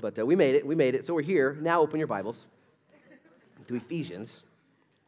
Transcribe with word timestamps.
but 0.00 0.18
uh, 0.18 0.26
we 0.26 0.36
made 0.36 0.54
it. 0.54 0.66
We 0.66 0.74
made 0.74 0.94
it. 0.94 1.06
So 1.06 1.14
we're 1.14 1.22
here. 1.22 1.56
Now 1.60 1.80
open 1.80 1.98
your 1.98 2.06
Bibles 2.06 2.46
to 3.66 3.74
Ephesians. 3.74 4.42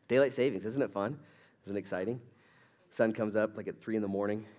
Daylight 0.08 0.32
savings. 0.34 0.64
Isn't 0.64 0.82
it 0.82 0.90
fun? 0.90 1.18
Isn't 1.64 1.76
it 1.76 1.80
exciting? 1.80 2.20
Sun 2.90 3.12
comes 3.12 3.36
up 3.36 3.56
like 3.56 3.68
at 3.68 3.80
3 3.80 3.96
in 3.96 4.02
the 4.02 4.08
morning. 4.08 4.44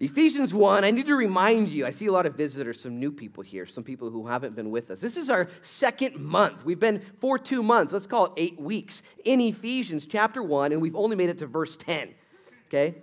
Ephesians 0.00 0.52
1, 0.54 0.84
I 0.84 0.90
need 0.90 1.06
to 1.06 1.14
remind 1.14 1.68
you, 1.68 1.86
I 1.86 1.90
see 1.90 2.06
a 2.06 2.12
lot 2.12 2.26
of 2.26 2.34
visitors, 2.34 2.80
some 2.80 2.98
new 2.98 3.12
people 3.12 3.42
here, 3.42 3.66
some 3.66 3.84
people 3.84 4.10
who 4.10 4.26
haven't 4.26 4.56
been 4.56 4.70
with 4.70 4.90
us. 4.90 5.00
This 5.00 5.16
is 5.16 5.28
our 5.28 5.48
second 5.62 6.16
month. 6.16 6.64
We've 6.64 6.80
been 6.80 7.02
for 7.20 7.38
two 7.38 7.62
months, 7.62 7.92
let's 7.92 8.06
call 8.06 8.26
it 8.26 8.32
eight 8.36 8.60
weeks, 8.60 9.02
in 9.24 9.40
Ephesians 9.40 10.06
chapter 10.06 10.42
1, 10.42 10.72
and 10.72 10.80
we've 10.80 10.96
only 10.96 11.16
made 11.16 11.28
it 11.28 11.38
to 11.38 11.46
verse 11.46 11.76
10. 11.76 12.14
Okay? 12.68 12.94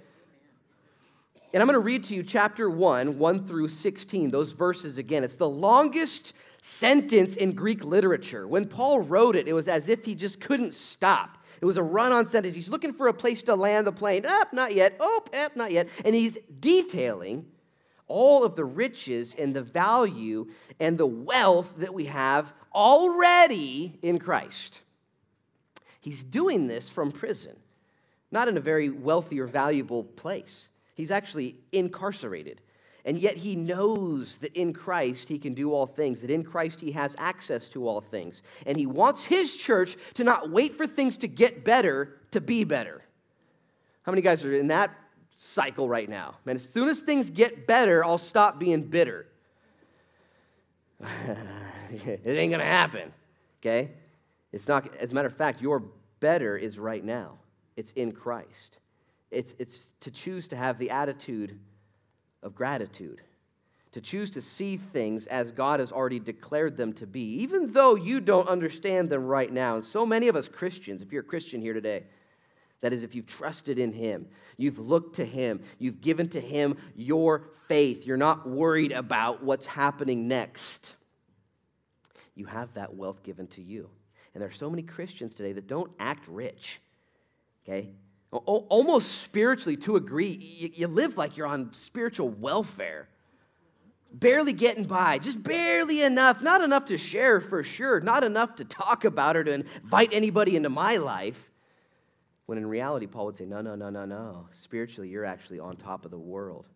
And 1.53 1.61
I'm 1.61 1.67
going 1.67 1.75
to 1.75 1.79
read 1.79 2.03
to 2.05 2.15
you 2.15 2.23
chapter 2.23 2.67
1, 2.67 3.19
1 3.19 3.47
through 3.47 3.69
16, 3.69 4.31
those 4.31 4.53
verses 4.53 4.97
again. 4.97 5.23
It's 5.23 5.35
the 5.35 5.47
longest 5.47 6.33
sentence 6.63 7.35
in 7.35 7.53
Greek 7.53 7.83
literature. 7.83 8.47
When 8.47 8.67
Paul 8.67 9.01
wrote 9.01 9.35
it, 9.35 9.47
it 9.47 9.53
was 9.53 9.67
as 9.67 9.87
if 9.87 10.03
he 10.03 10.15
just 10.15 10.39
couldn't 10.39 10.73
stop. 10.73 11.37
It 11.61 11.65
was 11.65 11.77
a 11.77 11.83
run 11.83 12.11
on 12.11 12.25
sentence. 12.25 12.55
He's 12.55 12.69
looking 12.69 12.91
for 12.91 13.07
a 13.07 13.13
place 13.13 13.43
to 13.43 13.55
land 13.55 13.85
the 13.85 13.91
plane. 13.91 14.25
Up, 14.25 14.49
oh, 14.51 14.55
not 14.55 14.73
yet. 14.73 14.97
Oh, 14.99 15.23
up, 15.31 15.55
not 15.55 15.71
yet. 15.71 15.89
And 16.03 16.15
he's 16.15 16.39
detailing 16.59 17.45
all 18.07 18.43
of 18.43 18.55
the 18.55 18.65
riches 18.65 19.35
and 19.37 19.55
the 19.55 19.61
value 19.61 20.47
and 20.79 20.97
the 20.97 21.05
wealth 21.05 21.75
that 21.77 21.93
we 21.93 22.05
have 22.05 22.51
already 22.73 23.99
in 24.01 24.17
Christ. 24.17 24.79
He's 26.01 26.23
doing 26.23 26.65
this 26.65 26.89
from 26.89 27.11
prison, 27.11 27.55
not 28.31 28.47
in 28.47 28.57
a 28.57 28.61
very 28.61 28.89
wealthy 28.89 29.39
or 29.39 29.45
valuable 29.45 30.03
place. 30.03 30.69
He's 30.95 31.11
actually 31.11 31.55
incarcerated. 31.71 32.61
And 33.05 33.17
yet 33.17 33.35
he 33.35 33.55
knows 33.55 34.37
that 34.37 34.55
in 34.55 34.71
Christ 34.71 35.27
he 35.27 35.37
can 35.37 35.53
do 35.53 35.73
all 35.73 35.85
things, 35.85 36.21
that 36.21 36.29
in 36.29 36.43
Christ 36.43 36.79
he 36.79 36.91
has 36.91 37.15
access 37.17 37.69
to 37.69 37.87
all 37.87 37.99
things. 37.99 38.41
And 38.65 38.77
he 38.77 38.85
wants 38.85 39.23
his 39.23 39.57
church 39.57 39.97
to 40.13 40.23
not 40.23 40.49
wait 40.49 40.77
for 40.77 40.87
things 40.87 41.17
to 41.19 41.27
get 41.27 41.65
better 41.65 42.17
to 42.31 42.39
be 42.39 42.63
better. 42.63 43.03
How 44.03 44.11
many 44.11 44.21
guys 44.21 44.45
are 44.45 44.53
in 44.53 44.67
that 44.67 44.95
cycle 45.37 45.89
right 45.89 46.07
now? 46.07 46.35
Man, 46.45 46.55
as 46.55 46.69
soon 46.69 46.87
as 46.87 47.01
things 47.01 47.29
get 47.29 47.67
better, 47.67 48.05
I'll 48.05 48.17
stop 48.17 48.57
being 48.57 48.83
bitter. 48.83 49.27
it 51.01 52.21
ain't 52.25 52.51
gonna 52.51 52.63
happen, 52.63 53.11
okay? 53.59 53.91
It's 54.53 54.69
not, 54.69 54.95
as 54.95 55.11
a 55.11 55.15
matter 55.15 55.27
of 55.27 55.35
fact, 55.35 55.61
your 55.61 55.83
better 56.21 56.55
is 56.55 56.79
right 56.79 57.03
now, 57.03 57.39
it's 57.75 57.91
in 57.91 58.13
Christ 58.13 58.77
it's, 59.33 59.55
it's 59.59 59.91
to 60.01 60.11
choose 60.11 60.47
to 60.49 60.55
have 60.55 60.77
the 60.77 60.89
attitude 60.89 61.59
of 62.41 62.55
gratitude, 62.55 63.21
to 63.91 64.01
choose 64.01 64.31
to 64.31 64.41
see 64.41 64.77
things 64.77 65.27
as 65.27 65.51
God 65.51 65.79
has 65.79 65.91
already 65.91 66.19
declared 66.19 66.77
them 66.77 66.93
to 66.93 67.07
be, 67.07 67.41
even 67.41 67.67
though 67.67 67.95
you 67.95 68.19
don't 68.19 68.47
understand 68.47 69.09
them 69.09 69.25
right 69.25 69.51
now. 69.51 69.75
And 69.75 69.83
so 69.83 70.05
many 70.05 70.27
of 70.27 70.35
us 70.35 70.47
Christians, 70.47 71.01
if 71.01 71.11
you're 71.11 71.21
a 71.21 71.25
Christian 71.25 71.61
here 71.61 71.73
today, 71.73 72.03
that 72.81 72.91
is, 72.91 73.03
if 73.03 73.15
you've 73.15 73.27
trusted 73.27 73.79
in 73.79 73.93
Him, 73.93 74.27
you've 74.57 74.77
looked 74.79 75.15
to 75.15 75.25
Him, 75.25 75.61
you've 75.79 76.01
given 76.01 76.27
to 76.29 76.41
Him 76.41 76.77
your 76.95 77.43
faith, 77.69 78.05
you're 78.05 78.17
not 78.17 78.47
worried 78.47 78.91
about 78.91 79.41
what's 79.41 79.65
happening 79.65 80.27
next. 80.27 80.93
You 82.35 82.45
have 82.45 82.73
that 82.73 82.93
wealth 82.93 83.23
given 83.23 83.47
to 83.47 83.61
you. 83.61 83.89
And 84.33 84.41
there 84.41 84.49
are 84.49 84.53
so 84.53 84.69
many 84.69 84.81
Christians 84.81 85.33
today 85.33 85.53
that 85.53 85.67
don't 85.67 85.91
act 85.97 86.27
rich, 86.27 86.81
okay? 87.63 87.91
Almost 88.37 89.21
spiritually 89.21 89.77
to 89.77 89.95
agree. 89.95 90.71
You 90.75 90.87
live 90.87 91.17
like 91.17 91.37
you're 91.37 91.47
on 91.47 91.71
spiritual 91.73 92.29
welfare, 92.29 93.07
barely 94.11 94.53
getting 94.53 94.85
by, 94.85 95.19
just 95.19 95.41
barely 95.41 96.01
enough, 96.01 96.41
not 96.41 96.61
enough 96.61 96.85
to 96.85 96.97
share 96.97 97.39
for 97.39 97.63
sure, 97.63 97.99
not 97.99 98.23
enough 98.23 98.55
to 98.55 98.65
talk 98.65 99.05
about 99.05 99.37
or 99.37 99.43
to 99.43 99.53
invite 99.53 100.13
anybody 100.13 100.55
into 100.55 100.69
my 100.69 100.97
life. 100.97 101.49
When 102.45 102.57
in 102.57 102.65
reality, 102.65 103.07
Paul 103.07 103.27
would 103.27 103.37
say, 103.37 103.45
No, 103.45 103.61
no, 103.61 103.75
no, 103.75 103.89
no, 103.89 104.05
no. 104.05 104.47
Spiritually, 104.51 105.09
you're 105.09 105.25
actually 105.25 105.59
on 105.59 105.77
top 105.77 106.05
of 106.05 106.11
the 106.11 106.19
world. 106.19 106.67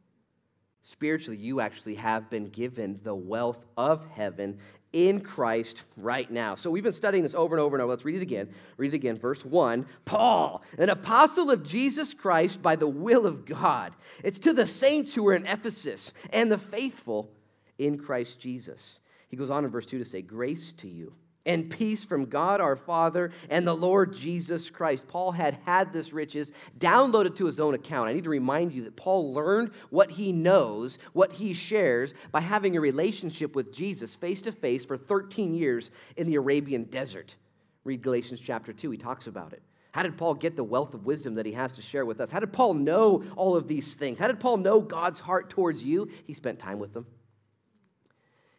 Spiritually, 0.83 1.37
you 1.37 1.59
actually 1.59 1.95
have 1.95 2.29
been 2.29 2.45
given 2.45 3.01
the 3.03 3.13
wealth 3.13 3.65
of 3.75 4.07
heaven 4.07 4.59
in 4.93 5.19
Christ 5.19 5.83
right 5.95 6.29
now. 6.29 6.55
So 6.55 6.71
we've 6.71 6.83
been 6.83 6.93
studying 6.93 7.23
this 7.23 7.33
over 7.33 7.55
and 7.55 7.61
over 7.61 7.75
and 7.75 7.83
over. 7.83 7.91
Let's 7.91 8.05
read 8.05 8.15
it 8.15 8.21
again. 8.21 8.49
Read 8.77 8.93
it 8.93 8.95
again. 8.95 9.17
Verse 9.17 9.43
1 9.43 9.85
Paul, 10.05 10.63
an 10.77 10.89
apostle 10.89 11.51
of 11.51 11.63
Jesus 11.63 12.13
Christ 12.13 12.61
by 12.61 12.75
the 12.75 12.87
will 12.87 13.25
of 13.25 13.45
God. 13.45 13.93
It's 14.23 14.39
to 14.39 14.53
the 14.53 14.67
saints 14.67 15.13
who 15.13 15.27
are 15.27 15.35
in 15.35 15.45
Ephesus 15.45 16.11
and 16.31 16.51
the 16.51 16.57
faithful 16.57 17.31
in 17.77 17.97
Christ 17.97 18.39
Jesus. 18.39 18.99
He 19.29 19.37
goes 19.37 19.49
on 19.49 19.65
in 19.65 19.71
verse 19.71 19.85
2 19.85 19.99
to 19.99 20.05
say, 20.05 20.21
Grace 20.21 20.73
to 20.73 20.87
you 20.87 21.13
and 21.47 21.69
peace 21.69 22.05
from 22.05 22.25
God 22.25 22.61
our 22.61 22.75
Father 22.75 23.31
and 23.49 23.65
the 23.65 23.75
Lord 23.75 24.13
Jesus 24.13 24.69
Christ. 24.69 25.07
Paul 25.07 25.31
had 25.31 25.57
had 25.65 25.91
this 25.91 26.13
riches 26.13 26.51
downloaded 26.77 27.35
to 27.37 27.45
his 27.45 27.59
own 27.59 27.73
account. 27.73 28.09
I 28.09 28.13
need 28.13 28.25
to 28.25 28.29
remind 28.29 28.73
you 28.73 28.83
that 28.83 28.95
Paul 28.95 29.33
learned 29.33 29.71
what 29.89 30.11
he 30.11 30.31
knows, 30.31 30.99
what 31.13 31.33
he 31.33 31.55
shares, 31.55 32.13
by 32.31 32.41
having 32.41 32.75
a 32.75 32.81
relationship 32.81 33.55
with 33.55 33.73
Jesus 33.73 34.15
face 34.15 34.43
to 34.43 34.51
face 34.51 34.85
for 34.85 34.97
13 34.97 35.55
years 35.55 35.89
in 36.17 36.27
the 36.27 36.35
Arabian 36.35 36.83
desert. 36.83 37.35
Read 37.83 38.01
Galatians 38.01 38.41
chapter 38.41 38.73
2, 38.73 38.91
he 38.91 38.97
talks 38.97 39.27
about 39.27 39.53
it. 39.53 39.63
How 39.93 40.03
did 40.03 40.17
Paul 40.17 40.35
get 40.35 40.55
the 40.55 40.63
wealth 40.63 40.93
of 40.93 41.05
wisdom 41.05 41.35
that 41.35 41.45
he 41.45 41.53
has 41.53 41.73
to 41.73 41.81
share 41.81 42.05
with 42.05 42.19
us? 42.19 42.29
How 42.29 42.39
did 42.39 42.53
Paul 42.53 42.75
know 42.75 43.23
all 43.35 43.55
of 43.55 43.67
these 43.67 43.95
things? 43.95 44.19
How 44.19 44.27
did 44.27 44.39
Paul 44.39 44.57
know 44.57 44.81
God's 44.81 45.19
heart 45.19 45.49
towards 45.49 45.81
you? 45.81 46.09
He 46.25 46.33
spent 46.33 46.59
time 46.59 46.77
with 46.77 46.93
them. 46.93 47.07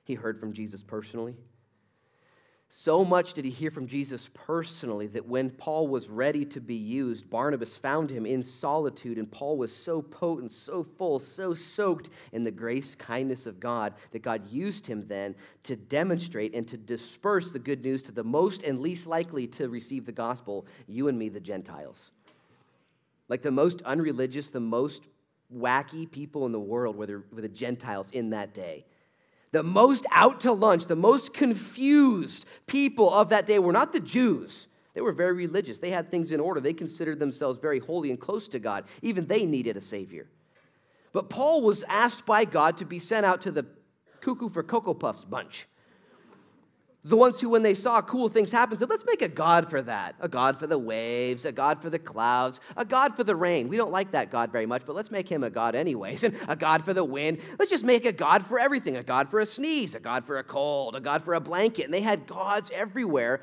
He 0.03 0.15
heard 0.15 0.41
from 0.41 0.55
Jesus 0.55 0.83
personally. 0.83 1.37
So 2.71 3.03
much 3.03 3.33
did 3.33 3.47
he 3.47 3.51
hear 3.51 3.71
from 3.71 3.87
Jesus 3.87 4.29
personally 4.35 5.07
that 5.09 5.27
when 5.27 5.51
Paul 5.51 5.89
was 5.89 6.11
ready 6.11 6.45
to 6.47 6.61
be 6.61 6.75
used, 6.75 7.31
Barnabas 7.31 7.79
found 7.79 8.11
him 8.11 8.27
in 8.27 8.43
solitude, 8.43 9.17
and 9.17 9.31
Paul 9.31 9.57
was 9.57 9.75
so 9.75 10.03
potent, 10.03 10.53
so 10.53 10.85
full, 10.99 11.19
so 11.19 11.55
soaked 11.55 12.11
in 12.33 12.45
the 12.45 12.51
grace, 12.51 12.95
kindness 12.95 13.47
of 13.47 13.59
God 13.59 13.95
that 14.11 14.23
God 14.23 14.47
used 14.49 14.87
him 14.87 15.07
then 15.09 15.35
to 15.63 15.77
demonstrate 15.77 16.55
and 16.55 16.69
to 16.69 16.77
disperse 16.77 17.51
the 17.51 17.59
good 17.59 17.83
news 17.83 18.03
to 18.03 18.13
the 18.13 18.25
most 18.25 18.63
and 18.63 18.81
least 18.81 19.07
likely 19.07 19.47
to 19.47 19.71
receive 19.71 20.05
the 20.05 20.13
gospel, 20.13 20.67
you 20.87 21.09
and 21.09 21.19
me, 21.19 21.31
the 21.31 21.41
Gentiles. 21.41 22.11
Like 23.29 23.41
the 23.41 23.51
most 23.51 23.81
unreligious, 23.83 24.51
the 24.51 24.61
most 24.61 25.09
wacky 25.55 26.11
people 26.11 26.45
in 26.45 26.53
the 26.53 26.61
world 26.61 26.97
were 26.97 27.07
the, 27.07 27.23
were 27.33 27.41
the 27.41 27.49
Gentiles 27.49 28.11
in 28.11 28.31
that 28.31 28.53
day. 28.53 28.85
The 29.51 29.63
most 29.63 30.05
out 30.11 30.41
to 30.43 30.53
lunch, 30.53 30.87
the 30.87 30.97
most 30.97 31.33
confused 31.33 32.45
people 32.67 33.13
of 33.13 33.31
that 33.31 33.47
day 33.47 33.59
were 33.59 33.73
not 33.73 33.93
the 33.93 34.01
Jews. 34.01 34.67
They 34.95 35.01
were 35.01 35.13
very 35.13 35.33
religious. 35.33 35.79
They 35.79 35.91
had 35.91 36.11
things 36.11 36.33
in 36.33 36.41
order. 36.41 36.61
They 36.61 36.73
considered 36.73 37.19
themselves 37.19 37.59
very 37.59 37.79
holy 37.79 38.11
and 38.11 38.21
close 38.21 38.49
to 38.49 38.59
God. 38.59 38.85
Even 39.01 39.27
they 39.27 39.45
needed 39.45 39.77
a 39.77 39.81
Savior. 39.81 40.27
But 41.13 41.31
Paul 41.31 41.63
was 41.63 41.85
asked 41.89 42.27
by 42.27 42.45
God 42.45 42.79
to 42.79 42.85
be 42.85 42.99
sent 42.99 43.25
out 43.25 43.41
to 43.43 43.51
the 43.51 43.67
cuckoo 44.21 44.49
for 44.49 44.63
Cocoa 44.63 44.95
Puffs 44.95 45.25
bunch. 45.25 45.67
The 47.09 47.17
ones 47.17 47.41
who, 47.41 47.49
when 47.49 47.63
they 47.63 47.73
saw 47.73 48.03
cool 48.03 48.29
things 48.29 48.51
happen, 48.51 48.77
said, 48.77 48.91
let's 48.91 49.07
make 49.07 49.23
a 49.23 49.31
God 49.31 49.71
for 49.71 49.81
that. 49.81 50.15
A 50.21 50.29
God 50.29 50.59
for 50.59 50.67
the 50.67 50.79
waves, 50.79 51.47
a 51.47 51.53
God 51.53 51.81
for 51.81 51.89
the 51.89 51.99
clouds, 51.99 52.61
a 52.77 52.85
God 52.85 53.17
for 53.17 53.25
the 53.25 53.35
rain. 53.35 53.69
We 53.69 53.79
don't 53.79 53.91
like 53.91 54.11
that 54.11 54.31
God 54.31 54.53
very 54.53 54.67
much, 54.67 54.83
but 54.85 54.95
let's 54.95 55.11
make 55.11 55.27
him 55.27 55.43
a 55.43 55.49
God 55.49 55.75
anyways. 55.75 56.23
And 56.29 56.37
a 56.49 56.57
God 56.57 56.85
for 56.85 56.93
the 56.93 57.05
wind. 57.05 57.39
Let's 57.59 57.71
just 57.71 57.85
make 57.85 58.05
a 58.05 58.13
God 58.13 58.45
for 58.45 58.59
everything 58.61 58.97
a 58.99 59.03
God 59.03 59.31
for 59.31 59.41
a 59.41 59.47
sneeze, 59.47 59.95
a 59.95 60.01
God 60.01 60.25
for 60.25 60.39
a 60.39 60.45
cold, 60.45 60.97
a 60.97 61.01
God 61.01 61.23
for 61.23 61.33
a 61.33 61.41
blanket. 61.41 61.85
And 61.85 61.95
they 61.95 62.03
had 62.03 62.27
gods 62.27 62.71
everywhere. 62.75 63.41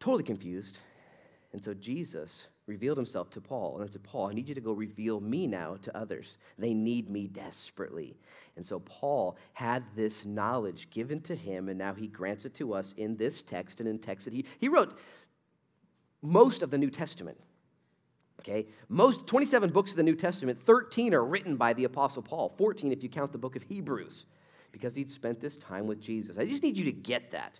Totally 0.00 0.24
confused. 0.24 0.78
And 1.52 1.62
so 1.62 1.74
Jesus 1.74 2.46
revealed 2.68 2.98
himself 2.98 3.30
to 3.30 3.40
Paul 3.40 3.80
and 3.80 3.90
said, 3.90 4.04
Paul, 4.04 4.28
I 4.28 4.34
need 4.34 4.48
you 4.48 4.54
to 4.54 4.60
go 4.60 4.72
reveal 4.72 5.20
me 5.20 5.46
now 5.46 5.76
to 5.82 5.96
others. 5.96 6.36
They 6.58 6.74
need 6.74 7.10
me 7.10 7.26
desperately. 7.26 8.16
And 8.56 8.64
so 8.64 8.80
Paul 8.80 9.36
had 9.54 9.84
this 9.96 10.24
knowledge 10.24 10.90
given 10.90 11.20
to 11.22 11.34
him, 11.34 11.68
and 11.68 11.78
now 11.78 11.94
he 11.94 12.06
grants 12.06 12.44
it 12.44 12.54
to 12.54 12.74
us 12.74 12.94
in 12.96 13.16
this 13.16 13.42
text 13.42 13.80
and 13.80 13.88
in 13.88 13.98
text 13.98 14.26
that 14.26 14.34
he, 14.34 14.44
he 14.58 14.68
wrote 14.68 14.98
most 16.22 16.62
of 16.62 16.70
the 16.70 16.78
New 16.78 16.90
Testament. 16.90 17.38
Okay, 18.40 18.68
most 18.88 19.26
27 19.26 19.70
books 19.70 19.90
of 19.90 19.96
the 19.96 20.02
New 20.04 20.14
Testament, 20.14 20.58
13 20.58 21.12
are 21.12 21.24
written 21.24 21.56
by 21.56 21.72
the 21.72 21.84
Apostle 21.84 22.22
Paul, 22.22 22.50
14 22.56 22.92
if 22.92 23.02
you 23.02 23.08
count 23.08 23.32
the 23.32 23.38
book 23.38 23.56
of 23.56 23.64
Hebrews, 23.64 24.26
because 24.70 24.94
he'd 24.94 25.10
spent 25.10 25.40
this 25.40 25.56
time 25.56 25.88
with 25.88 26.00
Jesus. 26.00 26.38
I 26.38 26.44
just 26.44 26.62
need 26.62 26.76
you 26.76 26.84
to 26.84 26.92
get 26.92 27.32
that 27.32 27.58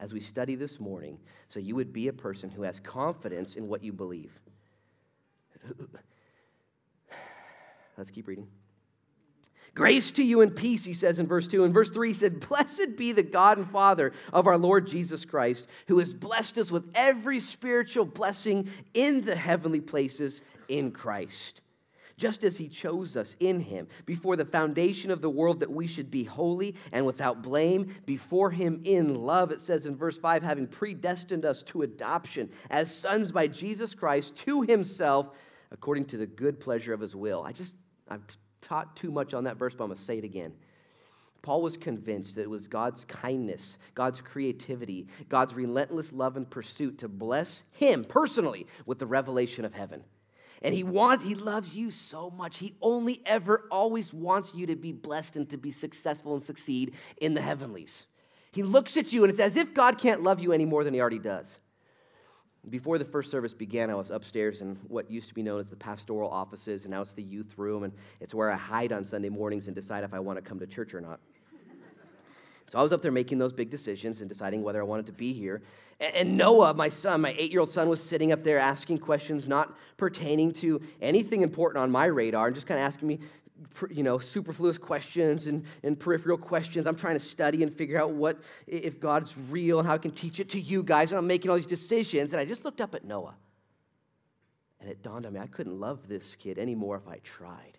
as 0.00 0.12
we 0.12 0.20
study 0.20 0.54
this 0.54 0.78
morning 0.78 1.18
so 1.48 1.58
you 1.60 1.74
would 1.74 1.92
be 1.92 2.08
a 2.08 2.12
person 2.12 2.50
who 2.50 2.62
has 2.62 2.80
confidence 2.80 3.56
in 3.56 3.68
what 3.68 3.82
you 3.82 3.92
believe. 3.92 4.32
Let's 7.96 8.10
keep 8.10 8.28
reading. 8.28 8.48
Grace 9.74 10.12
to 10.12 10.22
you 10.22 10.40
and 10.40 10.56
peace, 10.56 10.84
he 10.84 10.94
says 10.94 11.18
in 11.18 11.26
verse 11.26 11.46
2. 11.48 11.64
In 11.64 11.72
verse 11.72 11.90
3, 11.90 12.08
he 12.08 12.14
said, 12.14 12.48
Blessed 12.48 12.96
be 12.96 13.12
the 13.12 13.22
God 13.22 13.58
and 13.58 13.70
Father 13.70 14.12
of 14.32 14.46
our 14.46 14.56
Lord 14.56 14.86
Jesus 14.86 15.26
Christ, 15.26 15.66
who 15.86 15.98
has 15.98 16.14
blessed 16.14 16.56
us 16.56 16.70
with 16.70 16.90
every 16.94 17.40
spiritual 17.40 18.06
blessing 18.06 18.70
in 18.94 19.20
the 19.20 19.36
heavenly 19.36 19.80
places 19.80 20.40
in 20.68 20.92
Christ 20.92 21.60
just 22.16 22.44
as 22.44 22.56
he 22.56 22.68
chose 22.68 23.16
us 23.16 23.36
in 23.40 23.60
him 23.60 23.86
before 24.06 24.36
the 24.36 24.44
foundation 24.44 25.10
of 25.10 25.20
the 25.20 25.30
world 25.30 25.60
that 25.60 25.70
we 25.70 25.86
should 25.86 26.10
be 26.10 26.24
holy 26.24 26.74
and 26.92 27.04
without 27.04 27.42
blame 27.42 27.94
before 28.06 28.50
him 28.50 28.80
in 28.84 29.14
love. 29.14 29.50
It 29.50 29.60
says 29.60 29.86
in 29.86 29.96
verse 29.96 30.18
5 30.18 30.42
having 30.42 30.66
predestined 30.66 31.44
us 31.44 31.62
to 31.64 31.82
adoption 31.82 32.50
as 32.70 32.94
sons 32.94 33.32
by 33.32 33.48
Jesus 33.48 33.94
Christ 33.94 34.36
to 34.36 34.62
himself 34.62 35.30
according 35.70 36.06
to 36.06 36.16
the 36.16 36.26
good 36.26 36.60
pleasure 36.60 36.94
of 36.94 37.00
his 37.00 37.14
will. 37.14 37.42
I 37.42 37.52
just, 37.52 37.74
I've 38.08 38.22
taught 38.62 38.96
too 38.96 39.10
much 39.10 39.34
on 39.34 39.44
that 39.44 39.56
verse, 39.56 39.74
but 39.74 39.84
I'm 39.84 39.90
going 39.90 39.98
to 39.98 40.04
say 40.04 40.18
it 40.18 40.24
again. 40.24 40.52
Paul 41.42 41.62
was 41.62 41.76
convinced 41.76 42.34
that 42.34 42.42
it 42.42 42.50
was 42.50 42.66
God's 42.66 43.04
kindness, 43.04 43.78
God's 43.94 44.20
creativity, 44.20 45.06
God's 45.28 45.54
relentless 45.54 46.12
love 46.12 46.36
and 46.36 46.48
pursuit 46.48 46.98
to 46.98 47.08
bless 47.08 47.62
him 47.72 48.04
personally 48.04 48.66
with 48.84 48.98
the 48.98 49.06
revelation 49.06 49.64
of 49.64 49.72
heaven. 49.72 50.02
And 50.62 50.74
he 50.74 50.82
wants, 50.82 51.24
he 51.24 51.34
loves 51.34 51.76
you 51.76 51.90
so 51.90 52.30
much. 52.30 52.58
He 52.58 52.74
only 52.80 53.22
ever 53.26 53.64
always 53.70 54.12
wants 54.12 54.54
you 54.54 54.66
to 54.66 54.76
be 54.76 54.92
blessed 54.92 55.36
and 55.36 55.48
to 55.50 55.56
be 55.56 55.70
successful 55.70 56.34
and 56.34 56.42
succeed 56.42 56.94
in 57.18 57.34
the 57.34 57.42
heavenlies. 57.42 58.06
He 58.52 58.62
looks 58.62 58.96
at 58.96 59.12
you 59.12 59.22
and 59.24 59.30
it's 59.30 59.40
as 59.40 59.56
if 59.56 59.74
God 59.74 59.98
can't 59.98 60.22
love 60.22 60.40
you 60.40 60.52
any 60.52 60.64
more 60.64 60.82
than 60.82 60.94
he 60.94 61.00
already 61.00 61.18
does. 61.18 61.58
Before 62.68 62.98
the 62.98 63.04
first 63.04 63.30
service 63.30 63.54
began, 63.54 63.90
I 63.90 63.94
was 63.94 64.10
upstairs 64.10 64.60
in 64.60 64.76
what 64.88 65.08
used 65.08 65.28
to 65.28 65.34
be 65.34 65.42
known 65.42 65.60
as 65.60 65.68
the 65.68 65.76
pastoral 65.76 66.28
offices, 66.28 66.84
and 66.84 66.90
now 66.90 67.00
it's 67.00 67.12
the 67.12 67.22
youth 67.22 67.54
room, 67.56 67.84
and 67.84 67.92
it's 68.18 68.34
where 68.34 68.50
I 68.50 68.56
hide 68.56 68.92
on 68.92 69.04
Sunday 69.04 69.28
mornings 69.28 69.68
and 69.68 69.76
decide 69.76 70.02
if 70.02 70.12
I 70.12 70.18
want 70.18 70.36
to 70.36 70.42
come 70.42 70.58
to 70.58 70.66
church 70.66 70.92
or 70.92 71.00
not. 71.00 71.20
So 72.68 72.80
I 72.80 72.82
was 72.82 72.90
up 72.90 73.02
there 73.02 73.12
making 73.12 73.38
those 73.38 73.52
big 73.52 73.70
decisions 73.70 74.20
and 74.20 74.28
deciding 74.28 74.64
whether 74.64 74.80
I 74.80 74.84
wanted 74.84 75.06
to 75.06 75.12
be 75.12 75.32
here. 75.32 75.62
And 75.98 76.36
Noah, 76.36 76.74
my 76.74 76.90
son, 76.90 77.22
my 77.22 77.34
eight 77.38 77.50
year 77.50 77.60
old 77.60 77.70
son, 77.70 77.88
was 77.88 78.02
sitting 78.02 78.30
up 78.30 78.44
there 78.44 78.58
asking 78.58 78.98
questions 78.98 79.48
not 79.48 79.76
pertaining 79.96 80.52
to 80.54 80.80
anything 81.00 81.40
important 81.40 81.82
on 81.82 81.90
my 81.90 82.04
radar 82.04 82.46
and 82.46 82.54
just 82.54 82.66
kind 82.66 82.78
of 82.78 82.86
asking 82.86 83.08
me, 83.08 83.20
you 83.90 84.02
know, 84.02 84.18
superfluous 84.18 84.76
questions 84.76 85.46
and, 85.46 85.64
and 85.82 85.98
peripheral 85.98 86.36
questions. 86.36 86.86
I'm 86.86 86.96
trying 86.96 87.14
to 87.14 87.20
study 87.20 87.62
and 87.62 87.72
figure 87.72 87.98
out 87.98 88.10
what, 88.10 88.38
if 88.66 89.00
God's 89.00 89.34
real 89.48 89.78
and 89.78 89.88
how 89.88 89.94
I 89.94 89.98
can 89.98 90.10
teach 90.10 90.38
it 90.38 90.50
to 90.50 90.60
you 90.60 90.82
guys. 90.82 91.12
And 91.12 91.18
I'm 91.18 91.26
making 91.26 91.50
all 91.50 91.56
these 91.56 91.64
decisions. 91.64 92.34
And 92.34 92.40
I 92.40 92.44
just 92.44 92.64
looked 92.64 92.82
up 92.82 92.94
at 92.94 93.04
Noah. 93.04 93.34
And 94.80 94.90
it 94.90 95.02
dawned 95.02 95.24
on 95.24 95.32
me 95.32 95.40
I 95.40 95.46
couldn't 95.46 95.80
love 95.80 96.08
this 96.08 96.36
kid 96.36 96.58
anymore 96.58 96.96
if 96.96 97.08
I 97.08 97.20
tried. 97.24 97.78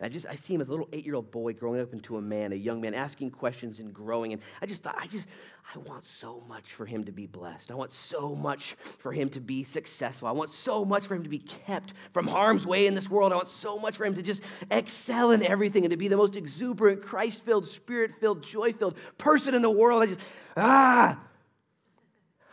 And 0.00 0.06
I 0.06 0.08
just 0.08 0.26
I 0.26 0.34
see 0.34 0.54
him 0.54 0.60
as 0.60 0.68
a 0.68 0.72
little 0.72 0.88
eight-year-old 0.92 1.30
boy 1.30 1.52
growing 1.52 1.80
up 1.80 1.92
into 1.92 2.16
a 2.16 2.20
man, 2.20 2.52
a 2.52 2.56
young 2.56 2.80
man, 2.80 2.94
asking 2.94 3.30
questions 3.30 3.78
and 3.78 3.94
growing. 3.94 4.32
And 4.32 4.42
I 4.60 4.66
just 4.66 4.82
thought, 4.82 4.96
I 4.98 5.06
just 5.06 5.26
I 5.74 5.78
want 5.78 6.04
so 6.04 6.42
much 6.48 6.72
for 6.72 6.84
him 6.84 7.04
to 7.04 7.12
be 7.12 7.26
blessed. 7.26 7.70
I 7.70 7.74
want 7.74 7.92
so 7.92 8.34
much 8.34 8.76
for 8.98 9.12
him 9.12 9.28
to 9.30 9.40
be 9.40 9.62
successful. 9.62 10.28
I 10.28 10.32
want 10.32 10.50
so 10.50 10.84
much 10.84 11.06
for 11.06 11.14
him 11.14 11.22
to 11.22 11.28
be 11.28 11.38
kept 11.38 11.94
from 12.12 12.26
harm's 12.26 12.66
way 12.66 12.86
in 12.86 12.94
this 12.94 13.08
world. 13.08 13.32
I 13.32 13.36
want 13.36 13.48
so 13.48 13.78
much 13.78 13.96
for 13.96 14.04
him 14.04 14.14
to 14.14 14.22
just 14.22 14.42
excel 14.70 15.30
in 15.30 15.42
everything 15.42 15.84
and 15.84 15.90
to 15.92 15.96
be 15.96 16.08
the 16.08 16.16
most 16.16 16.36
exuberant, 16.36 17.02
Christ-filled, 17.02 17.66
spirit-filled, 17.66 18.44
joy-filled 18.44 18.96
person 19.16 19.54
in 19.54 19.62
the 19.62 19.70
world. 19.70 20.02
I 20.02 20.06
just 20.06 20.20
ah. 20.56 21.20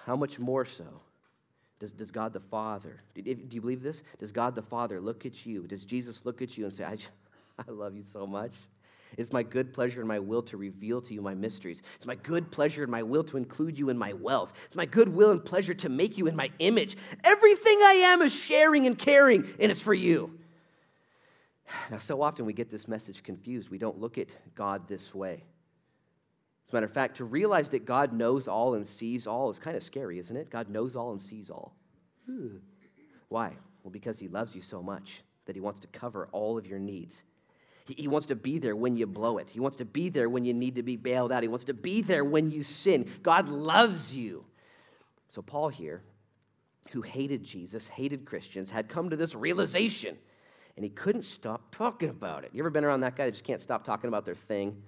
How 0.05 0.15
much 0.15 0.39
more 0.39 0.65
so? 0.65 1.01
Does, 1.79 1.91
does 1.91 2.11
God 2.11 2.33
the 2.33 2.39
Father, 2.39 3.01
do 3.15 3.23
you 3.23 3.61
believe 3.61 3.81
this? 3.81 4.03
Does 4.19 4.31
God 4.31 4.53
the 4.53 4.61
Father 4.61 5.01
look 5.01 5.25
at 5.25 5.47
you? 5.47 5.65
Does 5.67 5.83
Jesus 5.83 6.25
look 6.25 6.43
at 6.43 6.55
you 6.55 6.65
and 6.65 6.73
say, 6.73 6.83
I, 6.83 6.97
I 7.67 7.71
love 7.71 7.95
you 7.95 8.03
so 8.03 8.25
much. 8.25 8.51
It's 9.17 9.33
my 9.33 9.43
good 9.43 9.73
pleasure 9.73 9.99
and 9.99 10.07
my 10.07 10.19
will 10.19 10.41
to 10.43 10.57
reveal 10.57 11.01
to 11.01 11.13
you 11.13 11.21
my 11.21 11.35
mysteries. 11.35 11.81
It's 11.97 12.05
my 12.05 12.15
good 12.15 12.49
pleasure 12.49 12.83
and 12.83 12.91
my 12.91 13.03
will 13.03 13.25
to 13.25 13.37
include 13.37 13.77
you 13.77 13.89
in 13.89 13.97
my 13.97 14.13
wealth. 14.13 14.53
It's 14.65 14.75
my 14.75 14.85
good 14.85 15.09
will 15.09 15.31
and 15.31 15.43
pleasure 15.43 15.73
to 15.73 15.89
make 15.89 16.17
you 16.17 16.27
in 16.27 16.35
my 16.35 16.49
image. 16.59 16.95
Everything 17.23 17.79
I 17.81 18.03
am 18.05 18.21
is 18.21 18.33
sharing 18.33 18.87
and 18.87 18.97
caring, 18.97 19.45
and 19.59 19.71
it's 19.71 19.81
for 19.81 19.93
you. 19.93 20.37
Now, 21.89 21.99
so 21.99 22.21
often 22.21 22.45
we 22.45 22.51
get 22.51 22.69
this 22.69 22.87
message 22.87 23.23
confused. 23.23 23.69
We 23.69 23.77
don't 23.77 23.99
look 23.99 24.17
at 24.17 24.27
God 24.55 24.89
this 24.89 25.15
way. 25.15 25.43
As 26.65 26.73
a 26.73 26.75
matter 26.75 26.85
of 26.85 26.93
fact, 26.93 27.17
to 27.17 27.25
realize 27.25 27.69
that 27.69 27.85
God 27.85 28.11
knows 28.11 28.47
all 28.47 28.73
and 28.73 28.85
sees 28.85 29.25
all 29.25 29.49
is 29.49 29.59
kind 29.59 29.77
of 29.77 29.83
scary, 29.83 30.19
isn't 30.19 30.35
it? 30.35 30.49
God 30.49 30.69
knows 30.69 30.97
all 30.97 31.11
and 31.11 31.21
sees 31.21 31.49
all. 31.49 31.75
Hmm. 32.25 32.57
Why? 33.29 33.53
Well, 33.83 33.91
because 33.91 34.19
He 34.19 34.27
loves 34.27 34.53
you 34.53 34.61
so 34.61 34.83
much 34.83 35.23
that 35.45 35.55
He 35.55 35.61
wants 35.61 35.79
to 35.81 35.87
cover 35.87 36.27
all 36.31 36.57
of 36.57 36.67
your 36.67 36.79
needs. 36.79 37.23
He 37.85 38.07
wants 38.07 38.27
to 38.27 38.35
be 38.35 38.59
there 38.59 38.75
when 38.75 38.95
you 38.95 39.07
blow 39.07 39.37
it. 39.37 39.49
He 39.49 39.59
wants 39.59 39.77
to 39.77 39.85
be 39.85 40.09
there 40.09 40.29
when 40.29 40.45
you 40.45 40.53
need 40.53 40.75
to 40.75 40.83
be 40.83 40.95
bailed 40.95 41.31
out. 41.31 41.43
He 41.43 41.49
wants 41.49 41.65
to 41.65 41.73
be 41.73 42.01
there 42.01 42.23
when 42.23 42.51
you 42.51 42.63
sin. 42.63 43.09
God 43.23 43.49
loves 43.49 44.15
you. 44.15 44.45
So, 45.29 45.41
Paul 45.41 45.69
here, 45.69 46.03
who 46.91 47.01
hated 47.01 47.43
Jesus, 47.43 47.87
hated 47.87 48.25
Christians, 48.25 48.69
had 48.69 48.89
come 48.89 49.09
to 49.09 49.15
this 49.15 49.33
realization, 49.33 50.17
and 50.75 50.83
he 50.83 50.89
couldn't 50.89 51.23
stop 51.23 51.73
talking 51.75 52.09
about 52.09 52.43
it. 52.43 52.51
You 52.53 52.61
ever 52.61 52.69
been 52.69 52.83
around 52.83 53.01
that 53.01 53.15
guy 53.15 53.25
that 53.25 53.31
just 53.31 53.43
can't 53.43 53.61
stop 53.61 53.83
talking 53.83 54.07
about 54.07 54.25
their 54.25 54.35
thing? 54.35 54.81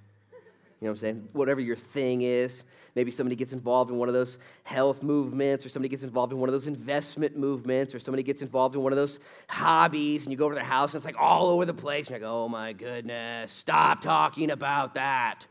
You 0.83 0.89
know 0.89 0.91
what 0.91 0.97
I'm 0.97 1.01
saying? 1.01 1.29
Whatever 1.31 1.61
your 1.61 1.77
thing 1.77 2.23
is. 2.23 2.61
Maybe 2.93 3.09
somebody 3.09 3.37
gets 3.37 3.53
involved 3.53 3.89
in 3.89 3.97
one 3.97 4.09
of 4.09 4.13
those 4.13 4.37
health 4.63 5.01
movements, 5.01 5.65
or 5.65 5.69
somebody 5.69 5.87
gets 5.87 6.03
involved 6.03 6.33
in 6.33 6.39
one 6.39 6.49
of 6.49 6.53
those 6.53 6.67
investment 6.67 7.37
movements, 7.37 7.95
or 7.95 7.99
somebody 7.99 8.21
gets 8.21 8.41
involved 8.41 8.75
in 8.75 8.83
one 8.83 8.91
of 8.91 8.97
those 8.97 9.19
hobbies, 9.47 10.25
and 10.25 10.33
you 10.33 10.37
go 10.37 10.43
over 10.43 10.55
to 10.55 10.59
their 10.59 10.67
house 10.67 10.91
and 10.93 10.97
it's 10.97 11.05
like 11.05 11.17
all 11.17 11.47
over 11.51 11.63
the 11.63 11.73
place. 11.73 12.07
And 12.07 12.19
you're 12.19 12.27
like, 12.27 12.35
oh 12.35 12.49
my 12.49 12.73
goodness, 12.73 13.53
stop 13.53 14.01
talking 14.01 14.51
about 14.51 14.95
that. 14.95 15.47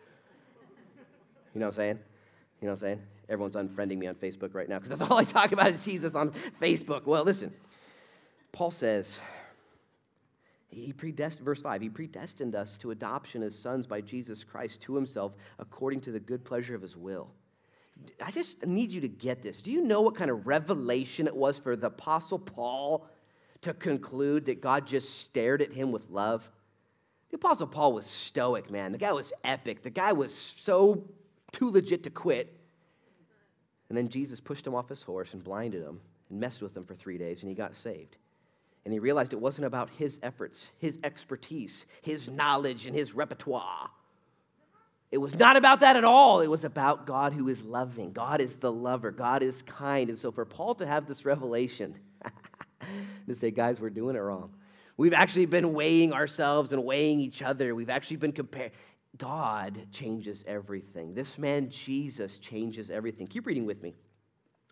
You 1.55 1.61
know 1.61 1.69
what 1.69 1.77
I'm 1.77 1.77
saying? 1.77 1.99
You 2.61 2.67
know 2.67 2.75
what 2.75 2.83
I'm 2.83 2.89
saying? 2.89 3.03
Everyone's 3.31 3.55
unfriending 3.57 3.97
me 3.97 4.09
on 4.09 4.17
Facebook 4.17 4.55
right 4.55 4.69
now 4.69 4.81
because 4.81 4.91
that's 4.91 5.01
all 5.11 5.17
I 5.17 5.25
talk 5.25 5.53
about 5.53 5.69
is 5.69 5.83
Jesus 5.83 6.15
on 6.15 6.33
Facebook. 6.61 7.07
Well, 7.07 7.25
listen, 7.25 7.55
Paul 8.53 8.71
says, 8.71 9.19
he 10.73 10.93
predestined, 10.93 11.45
verse 11.45 11.61
5, 11.61 11.83
he 11.83 11.89
predestined 11.91 12.55
us 12.55 12.79
to 12.79 12.91
adoption 12.93 13.43
as 13.43 13.57
sons 13.57 13.87
by 13.87 14.01
Jesus 14.01 14.43
Christ 14.43 14.81
to 14.83 14.95
himself 14.95 15.37
according 15.59 16.01
to 16.03 16.13
the 16.13 16.21
good 16.21 16.45
pleasure 16.45 16.75
of 16.75 16.83
his 16.83 16.97
will. 16.97 17.31
I 18.21 18.31
just 18.31 18.67
need 18.67 18.91
you 18.91 19.03
to 19.03 19.09
get 19.09 19.43
this. 19.43 19.61
Do 19.61 19.71
you 19.71 19.83
know 19.83 20.01
what 20.01 20.15
kind 20.15 20.31
of 20.31 20.47
revelation 20.47 21.27
it 21.27 21.37
was 21.37 21.59
for 21.59 21.77
the 21.77 21.89
Apostle 21.89 22.39
Paul 22.39 23.07
to 23.61 23.75
conclude 23.75 24.47
that 24.47 24.63
God 24.63 24.87
just 24.87 25.21
stared 25.21 25.61
at 25.61 25.73
him 25.73 25.93
with 25.93 26.09
love? 26.09 26.49
The 27.31 27.37
Apostle 27.37 27.67
Paul 27.67 27.93
was 27.93 28.07
stoic, 28.07 28.71
man. 28.71 28.93
The 28.93 28.99
guy 28.99 29.13
was 29.13 29.33
epic. 29.45 29.83
The 29.83 29.91
guy 29.91 30.13
was 30.13 30.35
so 30.35 31.05
too 31.53 31.71
legit 31.71 32.05
to 32.05 32.11
quit. 32.11 32.59
And 33.89 33.97
then 33.97 34.09
Jesus 34.09 34.41
pushed 34.41 34.67
him 34.67 34.75
off 34.75 34.89
his 34.89 35.03
horse 35.03 35.35
and 35.35 35.45
blinded 35.45 35.83
him 35.83 36.01
and 36.31 36.41
messed 36.41 36.63
with 36.63 36.75
him 36.75 36.85
for 36.85 36.95
three 36.95 37.19
days, 37.19 37.43
and 37.43 37.51
he 37.51 37.55
got 37.55 37.77
saved. 37.77 38.17
And 38.85 38.93
he 38.93 38.99
realized 38.99 39.33
it 39.33 39.41
wasn't 39.41 39.67
about 39.67 39.91
his 39.91 40.19
efforts, 40.23 40.69
his 40.79 40.99
expertise, 41.05 41.87
his 42.03 42.29
knowledge, 42.29 42.87
and 42.87 42.95
his 42.95 43.15
repertoire. 43.15 43.91
It 45.13 45.19
was 45.19 45.37
not 45.37 45.57
about 45.57 45.81
that 45.81 45.97
at 45.97 46.05
all. 46.05 46.41
It 46.41 46.49
was 46.49 46.65
about 46.65 47.07
God 47.07 47.35
who 47.35 47.49
is 47.49 47.63
loving. 47.63 48.13
God 48.13 48.41
is 48.41 48.57
the 48.57 48.73
lover. 48.73 49.11
God 49.11 49.43
is 49.43 49.63
kind. 49.63 50.09
And 50.09 50.19
so 50.19 50.33
for 50.33 50.47
Paul 50.47 50.75
to 50.77 50.87
have 50.87 51.07
this 51.07 51.25
revelation, 51.25 51.95
to 53.29 53.35
say, 53.35 53.51
guys, 53.51 53.79
we're 53.79 53.91
doing 53.91 54.17
it 54.17 54.21
wrong. 54.21 54.55
We've 54.97 55.13
actually 55.13 55.47
been 55.47 55.75
weighing 55.75 56.13
ourselves 56.13 56.73
and 56.73 56.83
weighing 56.85 57.21
each 57.21 57.43
other. 57.43 57.75
We've 57.75 57.91
actually 57.91 58.17
been 58.17 58.33
comparing. 58.33 58.73
God 59.19 59.87
changes 59.93 60.43
everything. 60.47 61.15
This 61.15 61.39
man, 61.39 61.69
Jesus, 61.69 62.39
changes 62.39 62.91
everything. 62.91 63.27
Keep 63.27 63.47
reading 63.47 63.67
with 63.67 63.83
me. 63.83 63.95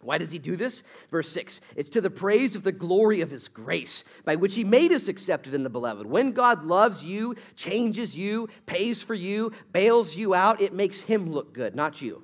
Why 0.02 0.16
does 0.16 0.30
he 0.30 0.38
do 0.38 0.56
this? 0.56 0.82
Verse 1.10 1.28
6 1.30 1.60
It's 1.76 1.90
to 1.90 2.00
the 2.00 2.10
praise 2.10 2.56
of 2.56 2.62
the 2.62 2.72
glory 2.72 3.20
of 3.20 3.30
his 3.30 3.48
grace, 3.48 4.02
by 4.24 4.36
which 4.36 4.54
he 4.54 4.64
made 4.64 4.92
us 4.92 5.08
accepted 5.08 5.52
in 5.52 5.62
the 5.62 5.70
beloved. 5.70 6.06
When 6.06 6.32
God 6.32 6.64
loves 6.64 7.04
you, 7.04 7.36
changes 7.54 8.16
you, 8.16 8.48
pays 8.66 9.02
for 9.02 9.14
you, 9.14 9.52
bails 9.72 10.16
you 10.16 10.34
out, 10.34 10.60
it 10.60 10.72
makes 10.72 11.00
him 11.00 11.30
look 11.30 11.52
good, 11.52 11.74
not 11.74 12.00
you. 12.00 12.22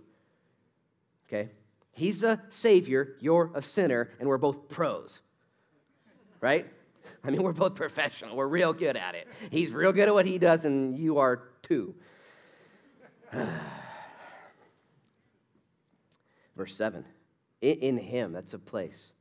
Okay? 1.28 1.50
He's 1.92 2.23
a 2.23 2.40
savior, 2.49 3.16
you're 3.21 3.50
a 3.54 3.61
sinner, 3.61 4.11
and 4.21 4.28
we're 4.28 4.38
both 4.38 4.68
pros. 4.68 5.21
Right? 6.40 6.66
I 7.25 7.30
mean, 7.30 7.42
we're 7.42 7.52
both 7.52 7.75
professional. 7.75 8.37
We're 8.37 8.47
real 8.49 8.73
good 8.73 8.97
at 8.97 9.14
it. 9.14 9.28
He's 9.50 9.73
real 9.73 9.92
good 9.92 10.09
at 10.09 10.14
what 10.14 10.26
he 10.26 10.38
does, 10.38 10.64
and 10.64 10.97
you 10.97 11.18
are 11.18 11.49
too. 11.62 11.95
Verse 16.56 16.75
7 16.75 17.04
in 17.60 17.96
him, 17.96 18.32
that's 18.32 18.54
a 18.54 18.58
place. 18.58 19.12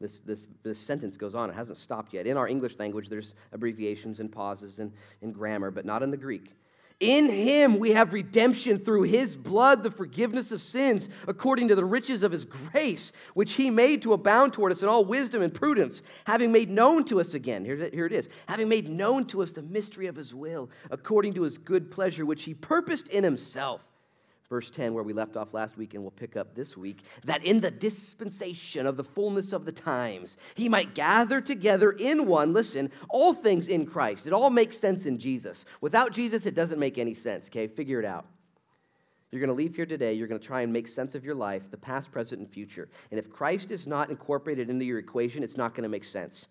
This, 0.00 0.18
this, 0.20 0.48
this 0.62 0.78
sentence 0.78 1.16
goes 1.16 1.34
on. 1.34 1.50
It 1.50 1.54
hasn't 1.54 1.78
stopped 1.78 2.14
yet. 2.14 2.26
In 2.26 2.36
our 2.36 2.48
English 2.48 2.78
language, 2.78 3.08
there's 3.08 3.34
abbreviations 3.52 4.18
and 4.18 4.32
pauses 4.32 4.78
and, 4.78 4.92
and 5.20 5.34
grammar, 5.34 5.70
but 5.70 5.84
not 5.84 6.02
in 6.02 6.10
the 6.10 6.16
Greek. 6.16 6.52
In 7.00 7.30
him 7.30 7.78
we 7.78 7.92
have 7.92 8.12
redemption 8.12 8.78
through 8.78 9.04
his 9.04 9.34
blood, 9.34 9.82
the 9.82 9.90
forgiveness 9.90 10.52
of 10.52 10.60
sins, 10.60 11.08
according 11.26 11.68
to 11.68 11.74
the 11.74 11.84
riches 11.84 12.22
of 12.22 12.30
his 12.30 12.44
grace, 12.44 13.12
which 13.32 13.54
he 13.54 13.70
made 13.70 14.02
to 14.02 14.12
abound 14.12 14.52
toward 14.52 14.70
us 14.70 14.82
in 14.82 14.88
all 14.88 15.04
wisdom 15.06 15.40
and 15.40 15.52
prudence, 15.52 16.02
having 16.26 16.52
made 16.52 16.68
known 16.68 17.04
to 17.04 17.18
us 17.18 17.32
again, 17.32 17.64
here, 17.64 17.88
here 17.90 18.04
it 18.04 18.12
is, 18.12 18.28
having 18.46 18.68
made 18.68 18.86
known 18.86 19.24
to 19.26 19.42
us 19.42 19.52
the 19.52 19.62
mystery 19.62 20.08
of 20.08 20.16
his 20.16 20.34
will, 20.34 20.68
according 20.90 21.32
to 21.34 21.42
his 21.42 21.56
good 21.56 21.90
pleasure, 21.90 22.26
which 22.26 22.42
he 22.42 22.52
purposed 22.52 23.08
in 23.08 23.24
himself 23.24 23.89
verse 24.50 24.68
10, 24.68 24.92
where 24.92 25.04
we 25.04 25.12
left 25.12 25.36
off 25.36 25.54
last 25.54 25.78
week, 25.78 25.94
and 25.94 26.02
we'll 26.02 26.10
pick 26.10 26.36
up 26.36 26.54
this 26.54 26.76
week, 26.76 27.04
that 27.24 27.42
in 27.44 27.60
the 27.60 27.70
dispensation 27.70 28.84
of 28.84 28.96
the 28.96 29.04
fullness 29.04 29.52
of 29.52 29.64
the 29.64 29.72
times, 29.72 30.36
he 30.56 30.68
might 30.68 30.94
gather 30.94 31.40
together 31.40 31.92
in 31.92 32.26
one, 32.26 32.52
listen, 32.52 32.90
all 33.08 33.32
things 33.32 33.68
in 33.68 33.86
Christ. 33.86 34.26
It 34.26 34.32
all 34.32 34.50
makes 34.50 34.76
sense 34.76 35.06
in 35.06 35.18
Jesus. 35.18 35.64
Without 35.80 36.12
Jesus, 36.12 36.46
it 36.46 36.56
doesn't 36.56 36.80
make 36.80 36.98
any 36.98 37.14
sense, 37.14 37.46
okay? 37.46 37.68
Figure 37.68 38.00
it 38.00 38.04
out. 38.04 38.26
You're 39.30 39.40
going 39.40 39.48
to 39.48 39.54
leave 39.54 39.76
here 39.76 39.86
today. 39.86 40.14
You're 40.14 40.26
going 40.26 40.40
to 40.40 40.46
try 40.46 40.62
and 40.62 40.72
make 40.72 40.88
sense 40.88 41.14
of 41.14 41.24
your 41.24 41.36
life, 41.36 41.70
the 41.70 41.76
past, 41.76 42.10
present, 42.10 42.40
and 42.40 42.50
future. 42.50 42.88
And 43.12 43.20
if 43.20 43.30
Christ 43.30 43.70
is 43.70 43.86
not 43.86 44.10
incorporated 44.10 44.68
into 44.68 44.84
your 44.84 44.98
equation, 44.98 45.44
it's 45.44 45.56
not 45.56 45.74
going 45.74 45.84
to 45.84 45.88
make 45.88 46.04
sense. 46.04 46.48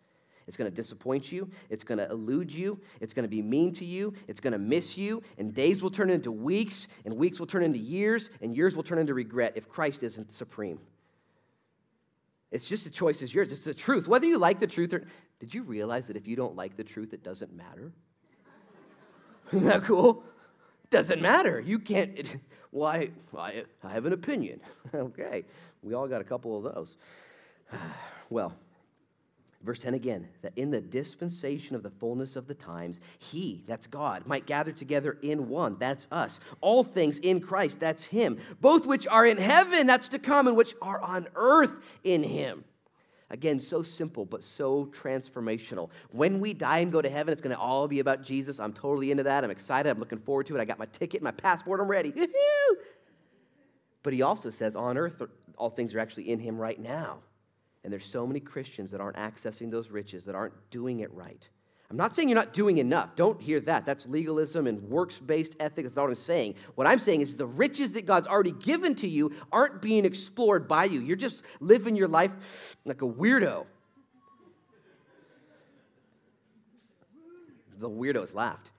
It's 0.50 0.58
going 0.58 0.68
to 0.68 0.76
disappoint 0.76 1.32
you. 1.32 1.48
It's 1.70 1.84
going 1.84 2.00
to 2.00 2.10
elude 2.10 2.52
you. 2.52 2.80
It's 3.02 3.14
going 3.14 3.22
to 3.22 3.30
be 3.30 3.44
mean 3.44 3.72
to 3.74 3.86
you. 3.86 4.16
It's 4.28 4.40
going 4.40 4.54
to 4.54 4.58
miss 4.58 4.98
you. 4.98 5.22
And 5.38 5.54
days 5.54 5.84
will 5.84 5.92
turn 5.92 6.10
into 6.10 6.32
weeks, 6.32 6.88
and 7.06 7.18
weeks 7.18 7.40
will 7.40 7.46
turn 7.46 7.62
into 7.62 7.78
years, 7.78 8.32
and 8.42 8.58
years 8.58 8.76
will 8.76 8.82
turn 8.82 8.98
into 8.98 9.14
regret 9.14 9.54
if 9.56 9.70
Christ 9.70 10.02
isn't 10.02 10.34
supreme. 10.34 10.80
It's 12.50 12.68
just 12.68 12.84
the 12.84 12.90
choice 12.90 13.22
is 13.22 13.32
yours. 13.32 13.52
It's 13.52 13.64
the 13.64 13.76
truth. 13.76 14.08
Whether 14.08 14.26
you 14.26 14.40
like 14.40 14.58
the 14.58 14.66
truth 14.66 14.92
or 14.92 15.06
did 15.40 15.54
you 15.54 15.62
realize 15.62 16.08
that 16.08 16.18
if 16.18 16.28
you 16.28 16.36
don't 16.36 16.56
like 16.56 16.76
the 16.76 16.84
truth, 16.84 17.14
it 17.14 17.24
doesn't 17.24 17.54
matter? 17.54 17.92
Isn't 19.54 19.68
that 19.68 19.84
cool? 19.84 20.24
Doesn't 20.90 21.22
matter. 21.22 21.60
You 21.60 21.78
can't. 21.78 22.18
It, 22.18 22.40
well, 22.72 22.90
I, 22.90 23.12
I, 23.38 23.66
I 23.84 23.92
have 23.92 24.08
an 24.08 24.14
opinion. 24.14 24.62
okay. 24.96 25.46
We 25.84 25.94
all 25.94 26.08
got 26.08 26.22
a 26.22 26.24
couple 26.24 26.58
of 26.58 26.74
those. 26.74 26.98
well, 28.32 28.56
Verse 29.62 29.80
10 29.80 29.94
again, 29.94 30.30
that 30.42 30.54
in 30.56 30.72
the 30.72 30.80
dispensation 30.80 31.76
of 31.76 31.84
the 31.84 31.90
fullness 31.90 32.38
of 32.38 32.48
the 32.48 32.54
times, 32.54 33.02
he, 33.18 33.64
that's 33.68 33.88
God, 33.88 34.26
might 34.26 34.46
gather 34.46 34.72
together 34.72 35.18
in 35.22 35.50
one, 35.50 35.76
that's 35.78 36.08
us. 36.12 36.40
All 36.62 36.84
things 36.84 37.18
in 37.18 37.42
Christ, 37.42 37.80
that's 37.80 38.06
him. 38.06 38.40
Both 38.62 38.86
which 38.86 39.06
are 39.08 39.26
in 39.26 39.38
heaven, 39.38 39.86
that's 39.86 40.10
to 40.10 40.20
come, 40.20 40.48
and 40.48 40.56
which 40.56 40.76
are 40.82 41.02
on 41.02 41.28
earth 41.36 41.76
in 42.06 42.24
him. 42.24 42.64
Again, 43.32 43.60
so 43.60 43.84
simple, 43.84 44.26
but 44.26 44.44
so 44.44 44.86
transformational. 44.86 45.90
When 46.12 46.40
we 46.40 46.54
die 46.54 46.80
and 46.80 46.92
go 46.92 47.02
to 47.02 47.10
heaven, 47.10 47.32
it's 47.32 47.42
going 47.42 47.56
to 47.56 47.62
all 47.62 47.88
be 47.88 48.00
about 48.00 48.24
Jesus. 48.24 48.60
I'm 48.60 48.74
totally 48.74 49.12
into 49.12 49.24
that. 49.24 49.44
I'm 49.44 49.52
excited. 49.52 49.90
I'm 49.90 50.00
looking 50.00 50.20
forward 50.20 50.48
to 50.48 50.56
it. 50.56 50.62
I 50.62 50.66
got 50.66 50.80
my 50.80 50.88
ticket, 50.88 51.22
my 51.22 51.32
passport. 51.32 51.80
I'm 51.82 51.88
ready. 51.88 52.14
but 54.04 54.14
he 54.14 54.22
also 54.22 54.50
says, 54.50 54.76
on 54.76 54.98
earth, 54.98 55.22
all 55.58 55.70
things 55.70 55.94
are 55.94 56.00
actually 56.00 56.32
in 56.32 56.40
him 56.40 56.58
right 56.58 56.80
now. 56.80 57.20
And 57.84 57.94
there's 57.94 58.06
so 58.06 58.28
many 58.28 58.40
Christians 58.40 58.92
that 58.92 59.02
aren't 59.02 59.18
accessing 59.18 59.72
those 59.72 59.90
riches, 59.90 60.26
that 60.26 60.36
aren't 60.36 60.54
doing 60.70 61.00
it 61.00 61.14
right. 61.14 61.48
I'm 61.90 61.98
not 61.98 62.16
saying 62.16 62.30
you're 62.30 62.36
not 62.36 62.54
doing 62.54 62.78
enough. 62.78 63.16
Don't 63.16 63.42
hear 63.42 63.60
that. 63.62 63.84
That's 63.84 64.06
legalism 64.06 64.68
and 64.68 64.84
works 64.90 65.18
based 65.18 65.56
ethics. 65.60 65.86
That's 65.86 65.96
not 65.96 66.04
what 66.04 66.10
I'm 66.10 66.16
saying. 66.16 66.56
What 66.76 66.86
I'm 66.86 67.00
saying 67.00 67.22
is 67.22 67.36
the 67.36 67.48
riches 67.48 67.94
that 67.94 68.06
God's 68.06 68.28
already 68.28 68.52
given 68.52 68.94
to 68.96 69.08
you 69.08 69.34
aren't 69.52 69.82
being 69.82 70.06
explored 70.06 70.68
by 70.68 70.86
you. 70.86 71.00
You're 71.02 71.18
just 71.18 71.42
living 71.60 71.96
your 71.96 72.08
life 72.08 72.32
like 72.86 73.02
a 73.02 73.08
weirdo. 73.08 73.66
The 77.80 77.90
weirdos 77.90 78.36
laughed. 78.36 78.70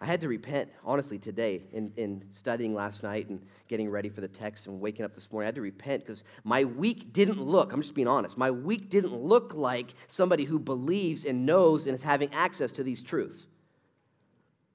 I 0.00 0.04
had 0.04 0.20
to 0.20 0.28
repent, 0.28 0.70
honestly, 0.84 1.18
today 1.18 1.62
in, 1.72 1.90
in 1.96 2.24
studying 2.30 2.74
last 2.74 3.02
night 3.02 3.30
and 3.30 3.40
getting 3.66 3.88
ready 3.88 4.10
for 4.10 4.20
the 4.20 4.28
text 4.28 4.66
and 4.66 4.78
waking 4.78 5.06
up 5.06 5.14
this 5.14 5.32
morning. 5.32 5.46
I 5.46 5.48
had 5.48 5.54
to 5.54 5.62
repent 5.62 6.04
because 6.04 6.22
my 6.44 6.64
week 6.64 7.14
didn't 7.14 7.40
look, 7.40 7.72
I'm 7.72 7.80
just 7.80 7.94
being 7.94 8.08
honest, 8.08 8.36
my 8.36 8.50
week 8.50 8.90
didn't 8.90 9.14
look 9.14 9.54
like 9.54 9.94
somebody 10.08 10.44
who 10.44 10.58
believes 10.58 11.24
and 11.24 11.46
knows 11.46 11.86
and 11.86 11.94
is 11.94 12.02
having 12.02 12.32
access 12.34 12.72
to 12.72 12.82
these 12.82 13.02
truths. 13.02 13.46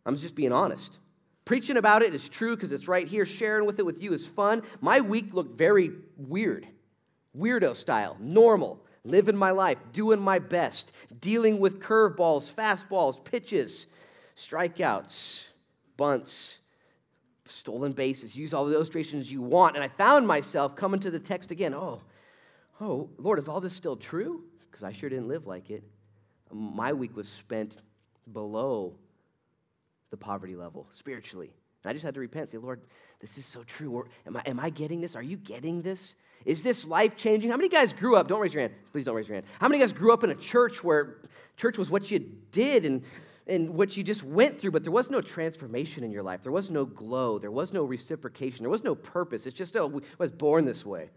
I'm 0.05 0.17
just 0.17 0.33
being 0.33 0.51
honest. 0.51 0.97
Preaching 1.45 1.77
about 1.77 2.01
it 2.01 2.15
is 2.15 2.27
true 2.27 2.55
because 2.55 2.71
it's 2.71 2.87
right 2.87 3.07
here. 3.07 3.25
Sharing 3.25 3.65
with 3.67 3.77
it 3.77 3.85
with 3.85 4.01
you 4.01 4.13
is 4.13 4.25
fun. 4.25 4.63
My 4.79 5.01
week 5.01 5.33
looked 5.33 5.55
very 5.55 5.91
weird, 6.17 6.67
weirdo 7.37 7.75
style, 7.75 8.17
normal, 8.19 8.83
living 9.03 9.35
my 9.35 9.51
life, 9.51 9.77
doing 9.93 10.19
my 10.19 10.39
best, 10.39 10.91
dealing 11.19 11.59
with 11.59 11.79
curveballs, 11.79 12.51
fastballs, 12.51 13.23
pitches 13.23 13.85
strikeouts, 14.35 15.43
bunts, 15.97 16.57
stolen 17.45 17.91
bases. 17.91 18.35
Use 18.35 18.53
all 18.53 18.65
the 18.65 18.73
illustrations 18.73 19.31
you 19.31 19.41
want. 19.41 19.75
And 19.75 19.83
I 19.83 19.87
found 19.87 20.27
myself 20.27 20.75
coming 20.75 20.99
to 21.01 21.11
the 21.11 21.19
text 21.19 21.51
again. 21.51 21.73
Oh, 21.73 21.99
oh, 22.79 23.09
Lord, 23.17 23.39
is 23.39 23.47
all 23.47 23.61
this 23.61 23.73
still 23.73 23.95
true? 23.95 24.43
Because 24.69 24.83
I 24.83 24.91
sure 24.91 25.09
didn't 25.09 25.27
live 25.27 25.47
like 25.47 25.69
it. 25.69 25.83
My 26.51 26.93
week 26.93 27.15
was 27.15 27.27
spent 27.27 27.77
below 28.31 28.95
the 30.09 30.17
poverty 30.17 30.55
level 30.55 30.87
spiritually. 30.91 31.51
And 31.83 31.89
I 31.89 31.93
just 31.93 32.05
had 32.05 32.13
to 32.13 32.19
repent, 32.19 32.49
say, 32.49 32.57
Lord, 32.57 32.81
this 33.19 33.37
is 33.37 33.45
so 33.45 33.63
true. 33.63 33.91
Or, 33.91 34.07
am, 34.27 34.37
I, 34.37 34.41
am 34.45 34.59
I 34.59 34.69
getting 34.69 35.01
this? 35.01 35.15
Are 35.15 35.23
you 35.23 35.37
getting 35.37 35.81
this? 35.81 36.15
Is 36.45 36.63
this 36.63 36.85
life 36.85 37.15
changing? 37.15 37.49
How 37.49 37.57
many 37.57 37.69
guys 37.69 37.93
grew 37.93 38.15
up? 38.15 38.27
Don't 38.27 38.41
raise 38.41 38.53
your 38.53 38.61
hand. 38.61 38.73
Please 38.91 39.05
don't 39.05 39.15
raise 39.15 39.27
your 39.27 39.35
hand. 39.35 39.45
How 39.59 39.67
many 39.67 39.79
guys 39.79 39.91
grew 39.91 40.11
up 40.11 40.23
in 40.23 40.31
a 40.31 40.35
church 40.35 40.83
where 40.83 41.17
church 41.57 41.77
was 41.77 41.89
what 41.89 42.09
you 42.09 42.19
did 42.51 42.85
and 42.85 43.03
and 43.47 43.69
what 43.71 43.97
you 43.97 44.03
just 44.03 44.23
went 44.23 44.59
through, 44.59 44.71
but 44.71 44.83
there 44.83 44.91
was 44.91 45.09
no 45.09 45.21
transformation 45.21 46.03
in 46.03 46.11
your 46.11 46.23
life. 46.23 46.43
There 46.43 46.51
was 46.51 46.69
no 46.69 46.85
glow. 46.85 47.39
There 47.39 47.51
was 47.51 47.73
no 47.73 47.83
reciprocation. 47.83 48.63
There 48.63 48.69
was 48.69 48.83
no 48.83 48.95
purpose. 48.95 49.45
It's 49.45 49.57
just, 49.57 49.75
oh, 49.75 49.99
I 49.99 50.15
was 50.17 50.31
born 50.31 50.65
this 50.65 50.85
way. 50.85 51.09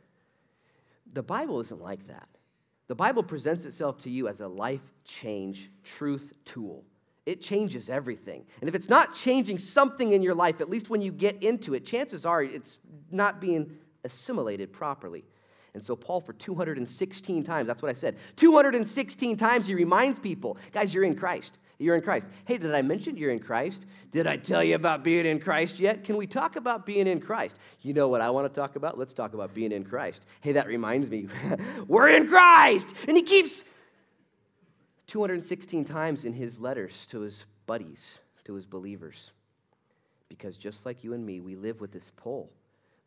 The 1.13 1.23
Bible 1.23 1.61
isn't 1.61 1.81
like 1.81 2.07
that. 2.09 2.29
The 2.87 2.95
Bible 2.95 3.23
presents 3.23 3.65
itself 3.65 3.99
to 3.99 4.11
you 4.11 4.29
as 4.29 4.41
a 4.41 4.49
life 4.49 4.93
change 5.05 5.71
truth 5.83 6.33
tool. 6.45 6.85
It 7.25 7.41
changes 7.41 7.89
everything. 7.89 8.45
And 8.61 8.69
if 8.69 8.75
it's 8.75 8.91
not 8.91 9.15
changing 9.15 9.59
something 9.59 10.13
in 10.13 10.23
your 10.23 10.35
life, 10.35 10.61
at 10.61 10.69
least 10.69 10.91
when 10.91 11.01
you 11.01 11.11
get 11.11 11.43
into 11.43 11.75
it, 11.75 11.87
chances 11.87 12.27
are 12.27 12.43
it's 12.43 12.81
not 13.11 13.41
being 13.41 13.77
assimilated 14.05 14.73
properly. 14.73 15.25
And 15.73 15.83
so, 15.83 15.97
Paul, 15.97 16.21
for 16.21 16.35
216 16.35 17.43
times, 17.43 17.67
that's 17.67 17.83
what 17.83 17.89
I 17.89 17.95
said, 17.95 18.17
216 18.37 19.37
times 19.37 19.67
he 19.67 19.75
reminds 19.75 20.19
people 20.19 20.57
guys, 20.73 20.93
you're 20.95 21.05
in 21.05 21.17
Christ. 21.17 21.59
You're 21.79 21.97
in 21.97 22.03
Christ. 22.03 22.29
Hey, 22.45 22.59
did 22.59 22.75
I 22.75 22.83
mention 22.83 23.17
you're 23.17 23.31
in 23.31 23.41
Christ? 23.41 23.85
Did 24.13 24.27
I 24.27 24.37
tell 24.37 24.63
you 24.63 24.75
about 24.77 25.03
being 25.03 25.27
in 25.27 25.41
Christ 25.41 25.81
yet? 25.81 26.05
Can 26.05 26.17
we 26.17 26.27
talk 26.27 26.57
about 26.57 26.87
being 26.87 27.07
in 27.07 27.21
Christ? 27.21 27.57
You 27.83 27.95
know 27.95 28.09
what 28.09 28.21
I 28.21 28.31
want 28.31 28.53
to 28.53 28.61
talk 28.61 28.77
about? 28.77 28.99
Let's 28.99 29.15
talk 29.15 29.35
about 29.35 29.55
being 29.55 29.73
in 29.73 29.85
Christ. 29.85 30.25
Hey, 30.41 30.53
that 30.53 30.67
reminds 30.67 31.11
me, 31.11 31.29
we're 31.89 32.09
in 32.09 32.29
Christ. 32.29 32.95
And 33.09 33.17
he 33.17 33.23
keeps 33.23 33.65
216 35.09 35.85
times 35.85 36.25
in 36.25 36.33
his 36.33 36.61
letters 36.61 37.07
to 37.11 37.21
his 37.21 37.45
buddies, 37.67 38.19
to 38.45 38.55
his 38.55 38.67
believers. 38.67 39.33
Because 40.29 40.57
just 40.57 40.87
like 40.87 41.03
you 41.03 41.13
and 41.13 41.25
me, 41.25 41.41
we 41.41 41.57
live 41.57 41.81
with 41.81 41.93
this 41.93 42.13
pull 42.17 42.51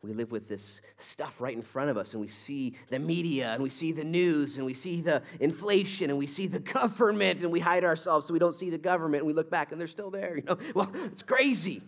we 0.02 0.12
live 0.12 0.30
with 0.30 0.48
this 0.48 0.80
stuff 0.98 1.40
right 1.40 1.56
in 1.56 1.62
front 1.62 1.90
of 1.90 1.96
us, 1.96 2.12
and 2.12 2.20
we 2.20 2.28
see 2.28 2.74
the 2.88 3.00
media, 3.00 3.52
and 3.52 3.62
we 3.62 3.68
see 3.68 3.90
the 3.90 4.04
news, 4.04 4.56
and 4.56 4.64
we 4.64 4.74
see 4.74 5.00
the 5.00 5.22
inflation, 5.40 6.10
and 6.10 6.18
we 6.18 6.26
see 6.26 6.46
the 6.46 6.60
government, 6.78 7.40
and 7.40 7.50
we 7.50 7.58
hide 7.58 7.84
ourselves 7.84 8.26
so 8.26 8.32
we 8.32 8.38
don't 8.38 8.54
see 8.54 8.70
the 8.70 8.78
government, 8.78 9.22
and 9.22 9.26
we 9.26 9.32
look 9.32 9.50
back 9.50 9.72
and 9.72 9.80
they're 9.80 9.88
still 9.88 10.10
there. 10.10 10.36
You 10.36 10.44
know, 10.44 10.58
well, 10.74 10.90
it's 11.06 11.22
crazy. 11.22 11.82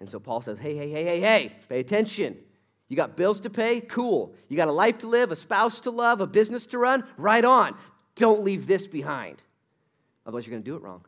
And 0.00 0.08
so 0.08 0.20
Paul 0.20 0.42
says, 0.42 0.58
hey, 0.58 0.76
hey, 0.76 0.90
hey, 0.90 1.04
hey, 1.04 1.20
hey, 1.20 1.56
pay 1.68 1.80
attention. 1.80 2.36
You 2.88 2.96
got 2.96 3.16
bills 3.16 3.40
to 3.40 3.50
pay? 3.50 3.80
Cool. 3.80 4.34
You 4.48 4.56
got 4.56 4.68
a 4.68 4.72
life 4.72 4.98
to 4.98 5.06
live, 5.08 5.32
a 5.32 5.36
spouse 5.36 5.80
to 5.80 5.90
love, 5.90 6.20
a 6.20 6.26
business 6.26 6.66
to 6.66 6.78
run? 6.78 7.04
Right 7.16 7.44
on. 7.44 7.74
Don't 8.14 8.44
leave 8.44 8.66
this 8.66 8.86
behind. 8.86 9.42
Otherwise, 10.26 10.46
you're 10.46 10.52
going 10.52 10.62
to 10.62 10.70
do 10.70 10.76
it 10.76 10.82
wrong. 10.82 11.04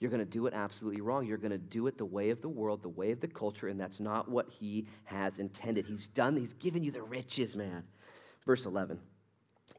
You're 0.00 0.10
going 0.10 0.24
to 0.24 0.30
do 0.30 0.46
it 0.46 0.54
absolutely 0.54 1.02
wrong. 1.02 1.26
You're 1.26 1.38
going 1.38 1.50
to 1.52 1.58
do 1.58 1.86
it 1.86 1.98
the 1.98 2.06
way 2.06 2.30
of 2.30 2.40
the 2.40 2.48
world, 2.48 2.82
the 2.82 2.88
way 2.88 3.10
of 3.12 3.20
the 3.20 3.28
culture, 3.28 3.68
and 3.68 3.78
that's 3.78 4.00
not 4.00 4.30
what 4.30 4.48
he 4.48 4.86
has 5.04 5.38
intended. 5.38 5.86
He's 5.86 6.08
done, 6.08 6.36
he's 6.36 6.54
given 6.54 6.82
you 6.82 6.90
the 6.90 7.02
riches, 7.02 7.54
man. 7.54 7.84
Verse 8.46 8.64
11. 8.64 8.98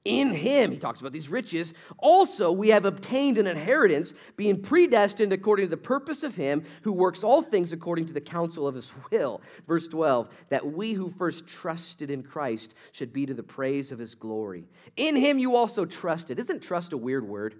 In 0.05 0.33
him, 0.33 0.71
he 0.71 0.79
talks 0.79 0.99
about 0.99 1.11
these 1.11 1.29
riches, 1.29 1.75
also 1.99 2.51
we 2.51 2.69
have 2.69 2.85
obtained 2.85 3.37
an 3.37 3.45
inheritance, 3.45 4.13
being 4.35 4.61
predestined 4.61 5.31
according 5.31 5.65
to 5.65 5.69
the 5.69 5.77
purpose 5.77 6.23
of 6.23 6.35
him 6.35 6.63
who 6.81 6.91
works 6.91 7.23
all 7.23 7.43
things 7.43 7.71
according 7.71 8.05
to 8.05 8.13
the 8.13 8.21
counsel 8.21 8.67
of 8.67 8.73
his 8.73 8.91
will. 9.11 9.41
Verse 9.67 9.87
12, 9.87 10.29
that 10.49 10.71
we 10.71 10.93
who 10.93 11.11
first 11.11 11.45
trusted 11.45 12.09
in 12.09 12.23
Christ 12.23 12.73
should 12.91 13.13
be 13.13 13.27
to 13.27 13.33
the 13.35 13.43
praise 13.43 13.91
of 13.91 13.99
his 13.99 14.15
glory. 14.15 14.65
In 14.97 15.15
him 15.15 15.37
you 15.37 15.55
also 15.55 15.85
trusted. 15.85 16.39
Isn't 16.39 16.61
trust 16.61 16.93
a 16.93 16.97
weird 16.97 17.27
word? 17.27 17.55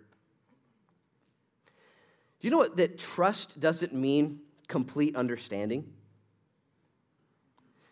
Do 2.42 2.48
you 2.48 2.52
know 2.52 2.58
what, 2.58 2.78
that 2.78 2.98
trust 2.98 3.60
doesn't 3.60 3.94
mean 3.94 4.40
complete 4.68 5.16
understanding? 5.16 5.86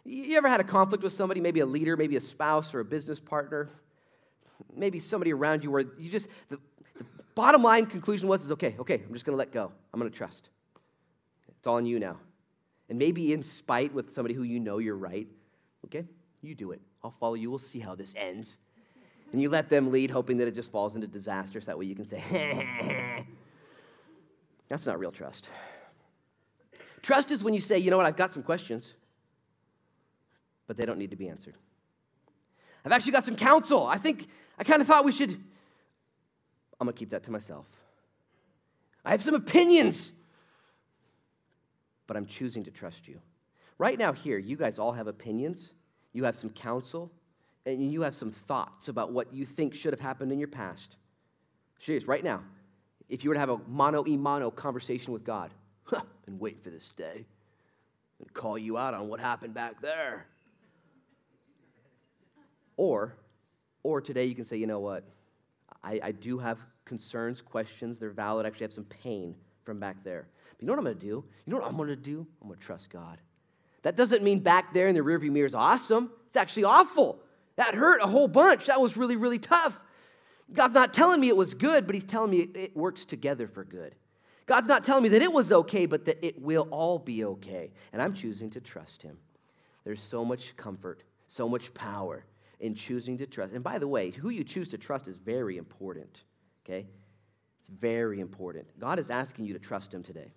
You 0.03 0.37
ever 0.37 0.49
had 0.49 0.59
a 0.59 0.63
conflict 0.63 1.03
with 1.03 1.13
somebody, 1.13 1.39
maybe 1.39 1.59
a 1.59 1.67
leader, 1.67 1.95
maybe 1.95 2.15
a 2.15 2.21
spouse 2.21 2.73
or 2.73 2.79
a 2.79 2.85
business 2.85 3.19
partner, 3.19 3.69
maybe 4.75 4.99
somebody 4.99 5.31
around 5.31 5.63
you 5.63 5.69
where 5.69 5.83
you 5.99 6.09
just, 6.09 6.29
the, 6.49 6.57
the 6.97 7.05
bottom 7.35 7.61
line 7.61 7.85
conclusion 7.85 8.27
was, 8.27 8.43
is 8.43 8.51
okay, 8.53 8.75
okay, 8.79 9.03
I'm 9.05 9.13
just 9.13 9.23
gonna 9.23 9.37
let 9.37 9.51
go. 9.51 9.71
I'm 9.93 9.99
gonna 9.99 10.09
trust. 10.09 10.49
It's 11.59 11.67
all 11.67 11.75
on 11.75 11.85
you 11.85 11.99
now. 11.99 12.17
And 12.89 12.97
maybe 12.97 13.33
in 13.33 13.43
spite 13.43 13.93
with 13.93 14.13
somebody 14.15 14.33
who 14.33 14.41
you 14.41 14.59
know 14.59 14.79
you're 14.79 14.97
right, 14.97 15.27
okay, 15.85 16.05
you 16.41 16.55
do 16.55 16.71
it. 16.71 16.81
I'll 17.03 17.13
follow 17.19 17.35
you. 17.35 17.51
We'll 17.51 17.59
see 17.59 17.79
how 17.79 17.93
this 17.93 18.15
ends. 18.17 18.57
And 19.31 19.39
you 19.39 19.49
let 19.49 19.69
them 19.69 19.91
lead, 19.91 20.09
hoping 20.09 20.37
that 20.37 20.47
it 20.47 20.55
just 20.55 20.71
falls 20.71 20.95
into 20.95 21.05
disaster 21.05 21.61
so 21.61 21.67
that 21.67 21.77
way 21.77 21.85
you 21.85 21.95
can 21.95 22.05
say, 22.05 23.25
That's 24.69 24.85
not 24.85 24.99
real 24.99 25.11
trust. 25.11 25.49
Trust 27.01 27.31
is 27.31 27.43
when 27.43 27.53
you 27.53 27.61
say, 27.61 27.79
you 27.79 27.91
know 27.91 27.97
what, 27.97 28.05
I've 28.05 28.15
got 28.17 28.31
some 28.31 28.43
questions, 28.43 28.93
but 30.67 30.77
they 30.77 30.85
don't 30.85 30.99
need 30.99 31.09
to 31.09 31.15
be 31.15 31.27
answered. 31.27 31.55
I've 32.85 32.91
actually 32.91 33.11
got 33.13 33.25
some 33.25 33.35
counsel. 33.35 33.85
I 33.85 33.97
think, 33.97 34.27
I 34.57 34.63
kind 34.63 34.81
of 34.81 34.87
thought 34.87 35.03
we 35.05 35.11
should, 35.11 35.31
I'm 35.31 36.85
going 36.85 36.93
to 36.93 36.99
keep 36.99 37.09
that 37.09 37.23
to 37.23 37.31
myself. 37.31 37.65
I 39.03 39.11
have 39.11 39.23
some 39.23 39.35
opinions, 39.35 40.11
but 42.05 42.15
I'm 42.15 42.25
choosing 42.25 42.63
to 42.65 42.71
trust 42.71 43.07
you. 43.07 43.19
Right 43.77 43.97
now, 43.97 44.13
here, 44.13 44.37
you 44.37 44.57
guys 44.57 44.77
all 44.77 44.91
have 44.91 45.07
opinions, 45.07 45.69
you 46.13 46.25
have 46.25 46.35
some 46.35 46.49
counsel, 46.49 47.11
and 47.65 47.91
you 47.91 48.01
have 48.01 48.13
some 48.13 48.31
thoughts 48.31 48.87
about 48.87 49.11
what 49.11 49.33
you 49.33 49.45
think 49.45 49.73
should 49.73 49.93
have 49.93 49.99
happened 49.99 50.31
in 50.31 50.39
your 50.39 50.47
past. 50.47 50.97
Serious, 51.79 52.05
right 52.05 52.23
now, 52.23 52.41
if 53.09 53.23
you 53.23 53.29
were 53.29 53.33
to 53.33 53.39
have 53.39 53.49
a 53.49 53.59
mono 53.67 54.05
e 54.07 54.15
mono 54.15 54.51
conversation 54.51 55.11
with 55.11 55.23
God, 55.23 55.51
been 56.25 56.39
waiting 56.39 56.61
for 56.61 56.69
this 56.69 56.91
day, 56.91 57.25
and 58.19 58.33
call 58.33 58.57
you 58.57 58.77
out 58.77 58.93
on 58.93 59.07
what 59.07 59.19
happened 59.19 59.53
back 59.53 59.81
there. 59.81 60.25
Or, 62.77 63.15
or 63.83 63.99
today 63.99 64.25
you 64.25 64.35
can 64.35 64.45
say, 64.45 64.57
you 64.57 64.67
know 64.67 64.79
what? 64.79 65.03
I, 65.83 65.99
I 66.03 66.11
do 66.11 66.37
have 66.37 66.59
concerns, 66.85 67.41
questions, 67.41 67.99
they're 67.99 68.09
valid. 68.09 68.45
I 68.45 68.49
actually 68.49 68.65
have 68.65 68.73
some 68.73 68.85
pain 68.85 69.35
from 69.63 69.79
back 69.79 70.03
there. 70.03 70.27
But 70.51 70.61
you 70.61 70.67
know 70.67 70.73
what 70.73 70.79
I'm 70.79 70.85
going 70.85 70.97
to 70.97 71.05
do? 71.05 71.23
You 71.45 71.51
know 71.53 71.57
what 71.57 71.67
I'm 71.67 71.77
going 71.77 71.89
to 71.89 71.95
do? 71.95 72.25
I'm 72.41 72.47
going 72.47 72.59
to 72.59 72.65
trust 72.65 72.89
God. 72.89 73.17
That 73.83 73.95
doesn't 73.95 74.23
mean 74.23 74.39
back 74.39 74.73
there 74.73 74.87
in 74.87 74.95
the 74.95 75.01
rearview 75.01 75.31
mirror 75.31 75.45
is 75.45 75.55
awesome. 75.55 76.11
It's 76.27 76.37
actually 76.37 76.65
awful. 76.65 77.19
That 77.55 77.75
hurt 77.75 78.01
a 78.01 78.07
whole 78.07 78.27
bunch. 78.27 78.65
That 78.65 78.81
was 78.81 78.97
really, 78.97 79.15
really 79.15 79.39
tough. 79.39 79.79
God's 80.53 80.73
not 80.73 80.93
telling 80.93 81.19
me 81.21 81.29
it 81.29 81.37
was 81.37 81.53
good, 81.53 81.85
but 81.85 81.95
He's 81.95 82.05
telling 82.05 82.31
me 82.31 82.39
it 82.39 82.75
works 82.75 83.05
together 83.05 83.47
for 83.47 83.63
good. 83.63 83.95
God's 84.45 84.67
not 84.67 84.83
telling 84.83 85.03
me 85.03 85.09
that 85.09 85.21
it 85.21 85.31
was 85.31 85.51
okay, 85.51 85.85
but 85.85 86.05
that 86.05 86.25
it 86.25 86.41
will 86.41 86.67
all 86.71 86.97
be 86.97 87.23
okay. 87.23 87.71
And 87.93 88.01
I'm 88.01 88.13
choosing 88.13 88.49
to 88.51 88.59
trust 88.59 89.03
Him. 89.03 89.17
There's 89.83 90.01
so 90.01 90.25
much 90.25 90.55
comfort, 90.57 91.03
so 91.27 91.47
much 91.47 91.73
power 91.73 92.25
in 92.59 92.75
choosing 92.75 93.17
to 93.19 93.27
trust. 93.27 93.53
And 93.53 93.63
by 93.63 93.77
the 93.77 93.87
way, 93.87 94.09
who 94.11 94.29
you 94.29 94.43
choose 94.43 94.69
to 94.69 94.77
trust 94.77 95.07
is 95.07 95.17
very 95.17 95.57
important, 95.57 96.23
okay? 96.65 96.87
It's 97.59 97.69
very 97.69 98.19
important. 98.19 98.67
God 98.79 98.99
is 98.99 99.09
asking 99.09 99.45
you 99.45 99.53
to 99.53 99.59
trust 99.59 99.93
Him 99.93 100.03
today, 100.03 100.31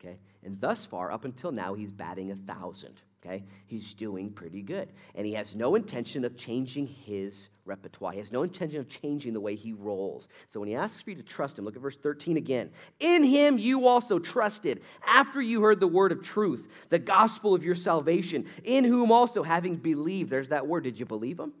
okay? 0.00 0.18
And 0.42 0.60
thus 0.60 0.86
far, 0.86 1.12
up 1.12 1.24
until 1.24 1.52
now, 1.52 1.74
He's 1.74 1.92
batting 1.92 2.30
a 2.30 2.36
thousand, 2.36 3.02
okay? 3.28 3.44
He's 3.66 3.94
doing 3.94 4.30
pretty 4.30 4.62
good. 4.62 4.88
And 5.14 5.26
He 5.26 5.34
has 5.34 5.54
no 5.54 5.74
intention 5.74 6.24
of 6.24 6.36
changing 6.36 6.86
His 6.86 7.48
repertoire. 7.64 8.12
He 8.12 8.18
has 8.18 8.32
no 8.32 8.42
intention 8.42 8.80
of 8.80 8.88
changing 8.88 9.32
the 9.32 9.40
way 9.40 9.54
He 9.54 9.72
rolls. 9.72 10.28
So 10.48 10.60
when 10.60 10.68
He 10.68 10.74
asks 10.74 11.02
for 11.02 11.10
you 11.10 11.16
to 11.16 11.22
trust 11.22 11.58
Him, 11.58 11.64
look 11.64 11.76
at 11.76 11.82
verse 11.82 11.96
13 11.96 12.36
again. 12.36 12.70
In 13.00 13.22
Him 13.22 13.58
you 13.58 13.86
also 13.86 14.18
trusted 14.18 14.82
after 15.06 15.40
you 15.40 15.62
heard 15.62 15.80
the 15.80 15.88
word 15.88 16.12
of 16.12 16.22
truth, 16.22 16.68
the 16.88 16.98
gospel 16.98 17.54
of 17.54 17.64
your 17.64 17.74
salvation, 17.74 18.46
in 18.64 18.84
whom 18.84 19.12
also 19.12 19.42
having 19.42 19.76
believed, 19.76 20.30
there's 20.30 20.48
that 20.48 20.66
word, 20.66 20.84
did 20.84 20.98
you 20.98 21.06
believe 21.06 21.38
Him? 21.38 21.52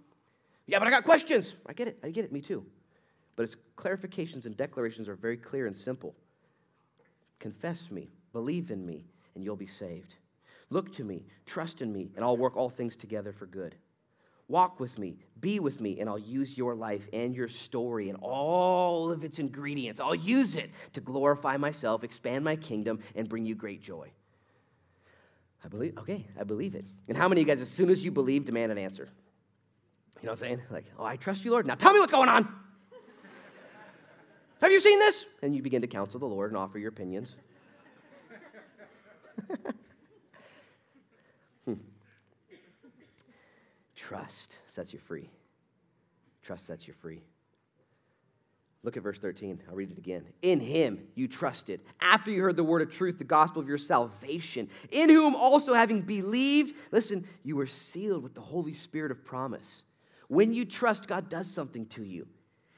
Yeah, 0.66 0.78
but 0.78 0.88
I 0.88 0.90
got 0.90 1.04
questions. 1.04 1.54
I 1.66 1.72
get 1.72 1.88
it. 1.88 1.98
I 2.02 2.10
get 2.10 2.24
it. 2.24 2.32
Me 2.32 2.40
too. 2.40 2.64
But 3.36 3.42
His 3.42 3.56
clarifications 3.76 4.46
and 4.46 4.56
declarations 4.56 5.08
are 5.08 5.14
very 5.14 5.36
clear 5.36 5.66
and 5.66 5.76
simple. 5.76 6.14
Confess 7.38 7.90
me, 7.90 8.08
believe 8.32 8.72
in 8.72 8.84
me, 8.84 9.04
and 9.34 9.44
you'll 9.44 9.54
be 9.54 9.66
saved. 9.66 10.14
Look 10.70 10.94
to 10.96 11.04
me, 11.04 11.24
trust 11.46 11.80
in 11.80 11.92
me, 11.92 12.10
and 12.14 12.24
I'll 12.24 12.36
work 12.36 12.56
all 12.56 12.68
things 12.68 12.96
together 12.96 13.32
for 13.32 13.46
good. 13.46 13.74
Walk 14.48 14.80
with 14.80 14.98
me, 14.98 15.18
be 15.40 15.60
with 15.60 15.80
me, 15.80 16.00
and 16.00 16.08
I'll 16.08 16.18
use 16.18 16.56
your 16.56 16.74
life 16.74 17.08
and 17.12 17.34
your 17.34 17.48
story 17.48 18.08
and 18.08 18.18
all 18.22 19.10
of 19.10 19.22
its 19.22 19.38
ingredients. 19.38 20.00
I'll 20.00 20.14
use 20.14 20.56
it 20.56 20.70
to 20.94 21.00
glorify 21.00 21.58
myself, 21.58 22.02
expand 22.02 22.44
my 22.44 22.56
kingdom, 22.56 23.00
and 23.14 23.28
bring 23.28 23.44
you 23.44 23.54
great 23.54 23.82
joy. 23.82 24.10
I 25.64 25.68
believe, 25.68 25.98
okay, 25.98 26.26
I 26.38 26.44
believe 26.44 26.74
it. 26.74 26.86
And 27.08 27.16
how 27.16 27.28
many 27.28 27.42
of 27.42 27.48
you 27.48 27.54
guys, 27.54 27.60
as 27.60 27.68
soon 27.68 27.90
as 27.90 28.02
you 28.02 28.10
believe, 28.10 28.46
demand 28.46 28.72
an 28.72 28.78
answer? 28.78 29.08
You 30.20 30.26
know 30.26 30.32
what 30.32 30.42
I'm 30.42 30.48
saying? 30.48 30.62
Like, 30.70 30.86
oh, 30.98 31.04
I 31.04 31.16
trust 31.16 31.44
you, 31.44 31.50
Lord. 31.50 31.66
Now 31.66 31.74
tell 31.74 31.92
me 31.92 32.00
what's 32.00 32.12
going 32.12 32.28
on. 32.28 32.48
Have 34.60 34.72
you 34.72 34.80
seen 34.80 34.98
this? 34.98 35.24
And 35.42 35.54
you 35.54 35.62
begin 35.62 35.82
to 35.82 35.88
counsel 35.88 36.20
the 36.20 36.26
Lord 36.26 36.50
and 36.50 36.58
offer 36.58 36.78
your 36.78 36.88
opinions. 36.88 37.34
Trust 43.94 44.58
sets 44.66 44.92
you 44.92 44.98
free. 44.98 45.30
Trust 46.42 46.66
sets 46.66 46.86
you 46.86 46.94
free. 46.94 47.22
Look 48.84 48.96
at 48.96 49.02
verse 49.02 49.18
13. 49.18 49.60
I'll 49.68 49.74
read 49.74 49.90
it 49.90 49.98
again. 49.98 50.24
In 50.40 50.60
him 50.60 51.08
you 51.14 51.26
trusted, 51.26 51.80
after 52.00 52.30
you 52.30 52.42
heard 52.42 52.56
the 52.56 52.64
word 52.64 52.80
of 52.80 52.90
truth, 52.90 53.18
the 53.18 53.24
gospel 53.24 53.60
of 53.60 53.68
your 53.68 53.76
salvation, 53.76 54.68
in 54.90 55.08
whom 55.08 55.34
also 55.34 55.74
having 55.74 56.02
believed, 56.02 56.74
listen, 56.92 57.26
you 57.42 57.56
were 57.56 57.66
sealed 57.66 58.22
with 58.22 58.34
the 58.34 58.40
Holy 58.40 58.72
Spirit 58.72 59.10
of 59.10 59.24
promise. 59.24 59.82
When 60.28 60.52
you 60.52 60.64
trust, 60.64 61.08
God 61.08 61.28
does 61.28 61.50
something 61.50 61.86
to 61.86 62.04
you. 62.04 62.28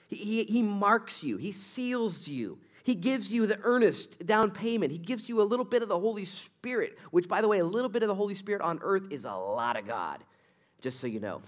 He, 0.08 0.16
he, 0.16 0.44
he 0.44 0.62
marks 0.62 1.22
you, 1.22 1.36
He 1.36 1.52
seals 1.52 2.26
you. 2.26 2.58
He 2.90 2.96
gives 2.96 3.30
you 3.30 3.46
the 3.46 3.60
earnest 3.62 4.26
down 4.26 4.50
payment. 4.50 4.90
He 4.90 4.98
gives 4.98 5.28
you 5.28 5.40
a 5.40 5.44
little 5.44 5.64
bit 5.64 5.80
of 5.80 5.88
the 5.88 5.96
Holy 5.96 6.24
Spirit, 6.24 6.98
which, 7.12 7.28
by 7.28 7.40
the 7.40 7.46
way, 7.46 7.60
a 7.60 7.64
little 7.64 7.88
bit 7.88 8.02
of 8.02 8.08
the 8.08 8.16
Holy 8.16 8.34
Spirit 8.34 8.62
on 8.62 8.80
earth 8.82 9.04
is 9.10 9.24
a 9.24 9.32
lot 9.32 9.78
of 9.78 9.86
God, 9.86 10.24
just 10.80 10.98
so 10.98 11.06
you 11.06 11.20
know. 11.20 11.40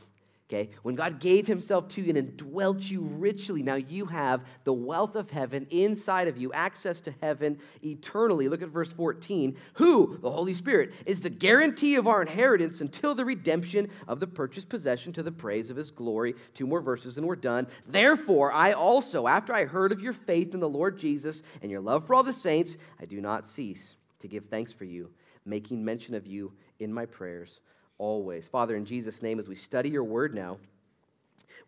Okay? 0.52 0.68
When 0.82 0.94
God 0.94 1.18
gave 1.18 1.46
himself 1.46 1.88
to 1.88 2.02
you 2.02 2.10
and 2.10 2.18
indwelt 2.18 2.82
you 2.82 3.00
richly, 3.00 3.62
now 3.62 3.76
you 3.76 4.04
have 4.06 4.44
the 4.64 4.72
wealth 4.72 5.16
of 5.16 5.30
heaven 5.30 5.66
inside 5.70 6.28
of 6.28 6.36
you, 6.36 6.52
access 6.52 7.00
to 7.02 7.14
heaven 7.22 7.58
eternally. 7.82 8.48
Look 8.48 8.60
at 8.60 8.68
verse 8.68 8.92
14. 8.92 9.56
Who, 9.74 10.18
the 10.20 10.30
Holy 10.30 10.52
Spirit, 10.52 10.92
is 11.06 11.22
the 11.22 11.30
guarantee 11.30 11.94
of 11.94 12.06
our 12.06 12.20
inheritance 12.20 12.82
until 12.82 13.14
the 13.14 13.24
redemption 13.24 13.88
of 14.06 14.20
the 14.20 14.26
purchased 14.26 14.68
possession 14.68 15.14
to 15.14 15.22
the 15.22 15.32
praise 15.32 15.70
of 15.70 15.76
his 15.76 15.90
glory. 15.90 16.34
Two 16.52 16.66
more 16.66 16.82
verses 16.82 17.16
and 17.16 17.26
we're 17.26 17.36
done. 17.36 17.66
Therefore, 17.88 18.52
I 18.52 18.72
also, 18.72 19.26
after 19.26 19.54
I 19.54 19.64
heard 19.64 19.90
of 19.90 20.02
your 20.02 20.12
faith 20.12 20.52
in 20.52 20.60
the 20.60 20.68
Lord 20.68 20.98
Jesus 20.98 21.42
and 21.62 21.70
your 21.70 21.80
love 21.80 22.06
for 22.06 22.14
all 22.14 22.22
the 22.22 22.32
saints, 22.34 22.76
I 23.00 23.06
do 23.06 23.22
not 23.22 23.46
cease 23.46 23.96
to 24.20 24.28
give 24.28 24.44
thanks 24.44 24.72
for 24.72 24.84
you, 24.84 25.10
making 25.46 25.82
mention 25.82 26.14
of 26.14 26.26
you 26.26 26.52
in 26.78 26.92
my 26.92 27.06
prayers 27.06 27.60
always. 28.02 28.48
Father, 28.48 28.74
in 28.74 28.84
Jesus' 28.84 29.22
name, 29.22 29.38
as 29.38 29.48
we 29.48 29.54
study 29.54 29.88
your 29.88 30.02
word 30.02 30.34
now, 30.34 30.58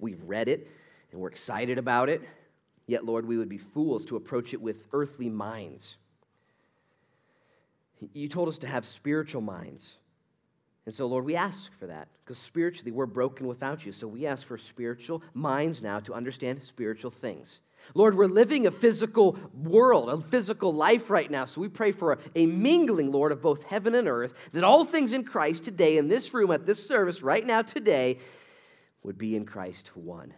we've 0.00 0.20
read 0.24 0.48
it 0.48 0.68
and 1.12 1.20
we're 1.20 1.28
excited 1.28 1.78
about 1.78 2.08
it. 2.08 2.22
Yet, 2.88 3.04
Lord, 3.04 3.24
we 3.24 3.38
would 3.38 3.48
be 3.48 3.56
fools 3.56 4.04
to 4.06 4.16
approach 4.16 4.52
it 4.52 4.60
with 4.60 4.88
earthly 4.92 5.30
minds. 5.30 5.96
You 8.12 8.28
told 8.28 8.48
us 8.48 8.58
to 8.58 8.66
have 8.66 8.84
spiritual 8.84 9.42
minds. 9.42 9.96
And 10.86 10.94
so, 10.94 11.06
Lord, 11.06 11.24
we 11.24 11.36
ask 11.36 11.72
for 11.78 11.86
that 11.86 12.08
because 12.24 12.36
spiritually 12.36 12.90
we're 12.90 13.06
broken 13.06 13.46
without 13.46 13.86
you. 13.86 13.92
So 13.92 14.08
we 14.08 14.26
ask 14.26 14.44
for 14.44 14.58
spiritual 14.58 15.22
minds 15.34 15.80
now 15.82 16.00
to 16.00 16.14
understand 16.14 16.62
spiritual 16.64 17.12
things. 17.12 17.60
Lord, 17.94 18.16
we're 18.16 18.26
living 18.26 18.66
a 18.66 18.70
physical 18.70 19.38
world, 19.52 20.08
a 20.08 20.20
physical 20.20 20.72
life 20.72 21.10
right 21.10 21.30
now. 21.30 21.44
So 21.44 21.60
we 21.60 21.68
pray 21.68 21.92
for 21.92 22.12
a, 22.12 22.18
a, 22.34 22.46
mingling, 22.46 23.12
Lord, 23.12 23.32
of 23.32 23.42
both 23.42 23.64
heaven 23.64 23.94
and 23.94 24.08
earth, 24.08 24.34
that 24.52 24.64
all 24.64 24.84
things 24.84 25.12
in 25.12 25.24
Christ 25.24 25.64
today, 25.64 25.98
in 25.98 26.08
this 26.08 26.32
room, 26.32 26.50
at 26.50 26.66
this 26.66 26.84
service, 26.84 27.22
right 27.22 27.44
now, 27.44 27.62
today, 27.62 28.18
would 29.02 29.18
be 29.18 29.36
in 29.36 29.44
Christ 29.44 29.96
one. 29.96 30.32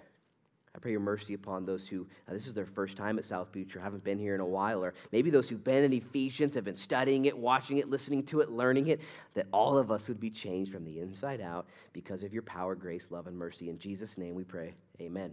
I 0.77 0.79
pray 0.79 0.91
your 0.91 1.01
mercy 1.01 1.33
upon 1.33 1.65
those 1.65 1.89
who, 1.89 2.07
uh, 2.29 2.35
this 2.35 2.47
is 2.47 2.53
their 2.53 2.67
first 2.67 2.99
time 2.99 3.19
at 3.19 3.25
South 3.25 3.51
Beach 3.51 3.75
or 3.75 3.81
haven't 3.81 4.05
been 4.05 4.19
here 4.19 4.35
in 4.35 4.43
a 4.43 4.47
while, 4.47 4.85
or 4.85 4.93
maybe 5.11 5.31
those 5.31 5.49
who've 5.49 5.65
been 5.65 5.85
in 5.85 5.93
Ephesians, 5.95 6.55
have 6.55 6.65
been 6.65 6.77
studying 6.77 7.25
it, 7.25 7.37
watching 7.37 7.79
it, 7.79 7.89
listening 7.89 8.23
to 8.25 8.41
it, 8.41 8.51
learning 8.51 8.89
it, 8.89 9.01
that 9.33 9.47
all 9.53 9.79
of 9.79 9.91
us 9.91 10.07
would 10.09 10.21
be 10.21 10.29
changed 10.29 10.73
from 10.73 10.85
the 10.85 11.01
inside 11.01 11.41
out 11.41 11.67
because 11.95 12.23
of 12.23 12.35
your 12.35 12.43
power, 12.43 12.75
grace, 12.75 13.07
love, 13.09 13.27
and 13.27 13.39
mercy. 13.39 13.71
In 13.71 13.79
Jesus' 13.79 14.19
name 14.19 14.35
we 14.35 14.45
pray. 14.45 14.75
Amen. 15.01 15.33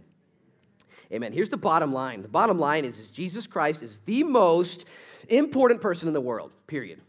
Amen. 1.12 1.32
Here's 1.32 1.50
the 1.50 1.56
bottom 1.56 1.92
line. 1.92 2.22
The 2.22 2.28
bottom 2.28 2.58
line 2.58 2.84
is, 2.84 2.98
is 2.98 3.10
Jesus 3.10 3.46
Christ 3.46 3.82
is 3.82 4.00
the 4.06 4.24
most 4.24 4.84
important 5.28 5.80
person 5.80 6.08
in 6.08 6.14
the 6.14 6.20
world, 6.20 6.52
period. 6.66 7.00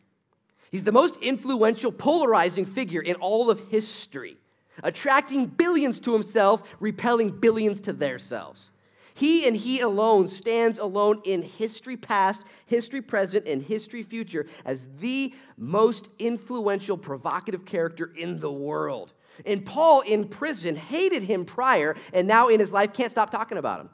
He's 0.71 0.83
the 0.83 0.91
most 0.91 1.15
influential, 1.21 1.91
polarizing 1.91 2.65
figure 2.65 3.01
in 3.01 3.15
all 3.15 3.49
of 3.49 3.59
history, 3.69 4.37
attracting 4.83 5.45
billions 5.47 5.99
to 6.01 6.13
himself, 6.13 6.63
repelling 6.79 7.31
billions 7.31 7.79
to 7.81 7.93
themselves. 7.93 8.71
He 9.13 9.47
and 9.47 9.55
he 9.55 9.79
alone 9.79 10.27
stands 10.27 10.77
alone 10.77 11.21
in 11.23 11.41
history 11.41 11.95
past, 11.95 12.43
history 12.65 13.01
present, 13.01 13.47
and 13.47 13.63
history 13.63 14.03
future 14.03 14.45
as 14.65 14.89
the 14.99 15.33
most 15.57 16.09
influential, 16.19 16.97
provocative 16.97 17.65
character 17.65 18.11
in 18.17 18.39
the 18.39 18.51
world. 18.51 19.13
And 19.45 19.65
Paul 19.65 20.01
in 20.01 20.27
prison 20.27 20.75
hated 20.75 21.23
him 21.23 21.45
prior, 21.45 21.95
and 22.13 22.27
now 22.27 22.49
in 22.49 22.59
his 22.59 22.71
life 22.71 22.93
can't 22.93 23.11
stop 23.11 23.31
talking 23.31 23.57
about 23.57 23.81
him. 23.81 23.89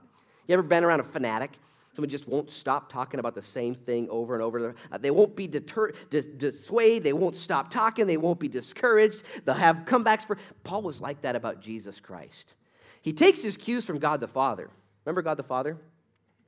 You 0.47 0.53
ever 0.53 0.63
been 0.63 0.83
around 0.83 0.99
a 0.99 1.03
fanatic? 1.03 1.51
Someone 1.93 2.09
just 2.09 2.27
won't 2.27 2.49
stop 2.49 2.91
talking 2.91 3.19
about 3.19 3.35
the 3.35 3.41
same 3.41 3.75
thing 3.75 4.09
over 4.09 4.33
and 4.33 4.41
over. 4.41 4.75
Uh, 4.91 4.97
they 4.97 5.11
won't 5.11 5.35
be 5.35 5.45
deterred, 5.45 5.95
dis- 6.09 6.25
dissuaded. 6.25 7.03
They 7.03 7.13
won't 7.13 7.35
stop 7.35 7.69
talking. 7.69 8.07
They 8.07 8.17
won't 8.17 8.39
be 8.39 8.47
discouraged. 8.47 9.23
They'll 9.43 9.55
have 9.55 9.83
comebacks 9.85 10.25
for. 10.25 10.37
Paul 10.63 10.83
was 10.83 11.01
like 11.01 11.21
that 11.23 11.35
about 11.35 11.61
Jesus 11.61 11.99
Christ. 11.99 12.53
He 13.01 13.11
takes 13.11 13.41
his 13.41 13.57
cues 13.57 13.83
from 13.83 13.99
God 13.99 14.21
the 14.21 14.27
Father. 14.27 14.69
Remember 15.05 15.21
God 15.21 15.35
the 15.35 15.43
Father? 15.43 15.77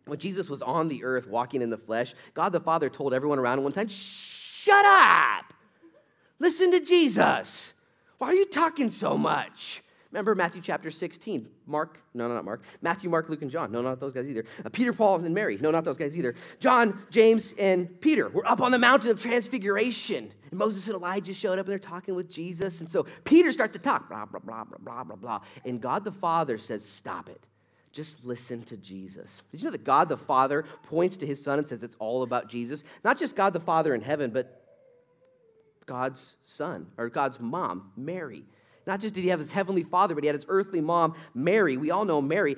When 0.06 0.20
Jesus 0.20 0.50
was 0.50 0.62
on 0.62 0.88
the 0.88 1.04
earth 1.04 1.28
walking 1.28 1.62
in 1.62 1.70
the 1.70 1.78
flesh, 1.78 2.14
God 2.34 2.50
the 2.50 2.60
Father 2.60 2.90
told 2.90 3.14
everyone 3.14 3.40
around 3.40 3.58
him 3.58 3.64
one 3.64 3.74
time, 3.74 3.88
Shut 3.90 4.86
up. 4.86 5.54
Listen 6.40 6.72
to 6.72 6.80
Jesus. 6.80 7.74
Why 8.18 8.28
are 8.28 8.34
you 8.34 8.46
talking 8.46 8.90
so 8.90 9.18
much? 9.18 9.84
Remember 10.14 10.36
Matthew 10.36 10.62
chapter 10.62 10.92
16. 10.92 11.50
Mark, 11.66 12.00
no, 12.14 12.28
no, 12.28 12.36
not 12.36 12.46
Mark. 12.46 12.62
Matthew, 12.84 13.10
Mark, 13.10 13.30
Luke, 13.30 13.42
and 13.42 13.50
John. 13.50 13.72
No, 13.72 13.82
not 13.82 14.00
those 14.00 14.14
guys 14.14 14.28
either. 14.28 14.46
Uh, 14.64 14.70
Peter, 14.70 14.94
Paul, 14.94 15.16
and 15.26 15.34
Mary. 15.34 15.58
No, 15.60 15.72
not 15.72 15.84
those 15.84 15.98
guys 15.98 16.16
either. 16.16 16.36
John, 16.60 17.02
James, 17.10 17.52
and 17.58 18.00
Peter. 18.00 18.30
We're 18.30 18.46
up 18.46 18.62
on 18.62 18.72
the 18.72 18.78
mountain 18.78 19.10
of 19.10 19.20
transfiguration. 19.20 20.32
And 20.52 20.60
Moses 20.60 20.86
and 20.86 20.96
Elijah 20.96 21.34
showed 21.34 21.58
up 21.58 21.66
and 21.66 21.72
they're 21.72 21.80
talking 21.80 22.14
with 22.14 22.30
Jesus. 22.30 22.80
And 22.80 22.88
so 22.88 23.08
Peter 23.24 23.52
starts 23.52 23.74
to 23.74 23.80
talk, 23.80 24.08
blah, 24.08 24.26
blah, 24.26 24.40
blah, 24.40 24.64
blah, 24.66 24.78
blah, 24.78 25.04
blah, 25.04 25.16
blah. 25.16 25.42
And 25.66 25.82
God 25.82 26.04
the 26.04 26.12
Father 26.12 26.60
says, 26.60 26.88
Stop 26.88 27.28
it. 27.28 27.48
Just 27.92 28.24
listen 28.24 28.62
to 28.66 28.78
Jesus. 28.78 29.42
Did 29.52 29.62
you 29.62 29.66
know 29.66 29.72
that 29.72 29.84
God 29.84 30.10
the 30.10 30.18
Father 30.18 30.66
points 30.84 31.18
to 31.18 31.26
his 31.26 31.42
Son 31.42 31.58
and 31.58 31.68
says 31.68 31.82
it's 31.82 31.98
all 31.98 32.22
about 32.22 32.50
Jesus? 32.50 32.84
Not 33.04 33.18
just 33.18 33.36
God 33.36 33.54
the 33.54 33.60
Father 33.60 33.96
in 33.96 34.02
heaven, 34.02 34.30
but 34.30 34.63
God's 35.86 36.36
Son 36.42 36.88
or 36.98 37.10
God's 37.10 37.40
mom, 37.40 37.92
Mary. 37.96 38.46
Not 38.86 39.00
just 39.00 39.14
did 39.14 39.22
he 39.22 39.30
have 39.30 39.40
his 39.40 39.52
heavenly 39.52 39.84
father, 39.84 40.14
but 40.16 40.24
he 40.24 40.28
had 40.28 40.36
his 40.36 40.46
earthly 40.50 40.82
mom, 40.82 41.16
Mary. 41.34 41.78
We 41.78 41.92
all 41.92 42.06
know 42.06 42.22
Mary. 42.22 42.58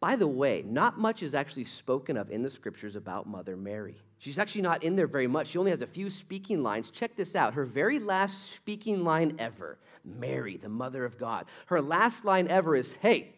By 0.00 0.16
the 0.16 0.28
way, 0.28 0.62
not 0.64 0.98
much 0.98 1.22
is 1.22 1.34
actually 1.34 1.64
spoken 1.64 2.16
of 2.16 2.30
in 2.30 2.42
the 2.42 2.50
scriptures 2.50 2.96
about 2.96 3.26
Mother 3.26 3.56
Mary. 3.56 3.96
She's 4.18 4.38
actually 4.38 4.62
not 4.62 4.82
in 4.82 4.96
there 4.96 5.06
very 5.06 5.26
much. 5.26 5.48
She 5.48 5.58
only 5.58 5.70
has 5.70 5.82
a 5.82 5.86
few 5.86 6.10
speaking 6.10 6.62
lines. 6.62 6.90
Check 6.90 7.16
this 7.16 7.36
out. 7.36 7.54
Her 7.54 7.64
very 7.64 7.98
last 7.98 8.52
speaking 8.54 9.04
line 9.04 9.36
ever 9.38 9.78
Mary, 10.04 10.56
the 10.56 10.68
mother 10.68 11.04
of 11.04 11.18
God. 11.18 11.46
Her 11.66 11.80
last 11.80 12.24
line 12.24 12.48
ever 12.48 12.74
is, 12.74 12.96
Hey, 12.96 13.34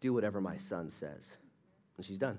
do 0.00 0.12
whatever 0.12 0.40
my 0.40 0.56
son 0.56 0.90
says. 0.90 1.24
And 1.96 2.04
she's 2.04 2.18
done. 2.18 2.38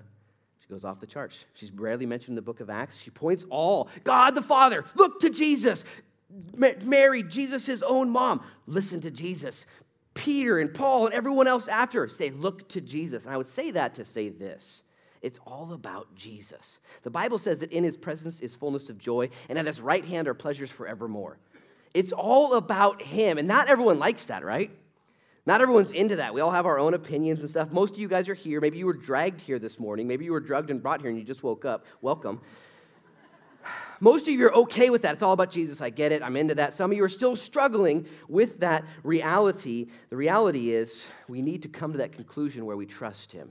Goes 0.70 0.84
off 0.84 1.00
the 1.00 1.06
charts. 1.06 1.44
She's 1.54 1.72
rarely 1.72 2.04
mentioned 2.04 2.32
in 2.32 2.36
the 2.36 2.42
book 2.42 2.60
of 2.60 2.68
Acts. 2.68 3.00
She 3.00 3.10
points 3.10 3.46
all 3.48 3.88
God 4.04 4.34
the 4.34 4.42
Father, 4.42 4.84
look 4.94 5.20
to 5.20 5.30
Jesus. 5.30 5.84
Mary, 6.54 7.22
Jesus' 7.22 7.64
his 7.64 7.82
own 7.82 8.10
mom, 8.10 8.44
listen 8.66 9.00
to 9.00 9.10
Jesus. 9.10 9.64
Peter 10.12 10.58
and 10.58 10.74
Paul 10.74 11.06
and 11.06 11.14
everyone 11.14 11.46
else 11.46 11.68
after 11.68 12.06
say, 12.08 12.30
look 12.30 12.68
to 12.70 12.82
Jesus. 12.82 13.24
And 13.24 13.32
I 13.32 13.38
would 13.38 13.48
say 13.48 13.70
that 13.70 13.94
to 13.94 14.04
say 14.04 14.28
this. 14.28 14.82
It's 15.22 15.40
all 15.46 15.72
about 15.72 16.14
Jesus. 16.14 16.80
The 17.02 17.10
Bible 17.10 17.38
says 17.38 17.58
that 17.58 17.72
in 17.72 17.82
his 17.82 17.96
presence 17.96 18.40
is 18.40 18.54
fullness 18.54 18.88
of 18.88 18.98
joy, 18.98 19.30
and 19.48 19.58
at 19.58 19.66
his 19.66 19.80
right 19.80 20.04
hand 20.04 20.28
are 20.28 20.34
pleasures 20.34 20.70
forevermore. 20.70 21.38
It's 21.94 22.12
all 22.12 22.54
about 22.54 23.00
him. 23.00 23.38
And 23.38 23.48
not 23.48 23.68
everyone 23.68 23.98
likes 23.98 24.26
that, 24.26 24.44
right? 24.44 24.70
Not 25.48 25.62
everyone's 25.62 25.92
into 25.92 26.16
that. 26.16 26.34
We 26.34 26.42
all 26.42 26.50
have 26.50 26.66
our 26.66 26.78
own 26.78 26.92
opinions 26.92 27.40
and 27.40 27.48
stuff. 27.48 27.72
Most 27.72 27.94
of 27.94 27.98
you 27.98 28.06
guys 28.06 28.28
are 28.28 28.34
here. 28.34 28.60
Maybe 28.60 28.76
you 28.76 28.84
were 28.84 28.92
dragged 28.92 29.40
here 29.40 29.58
this 29.58 29.80
morning. 29.80 30.06
Maybe 30.06 30.26
you 30.26 30.32
were 30.32 30.40
drugged 30.40 30.68
and 30.68 30.82
brought 30.82 31.00
here 31.00 31.08
and 31.08 31.18
you 31.18 31.24
just 31.24 31.42
woke 31.42 31.64
up. 31.64 31.86
Welcome. 32.02 32.42
Most 33.98 34.28
of 34.28 34.34
you 34.34 34.44
are 34.44 34.54
okay 34.54 34.90
with 34.90 35.00
that. 35.02 35.14
It's 35.14 35.22
all 35.22 35.32
about 35.32 35.50
Jesus. 35.50 35.80
I 35.80 35.88
get 35.88 36.12
it. 36.12 36.22
I'm 36.22 36.36
into 36.36 36.54
that. 36.56 36.74
Some 36.74 36.90
of 36.90 36.96
you 36.98 37.02
are 37.02 37.08
still 37.08 37.34
struggling 37.34 38.06
with 38.28 38.60
that 38.60 38.84
reality. 39.02 39.86
The 40.10 40.16
reality 40.16 40.70
is, 40.70 41.06
we 41.28 41.40
need 41.40 41.62
to 41.62 41.68
come 41.68 41.92
to 41.92 41.98
that 41.98 42.12
conclusion 42.12 42.66
where 42.66 42.76
we 42.76 42.84
trust 42.84 43.32
Him. 43.32 43.48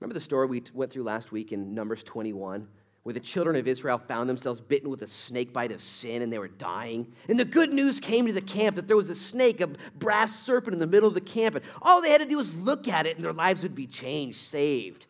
Remember 0.00 0.14
the 0.14 0.24
story 0.24 0.48
we 0.48 0.64
went 0.74 0.92
through 0.92 1.04
last 1.04 1.30
week 1.30 1.52
in 1.52 1.72
Numbers 1.72 2.02
21, 2.02 2.66
where 3.04 3.12
the 3.12 3.20
children 3.20 3.54
of 3.54 3.68
Israel 3.68 3.98
found 3.98 4.28
themselves 4.28 4.60
bitten 4.60 4.90
with 4.90 5.02
a 5.02 5.06
snake 5.06 5.52
bite 5.52 5.70
of 5.70 5.80
sin 5.80 6.20
and 6.22 6.32
they 6.32 6.38
were 6.38 6.48
dying? 6.48 7.06
And 7.28 7.38
the 7.38 7.44
good 7.44 7.72
news 7.72 8.00
came 8.00 8.26
to 8.26 8.32
the 8.32 8.40
camp 8.40 8.76
that 8.76 8.88
there 8.88 8.96
was 8.96 9.10
a 9.10 9.14
snake, 9.14 9.60
a 9.60 9.68
brass 9.94 10.38
serpent 10.38 10.74
in 10.74 10.80
the 10.80 10.86
middle 10.86 11.08
of 11.08 11.14
the 11.14 11.20
camp, 11.20 11.54
and 11.54 11.64
all 11.80 12.02
they 12.02 12.10
had 12.10 12.20
to 12.20 12.26
do 12.26 12.38
was 12.38 12.56
look 12.56 12.88
at 12.88 13.06
it 13.06 13.16
and 13.16 13.24
their 13.24 13.32
lives 13.32 13.62
would 13.62 13.74
be 13.74 13.86
changed, 13.86 14.38
saved. 14.38 15.06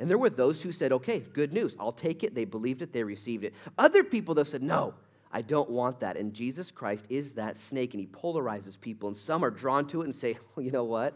And 0.00 0.08
there 0.08 0.18
were 0.18 0.30
those 0.30 0.62
who 0.62 0.70
said, 0.72 0.92
okay, 0.92 1.20
good 1.20 1.52
news. 1.52 1.74
I'll 1.78 1.90
take 1.90 2.22
it. 2.22 2.34
They 2.34 2.44
believed 2.44 2.82
it. 2.82 2.92
They 2.92 3.02
received 3.02 3.44
it. 3.44 3.54
Other 3.76 4.04
people, 4.04 4.34
though, 4.34 4.44
said, 4.44 4.62
no, 4.62 4.94
I 5.32 5.42
don't 5.42 5.68
want 5.70 6.00
that. 6.00 6.16
And 6.16 6.32
Jesus 6.32 6.70
Christ 6.70 7.04
is 7.08 7.32
that 7.32 7.56
snake, 7.56 7.94
and 7.94 8.00
he 8.00 8.06
polarizes 8.06 8.80
people. 8.80 9.08
And 9.08 9.16
some 9.16 9.44
are 9.44 9.50
drawn 9.50 9.86
to 9.88 10.02
it 10.02 10.04
and 10.04 10.14
say, 10.14 10.38
well, 10.54 10.64
you 10.64 10.70
know 10.70 10.84
what? 10.84 11.14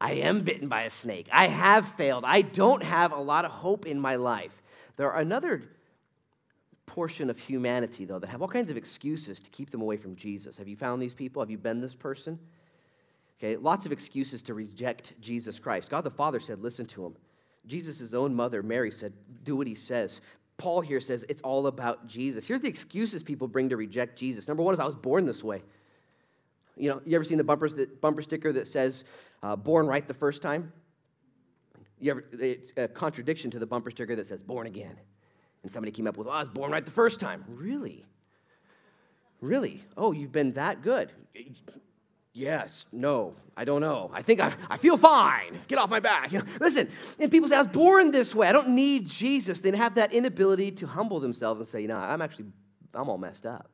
I 0.00 0.12
am 0.12 0.42
bitten 0.42 0.68
by 0.68 0.82
a 0.82 0.90
snake. 0.90 1.28
I 1.32 1.48
have 1.48 1.88
failed. 1.94 2.24
I 2.24 2.42
don't 2.42 2.82
have 2.82 3.12
a 3.12 3.20
lot 3.20 3.44
of 3.44 3.50
hope 3.50 3.86
in 3.86 3.98
my 3.98 4.16
life. 4.16 4.62
There 4.96 5.10
are 5.12 5.20
another 5.20 5.62
portion 6.86 7.28
of 7.30 7.38
humanity, 7.38 8.04
though, 8.04 8.18
that 8.18 8.28
have 8.28 8.42
all 8.42 8.48
kinds 8.48 8.70
of 8.70 8.76
excuses 8.76 9.40
to 9.40 9.50
keep 9.50 9.70
them 9.70 9.82
away 9.82 9.96
from 9.96 10.16
Jesus. 10.16 10.56
Have 10.56 10.68
you 10.68 10.76
found 10.76 11.02
these 11.02 11.14
people? 11.14 11.42
Have 11.42 11.50
you 11.50 11.58
been 11.58 11.80
this 11.80 11.94
person? 11.94 12.38
Okay, 13.38 13.56
lots 13.56 13.84
of 13.84 13.92
excuses 13.92 14.42
to 14.42 14.54
reject 14.54 15.12
Jesus 15.20 15.58
Christ. 15.58 15.90
God 15.90 16.04
the 16.04 16.10
Father 16.10 16.40
said, 16.40 16.62
listen 16.62 16.86
to 16.86 17.04
him. 17.04 17.16
Jesus' 17.66 18.14
own 18.14 18.34
mother, 18.34 18.62
Mary, 18.62 18.90
said, 18.90 19.12
Do 19.44 19.56
what 19.56 19.66
he 19.66 19.74
says. 19.74 20.20
Paul 20.56 20.80
here 20.80 21.00
says 21.00 21.24
it's 21.28 21.42
all 21.42 21.66
about 21.66 22.06
Jesus. 22.06 22.46
Here's 22.46 22.62
the 22.62 22.68
excuses 22.68 23.22
people 23.22 23.48
bring 23.48 23.68
to 23.68 23.76
reject 23.76 24.18
Jesus. 24.18 24.48
Number 24.48 24.62
one 24.62 24.72
is 24.72 24.80
I 24.80 24.86
was 24.86 24.94
born 24.94 25.26
this 25.26 25.44
way. 25.44 25.62
You 26.76 26.90
know, 26.90 27.02
you 27.04 27.14
ever 27.14 27.24
seen 27.24 27.38
the 27.38 27.44
bumper, 27.44 27.68
bumper 28.00 28.22
sticker 28.22 28.52
that 28.52 28.66
says 28.66 29.04
uh, 29.42 29.56
born 29.56 29.86
right 29.86 30.06
the 30.06 30.14
first 30.14 30.40
time? 30.40 30.72
You 31.98 32.10
ever, 32.10 32.24
it's 32.32 32.72
a 32.76 32.88
contradiction 32.88 33.50
to 33.52 33.58
the 33.58 33.66
bumper 33.66 33.90
sticker 33.90 34.14
that 34.16 34.26
says 34.26 34.42
born 34.42 34.66
again. 34.66 34.96
And 35.62 35.72
somebody 35.72 35.92
came 35.92 36.06
up 36.06 36.16
with, 36.16 36.28
oh, 36.28 36.30
I 36.30 36.40
was 36.40 36.48
born 36.48 36.70
right 36.70 36.84
the 36.84 36.90
first 36.90 37.18
time. 37.18 37.44
Really? 37.48 38.04
Really? 39.40 39.82
Oh, 39.96 40.12
you've 40.12 40.32
been 40.32 40.52
that 40.52 40.82
good. 40.82 41.12
Yes, 42.32 42.86
no, 42.92 43.34
I 43.56 43.64
don't 43.64 43.80
know. 43.80 44.10
I 44.12 44.20
think 44.20 44.40
I, 44.40 44.52
I 44.68 44.76
feel 44.76 44.98
fine. 44.98 45.58
Get 45.68 45.78
off 45.78 45.88
my 45.88 46.00
back. 46.00 46.32
You 46.32 46.40
know, 46.40 46.44
listen, 46.60 46.90
and 47.18 47.30
people 47.30 47.48
say, 47.48 47.56
I 47.56 47.60
was 47.60 47.68
born 47.68 48.10
this 48.10 48.34
way. 48.34 48.46
I 48.46 48.52
don't 48.52 48.68
need 48.68 49.08
Jesus. 49.08 49.60
They 49.62 49.74
have 49.74 49.94
that 49.94 50.12
inability 50.12 50.70
to 50.72 50.86
humble 50.86 51.18
themselves 51.18 51.60
and 51.60 51.68
say, 51.68 51.80
you 51.80 51.88
know, 51.88 51.96
I'm 51.96 52.20
actually, 52.20 52.46
I'm 52.92 53.08
all 53.08 53.16
messed 53.16 53.46
up. 53.46 53.70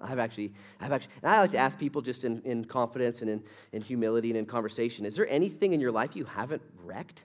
I've 0.00 0.18
actually, 0.18 0.54
I've 0.80 0.92
actually, 0.92 1.12
and 1.22 1.32
I 1.32 1.40
like 1.40 1.50
to 1.50 1.58
ask 1.58 1.78
people 1.78 2.00
just 2.00 2.24
in, 2.24 2.40
in 2.42 2.64
confidence 2.64 3.20
and 3.20 3.28
in, 3.28 3.42
in 3.72 3.82
humility 3.82 4.30
and 4.30 4.38
in 4.38 4.46
conversation, 4.46 5.04
is 5.04 5.16
there 5.16 5.28
anything 5.28 5.74
in 5.74 5.80
your 5.80 5.92
life 5.92 6.16
you 6.16 6.24
haven't 6.24 6.62
wrecked? 6.82 7.24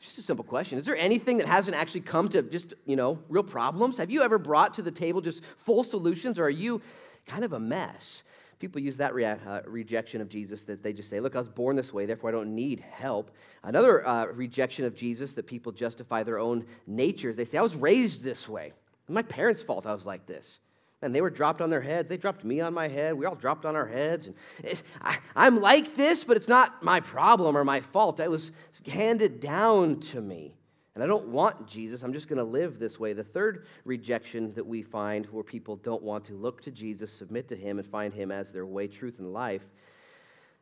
Just 0.00 0.18
a 0.18 0.22
simple 0.22 0.44
question. 0.44 0.78
Is 0.78 0.86
there 0.86 0.96
anything 0.96 1.38
that 1.38 1.46
hasn't 1.46 1.76
actually 1.76 2.02
come 2.02 2.28
to 2.28 2.42
just, 2.42 2.74
you 2.86 2.96
know, 2.96 3.18
real 3.28 3.42
problems? 3.42 3.98
Have 3.98 4.10
you 4.10 4.22
ever 4.22 4.38
brought 4.38 4.74
to 4.74 4.82
the 4.82 4.92
table 4.92 5.20
just 5.20 5.42
full 5.56 5.82
solutions, 5.82 6.38
or 6.38 6.44
are 6.44 6.50
you 6.50 6.80
kind 7.26 7.44
of 7.44 7.52
a 7.52 7.60
mess? 7.60 8.22
people 8.58 8.80
use 8.80 8.96
that 8.96 9.14
rea- 9.14 9.38
uh, 9.46 9.60
rejection 9.66 10.20
of 10.20 10.28
Jesus 10.28 10.64
that 10.64 10.82
they 10.82 10.92
just 10.92 11.10
say, 11.10 11.20
Look, 11.20 11.34
I 11.34 11.38
was 11.38 11.48
born 11.48 11.76
this 11.76 11.92
way, 11.92 12.06
therefore 12.06 12.30
I 12.30 12.32
don't 12.32 12.54
need 12.54 12.80
help. 12.80 13.30
Another 13.62 14.06
uh, 14.06 14.26
rejection 14.26 14.84
of 14.84 14.94
Jesus 14.94 15.32
that 15.34 15.46
people 15.46 15.72
justify 15.72 16.22
their 16.22 16.38
own 16.38 16.66
natures, 16.86 17.36
they 17.36 17.44
say, 17.44 17.58
I 17.58 17.62
was 17.62 17.76
raised 17.76 18.22
this 18.22 18.48
way. 18.48 18.72
My 19.08 19.22
parents' 19.22 19.62
fault 19.62 19.86
I 19.86 19.94
was 19.94 20.06
like 20.06 20.26
this. 20.26 20.58
And 21.00 21.14
they 21.14 21.20
were 21.20 21.30
dropped 21.30 21.60
on 21.60 21.70
their 21.70 21.80
heads. 21.80 22.08
They 22.08 22.16
dropped 22.16 22.44
me 22.44 22.60
on 22.60 22.74
my 22.74 22.88
head. 22.88 23.14
We 23.14 23.24
all 23.24 23.36
dropped 23.36 23.64
on 23.64 23.76
our 23.76 23.86
heads. 23.86 24.26
And 24.26 24.36
it, 24.64 24.82
I, 25.00 25.18
I'm 25.36 25.60
like 25.60 25.94
this, 25.94 26.24
but 26.24 26.36
it's 26.36 26.48
not 26.48 26.82
my 26.82 26.98
problem 27.00 27.56
or 27.56 27.64
my 27.64 27.80
fault. 27.80 28.18
It 28.18 28.30
was 28.30 28.50
handed 28.86 29.38
down 29.38 30.00
to 30.00 30.20
me. 30.20 30.54
And 30.96 31.04
I 31.04 31.06
don't 31.06 31.28
want 31.28 31.68
Jesus. 31.68 32.02
I'm 32.02 32.12
just 32.12 32.26
going 32.26 32.38
to 32.38 32.44
live 32.44 32.80
this 32.80 32.98
way. 32.98 33.12
The 33.12 33.22
third 33.22 33.66
rejection 33.84 34.52
that 34.54 34.66
we 34.66 34.82
find 34.82 35.26
where 35.26 35.44
people 35.44 35.76
don't 35.76 36.02
want 36.02 36.24
to 36.24 36.34
look 36.34 36.60
to 36.62 36.72
Jesus, 36.72 37.12
submit 37.12 37.46
to 37.50 37.56
him, 37.56 37.78
and 37.78 37.86
find 37.86 38.12
him 38.12 38.32
as 38.32 38.50
their 38.50 38.66
way, 38.66 38.88
truth, 38.88 39.20
and 39.20 39.32
life. 39.32 39.62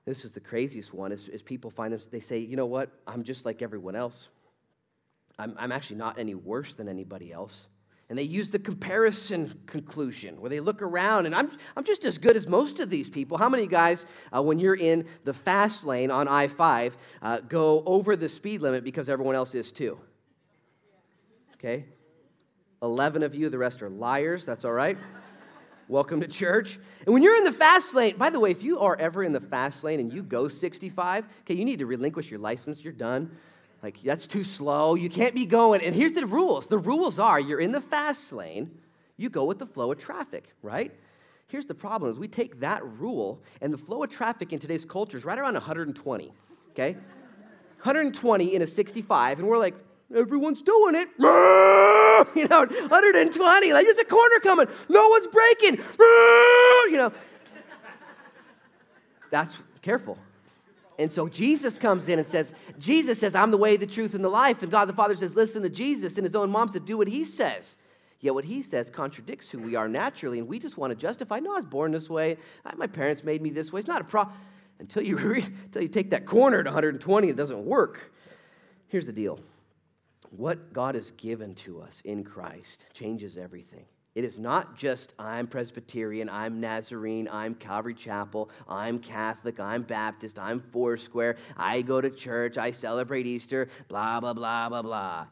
This 0.05 0.27
is 0.27 0.33
the 0.33 0.41
craziest 0.41 0.93
one 0.93 1.11
is, 1.11 1.29
is 1.29 1.41
people 1.41 1.71
find 1.71 1.91
them, 1.91 2.01
they 2.11 2.21
say, 2.21 2.39
you 2.39 2.55
know 2.55 2.67
what? 2.67 2.91
I'm 3.07 3.25
just 3.25 3.47
like 3.47 3.63
everyone 3.63 3.97
else. 3.97 4.29
I'm, 5.39 5.55
I'm 5.59 5.73
actually 5.73 5.97
not 5.97 6.19
any 6.19 6.35
worse 6.35 6.75
than 6.75 6.87
anybody 6.87 7.33
else. 7.33 7.67
And 8.09 8.17
they 8.17 8.23
use 8.23 8.51
the 8.51 8.59
comparison 8.61 9.61
conclusion 9.67 10.41
where 10.41 10.49
they 10.49 10.61
look 10.61 10.81
around 10.81 11.27
and 11.27 11.35
I'm, 11.35 11.51
I'm 11.77 11.83
just 11.83 12.05
as 12.05 12.19
good 12.19 12.37
as 12.37 12.47
most 12.47 12.79
of 12.79 12.89
these 12.89 13.11
people. 13.11 13.37
How 13.37 13.49
many 13.49 13.67
guys, 13.67 14.07
uh, 14.35 14.43
when 14.43 14.61
you're 14.61 14.77
in 14.77 15.07
the 15.25 15.35
fast 15.35 15.85
lane 15.85 16.13
on 16.13 16.29
I 16.29 16.47
5, 16.47 16.97
uh, 17.21 17.41
go 17.41 17.83
over 17.85 18.15
the 18.15 18.29
speed 18.29 18.63
limit 18.63 18.85
because 18.85 19.09
everyone 19.09 19.35
else 19.35 19.57
is 19.57 19.73
too? 19.73 19.99
okay? 21.67 21.85
11 22.83 23.23
of 23.23 23.35
you, 23.35 23.49
the 23.49 23.59
rest 23.59 23.83
are 23.83 23.89
liars. 23.89 24.45
That's 24.45 24.65
all 24.65 24.73
right. 24.73 24.97
Welcome 25.89 26.21
to 26.21 26.29
church. 26.29 26.79
And 27.05 27.15
when 27.15 27.23
you're 27.23 27.37
in 27.37 27.45
the 27.45 27.53
fast 27.53 27.95
lane, 27.95 28.17
by 28.17 28.31
the 28.31 28.39
way, 28.39 28.51
if 28.51 28.63
you 28.63 28.81
are 28.81 28.97
ever 28.97 29.23
in 29.23 29.33
the 29.33 29.41
fast 29.41 29.83
lane 29.83 30.01
and 30.01 30.13
you 30.13 30.23
go 30.23 30.49
65, 30.49 31.25
okay, 31.43 31.55
you 31.55 31.65
need 31.65 31.79
to 31.79 31.87
relinquish 31.87 32.31
your 32.31 32.41
license. 32.41 32.83
You're 32.83 32.93
done. 32.93 33.31
Like, 33.83 34.03
that's 34.03 34.27
too 34.27 34.45
slow. 34.45 34.95
You 34.95 35.09
can't 35.09 35.35
be 35.35 35.47
going. 35.47 35.83
And 35.83 35.95
here's 35.95 36.13
the 36.13 36.27
rules 36.27 36.67
the 36.69 36.79
rules 36.79 37.19
are 37.19 37.39
you're 37.39 37.61
in 37.61 37.73
the 37.73 37.81
fast 37.81 38.33
lane, 38.33 38.71
you 39.17 39.29
go 39.29 39.45
with 39.45 39.59
the 39.59 39.67
flow 39.67 39.93
of 39.93 39.99
traffic, 39.99 40.45
right? 40.63 40.93
Here's 41.49 41.67
the 41.67 41.75
problem 41.75 42.11
is 42.11 42.19
we 42.19 42.29
take 42.29 42.61
that 42.61 42.85
rule 42.85 43.41
and 43.61 43.73
the 43.73 43.79
flow 43.79 44.03
of 44.03 44.11
traffic 44.11 44.53
in 44.53 44.59
today's 44.59 44.85
culture 44.85 45.17
is 45.17 45.25
right 45.25 45.39
around 45.39 45.55
120, 45.55 46.33
okay? 46.71 46.93
120 46.93 48.55
in 48.55 48.63
a 48.63 48.67
65, 48.67 49.39
and 49.39 49.47
we're 49.47 49.59
like, 49.59 49.75
Everyone's 50.15 50.63
doing 50.63 50.95
it. 50.95 51.09
You 52.35 52.49
know, 52.49 52.61
120. 52.61 53.73
Like 53.75 53.85
there's 53.85 53.99
a 53.99 54.05
corner 54.05 54.39
coming. 54.41 54.67
No 54.89 55.09
one's 55.09 55.27
braking. 55.27 55.85
You 56.87 56.99
know. 56.99 57.13
That's 59.31 59.59
careful. 59.83 60.17
And 60.99 61.13
so 61.13 61.29
Jesus 61.29 61.77
comes 61.77 62.09
in 62.09 62.19
and 62.19 62.27
says, 62.27 62.55
Jesus 62.79 63.19
says, 63.19 63.35
I'm 63.35 63.51
the 63.51 63.59
way, 63.59 63.77
the 63.77 63.87
truth, 63.87 64.15
and 64.15 64.25
the 64.25 64.31
life. 64.31 64.63
And 64.63 64.71
God 64.71 64.87
the 64.87 64.95
Father 64.95 65.15
says, 65.15 65.35
listen 65.35 65.63
to 65.63 65.69
Jesus. 65.69 66.17
And 66.17 66.25
his 66.25 66.35
own 66.35 66.51
mom 66.51 66.69
said, 66.69 66.87
do 66.87 66.97
what 66.97 67.09
he 67.09 67.25
says. 67.25 67.77
Yet 68.21 68.35
what 68.35 68.45
he 68.45 68.63
says 68.63 68.89
contradicts 68.89 69.51
who 69.51 69.59
we 69.59 69.75
are 69.75 69.89
naturally, 69.89 70.39
and 70.39 70.49
we 70.49 70.59
just 70.59 70.79
want 70.79 70.91
to 70.91 70.95
justify. 70.97 71.39
No, 71.39 71.53
I 71.53 71.57
was 71.57 71.67
born 71.67 71.93
this 71.93 72.09
way. 72.09 72.39
My 72.77 72.87
parents 72.87 73.23
made 73.23 73.43
me 73.43 73.51
this 73.51 73.73
way. 73.73 73.81
It's 73.81 73.89
not 73.89 74.01
a 74.01 74.05
problem. 74.05 74.37
Until 74.79 75.03
you, 75.03 75.19
until 75.65 75.83
you 75.83 75.89
take 75.89 76.11
that 76.11 76.25
corner 76.25 76.61
at 76.61 76.65
120, 76.65 77.29
it 77.29 77.37
doesn't 77.37 77.65
work. 77.65 78.13
Here's 78.89 79.07
the 79.07 79.13
deal 79.13 79.41
what 80.31 80.73
God 80.73 80.95
has 80.95 81.11
given 81.13 81.55
to 81.55 81.81
us 81.81 82.01
in 82.05 82.25
Christ 82.25 82.87
changes 82.93 83.39
everything. 83.39 83.85
It 84.17 84.25
is 84.25 84.39
not 84.39 84.79
just 84.79 85.13
I'm 85.19 85.47
Presbyterian, 85.47 86.31
I'm 86.31 86.59
Nazarene, 86.59 87.29
I'm 87.31 87.55
Calvary 87.55 87.93
Chapel, 87.93 88.49
I'm 88.67 88.99
Catholic, 88.99 89.61
I'm 89.61 89.83
Baptist, 89.83 90.39
I'm 90.39 90.61
Foursquare, 90.73 91.37
I 91.55 91.83
go 91.83 92.01
to 92.01 92.09
church, 92.09 92.57
I 92.57 92.71
celebrate 92.71 93.27
Easter, 93.27 93.69
blah, 93.89 94.19
blah, 94.21 94.33
blah, 94.33 94.71
blah, 94.71 94.81
blah. 94.81 95.27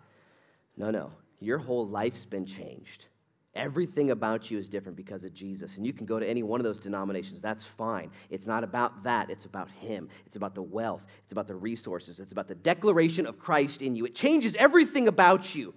No, 0.76 0.90
no. 0.90 1.10
Your 1.40 1.56
whole 1.56 1.88
life's 1.88 2.26
been 2.26 2.44
changed. 2.44 3.06
Everything 3.54 4.10
about 4.10 4.50
you 4.50 4.58
is 4.58 4.68
different 4.68 4.98
because 4.98 5.24
of 5.24 5.32
Jesus. 5.32 5.78
And 5.78 5.86
you 5.86 5.94
can 5.94 6.04
go 6.04 6.18
to 6.18 6.28
any 6.28 6.42
one 6.42 6.60
of 6.60 6.64
those 6.64 6.80
denominations. 6.80 7.40
That's 7.40 7.64
fine. 7.64 8.10
It's 8.28 8.46
not 8.46 8.64
about 8.64 9.04
that. 9.04 9.30
It's 9.30 9.46
about 9.46 9.70
Him. 9.70 10.10
It's 10.26 10.36
about 10.36 10.54
the 10.54 10.62
wealth. 10.62 11.06
It's 11.22 11.32
about 11.32 11.46
the 11.46 11.54
resources. 11.54 12.20
It's 12.20 12.32
about 12.32 12.48
the 12.48 12.54
declaration 12.54 13.26
of 13.26 13.38
Christ 13.38 13.80
in 13.80 13.96
you. 13.96 14.04
It 14.04 14.14
changes 14.14 14.54
everything 14.56 15.08
about 15.08 15.54
you 15.54 15.72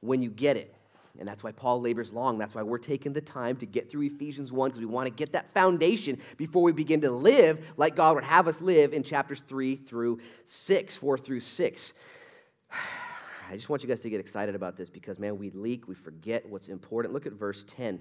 when 0.00 0.22
you 0.22 0.30
get 0.30 0.56
it. 0.56 0.72
And 1.18 1.28
that's 1.28 1.44
why 1.44 1.52
Paul 1.52 1.80
labors 1.80 2.12
long. 2.12 2.38
That's 2.38 2.54
why 2.54 2.62
we're 2.62 2.78
taking 2.78 3.12
the 3.12 3.20
time 3.20 3.56
to 3.56 3.66
get 3.66 3.90
through 3.90 4.02
Ephesians 4.02 4.50
1 4.50 4.70
because 4.70 4.80
we 4.80 4.86
want 4.86 5.06
to 5.06 5.10
get 5.10 5.32
that 5.32 5.52
foundation 5.52 6.18
before 6.36 6.62
we 6.62 6.72
begin 6.72 7.02
to 7.02 7.10
live 7.10 7.64
like 7.76 7.96
God 7.96 8.14
would 8.14 8.24
have 8.24 8.48
us 8.48 8.60
live 8.60 8.94
in 8.94 9.02
chapters 9.02 9.40
3 9.40 9.76
through 9.76 10.20
6, 10.44 10.96
4 10.96 11.18
through 11.18 11.40
6. 11.40 11.92
I 13.50 13.54
just 13.54 13.68
want 13.68 13.82
you 13.82 13.88
guys 13.88 14.00
to 14.00 14.10
get 14.10 14.20
excited 14.20 14.54
about 14.54 14.78
this 14.78 14.88
because, 14.88 15.18
man, 15.18 15.36
we 15.36 15.50
leak, 15.50 15.86
we 15.86 15.94
forget 15.94 16.48
what's 16.48 16.68
important. 16.68 17.12
Look 17.12 17.26
at 17.26 17.32
verse 17.32 17.64
10. 17.68 18.00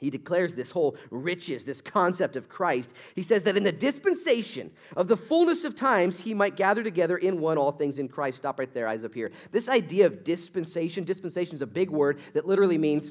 He 0.00 0.10
declares 0.10 0.54
this 0.54 0.70
whole 0.70 0.96
riches, 1.10 1.64
this 1.64 1.80
concept 1.80 2.36
of 2.36 2.48
Christ. 2.48 2.92
He 3.16 3.22
says 3.22 3.42
that 3.42 3.56
in 3.56 3.64
the 3.64 3.72
dispensation 3.72 4.70
of 4.96 5.08
the 5.08 5.16
fullness 5.16 5.64
of 5.64 5.74
times, 5.74 6.20
he 6.20 6.34
might 6.34 6.56
gather 6.56 6.84
together 6.84 7.16
in 7.16 7.40
one 7.40 7.58
all 7.58 7.72
things 7.72 7.98
in 7.98 8.08
Christ. 8.08 8.38
Stop 8.38 8.60
right 8.60 8.72
there, 8.72 8.86
eyes 8.86 9.04
up 9.04 9.14
here. 9.14 9.32
This 9.50 9.68
idea 9.68 10.06
of 10.06 10.22
dispensation, 10.22 11.02
dispensation 11.02 11.56
is 11.56 11.62
a 11.62 11.66
big 11.66 11.90
word 11.90 12.20
that 12.34 12.46
literally 12.46 12.78
means 12.78 13.10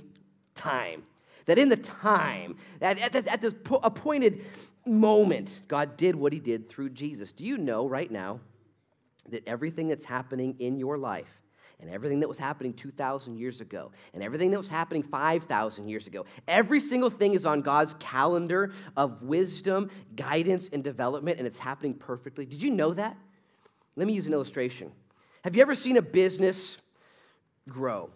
time. 0.55 1.03
That 1.45 1.59
in 1.59 1.69
the 1.69 1.77
time, 1.77 2.57
at, 2.81 2.99
at, 2.99 3.27
at 3.27 3.41
this 3.41 3.53
appointed 3.83 4.45
moment, 4.85 5.59
God 5.67 5.97
did 5.97 6.15
what 6.15 6.31
he 6.31 6.39
did 6.39 6.69
through 6.69 6.91
Jesus. 6.91 7.33
Do 7.33 7.43
you 7.43 7.57
know 7.57 7.87
right 7.87 8.09
now 8.09 8.39
that 9.29 9.45
everything 9.45 9.89
that's 9.89 10.05
happening 10.05 10.55
in 10.59 10.77
your 10.77 10.97
life, 10.97 11.41
and 11.79 11.89
everything 11.89 12.21
that 12.21 12.27
was 12.27 12.37
happening 12.37 12.73
2,000 12.73 13.37
years 13.37 13.61
ago, 13.61 13.91
and 14.13 14.23
everything 14.23 14.51
that 14.51 14.57
was 14.57 14.69
happening 14.69 15.03
5,000 15.03 15.87
years 15.87 16.07
ago. 16.07 16.25
Every 16.47 16.79
single 16.79 17.09
thing 17.09 17.33
is 17.33 17.45
on 17.45 17.61
God's 17.61 17.93
calendar 17.99 18.73
of 18.95 19.21
wisdom, 19.21 19.91
guidance, 20.15 20.69
and 20.73 20.83
development, 20.83 21.37
and 21.37 21.45
it's 21.45 21.59
happening 21.59 21.93
perfectly. 21.93 22.45
Did 22.45 22.63
you 22.63 22.71
know 22.71 22.93
that? 22.93 23.15
Let 23.95 24.07
me 24.07 24.13
use 24.13 24.27
an 24.27 24.33
illustration. 24.33 24.91
Have 25.43 25.55
you 25.55 25.61
ever 25.61 25.75
seen 25.75 25.97
a 25.97 26.01
business 26.01 26.77
grow? 27.69 28.09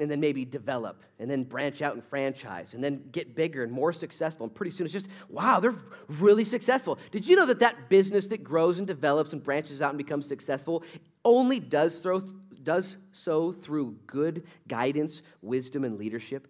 and 0.00 0.10
then 0.10 0.20
maybe 0.20 0.44
develop 0.44 1.02
and 1.18 1.30
then 1.30 1.42
branch 1.44 1.82
out 1.82 1.94
and 1.94 2.04
franchise 2.04 2.74
and 2.74 2.82
then 2.82 3.02
get 3.10 3.34
bigger 3.34 3.62
and 3.62 3.72
more 3.72 3.92
successful 3.92 4.46
and 4.46 4.54
pretty 4.54 4.70
soon 4.70 4.84
it's 4.84 4.92
just 4.92 5.08
wow 5.28 5.60
they're 5.60 5.74
really 6.08 6.44
successful 6.44 6.98
did 7.10 7.26
you 7.26 7.36
know 7.36 7.46
that 7.46 7.60
that 7.60 7.88
business 7.88 8.28
that 8.28 8.44
grows 8.44 8.78
and 8.78 8.86
develops 8.86 9.32
and 9.32 9.42
branches 9.42 9.82
out 9.82 9.90
and 9.90 9.98
becomes 9.98 10.26
successful 10.26 10.84
only 11.24 11.58
does 11.60 11.98
throw 11.98 12.22
does 12.68 12.98
so 13.12 13.50
through 13.50 13.96
good 14.06 14.42
guidance, 14.68 15.22
wisdom, 15.40 15.84
and 15.84 15.96
leadership. 15.96 16.46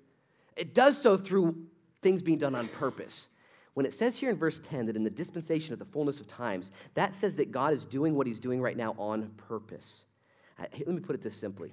It 0.56 0.74
does 0.74 1.00
so 1.00 1.16
through 1.16 1.54
things 2.02 2.22
being 2.22 2.38
done 2.38 2.56
on 2.56 2.66
purpose. 2.66 3.28
When 3.74 3.86
it 3.86 3.94
says 3.94 4.16
here 4.16 4.28
in 4.28 4.36
verse 4.36 4.60
10 4.68 4.86
that 4.86 4.96
in 4.96 5.04
the 5.04 5.10
dispensation 5.10 5.72
of 5.72 5.78
the 5.78 5.84
fullness 5.84 6.18
of 6.18 6.26
times, 6.26 6.72
that 6.94 7.14
says 7.14 7.36
that 7.36 7.52
God 7.52 7.72
is 7.72 7.86
doing 7.86 8.16
what 8.16 8.26
he's 8.26 8.40
doing 8.40 8.60
right 8.60 8.76
now 8.76 8.96
on 8.98 9.30
purpose. 9.36 10.06
Uh, 10.58 10.64
let 10.72 10.88
me 10.88 10.98
put 10.98 11.14
it 11.14 11.22
this 11.22 11.36
simply 11.36 11.72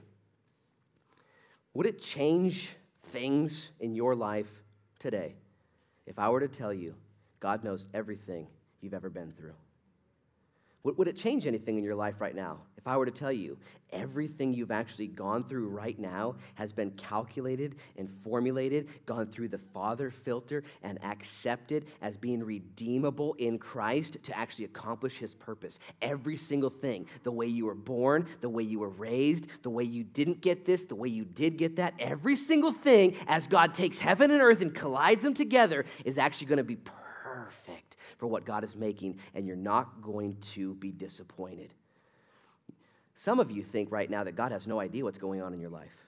Would 1.73 1.87
it 1.87 1.99
change 1.99 2.69
things 3.07 3.69
in 3.79 3.95
your 3.95 4.13
life 4.13 4.61
today 4.99 5.33
if 6.05 6.19
I 6.19 6.29
were 6.29 6.41
to 6.41 6.47
tell 6.47 6.71
you 6.71 6.93
God 7.39 7.63
knows 7.63 7.87
everything 7.95 8.45
you've 8.79 8.93
ever 8.93 9.09
been 9.09 9.31
through? 9.31 9.55
Would, 10.85 11.07
it 11.07 11.17
change 11.17 11.47
anything 11.47 11.79
in 11.79 11.83
your 11.83 11.95
life 11.95 12.21
right 12.21 12.35
now 12.35 12.59
if 12.77 12.89
I 12.89 12.97
were 12.97 13.05
to 13.07 13.11
tell 13.11 13.31
you 13.31 13.57
everything 13.91 14.53
you've 14.53 14.69
actually 14.69 15.07
gone 15.07 15.43
through 15.45 15.69
right 15.69 15.97
now 15.97 16.35
has 16.53 16.71
been 16.71 16.91
calculated 16.91 17.77
and 17.97 18.07
formulated, 18.07 18.89
gone 19.07 19.25
through 19.25 19.47
the 19.47 19.57
Father 19.57 20.11
filter, 20.11 20.63
and 20.83 21.03
accepted 21.03 21.87
as 22.03 22.15
being 22.15 22.43
redeemable 22.43 23.33
in 23.39 23.57
Christ 23.57 24.17
to 24.21 24.37
actually 24.37 24.65
accomplish 24.65 25.17
His 25.17 25.33
purpose? 25.33 25.79
Every 26.03 26.35
single 26.35 26.69
thing 26.69 27.07
the 27.23 27.31
way 27.31 27.47
you 27.47 27.65
were 27.65 27.73
born, 27.73 28.27
the 28.41 28.49
way 28.49 28.61
you 28.61 28.77
were 28.77 28.89
raised, 28.89 29.47
the 29.63 29.71
way 29.71 29.83
you 29.83 30.03
didn't 30.03 30.41
get 30.41 30.63
this, 30.63 30.83
the 30.83 30.93
way 30.93 31.09
you 31.09 31.25
did 31.25 31.57
get 31.57 31.77
that, 31.77 31.95
every 31.97 32.35
single 32.35 32.71
thing 32.71 33.15
as 33.27 33.47
God 33.47 33.73
takes 33.73 33.97
heaven 33.97 34.29
and 34.29 34.43
earth 34.43 34.61
and 34.61 34.75
collides 34.75 35.23
them 35.23 35.33
together 35.33 35.85
is 36.03 36.19
actually 36.19 36.47
going 36.47 36.57
to 36.57 36.63
be 36.63 36.75
perfect 36.75 37.74
for 38.17 38.27
what 38.27 38.45
God 38.45 38.63
is 38.63 38.75
making, 38.75 39.19
and 39.33 39.45
you're 39.45 39.55
not 39.55 40.01
going 40.01 40.37
to 40.53 40.75
be 40.75 40.91
disappointed. 40.91 41.73
Some 43.15 43.39
of 43.39 43.49
you 43.49 43.63
think 43.63 43.91
right 43.91 44.09
now 44.09 44.23
that 44.23 44.35
God 44.35 44.51
has 44.51 44.67
no 44.67 44.79
idea 44.79 45.03
what's 45.03 45.17
going 45.17 45.41
on 45.41 45.53
in 45.53 45.59
your 45.59 45.69
life. 45.69 46.05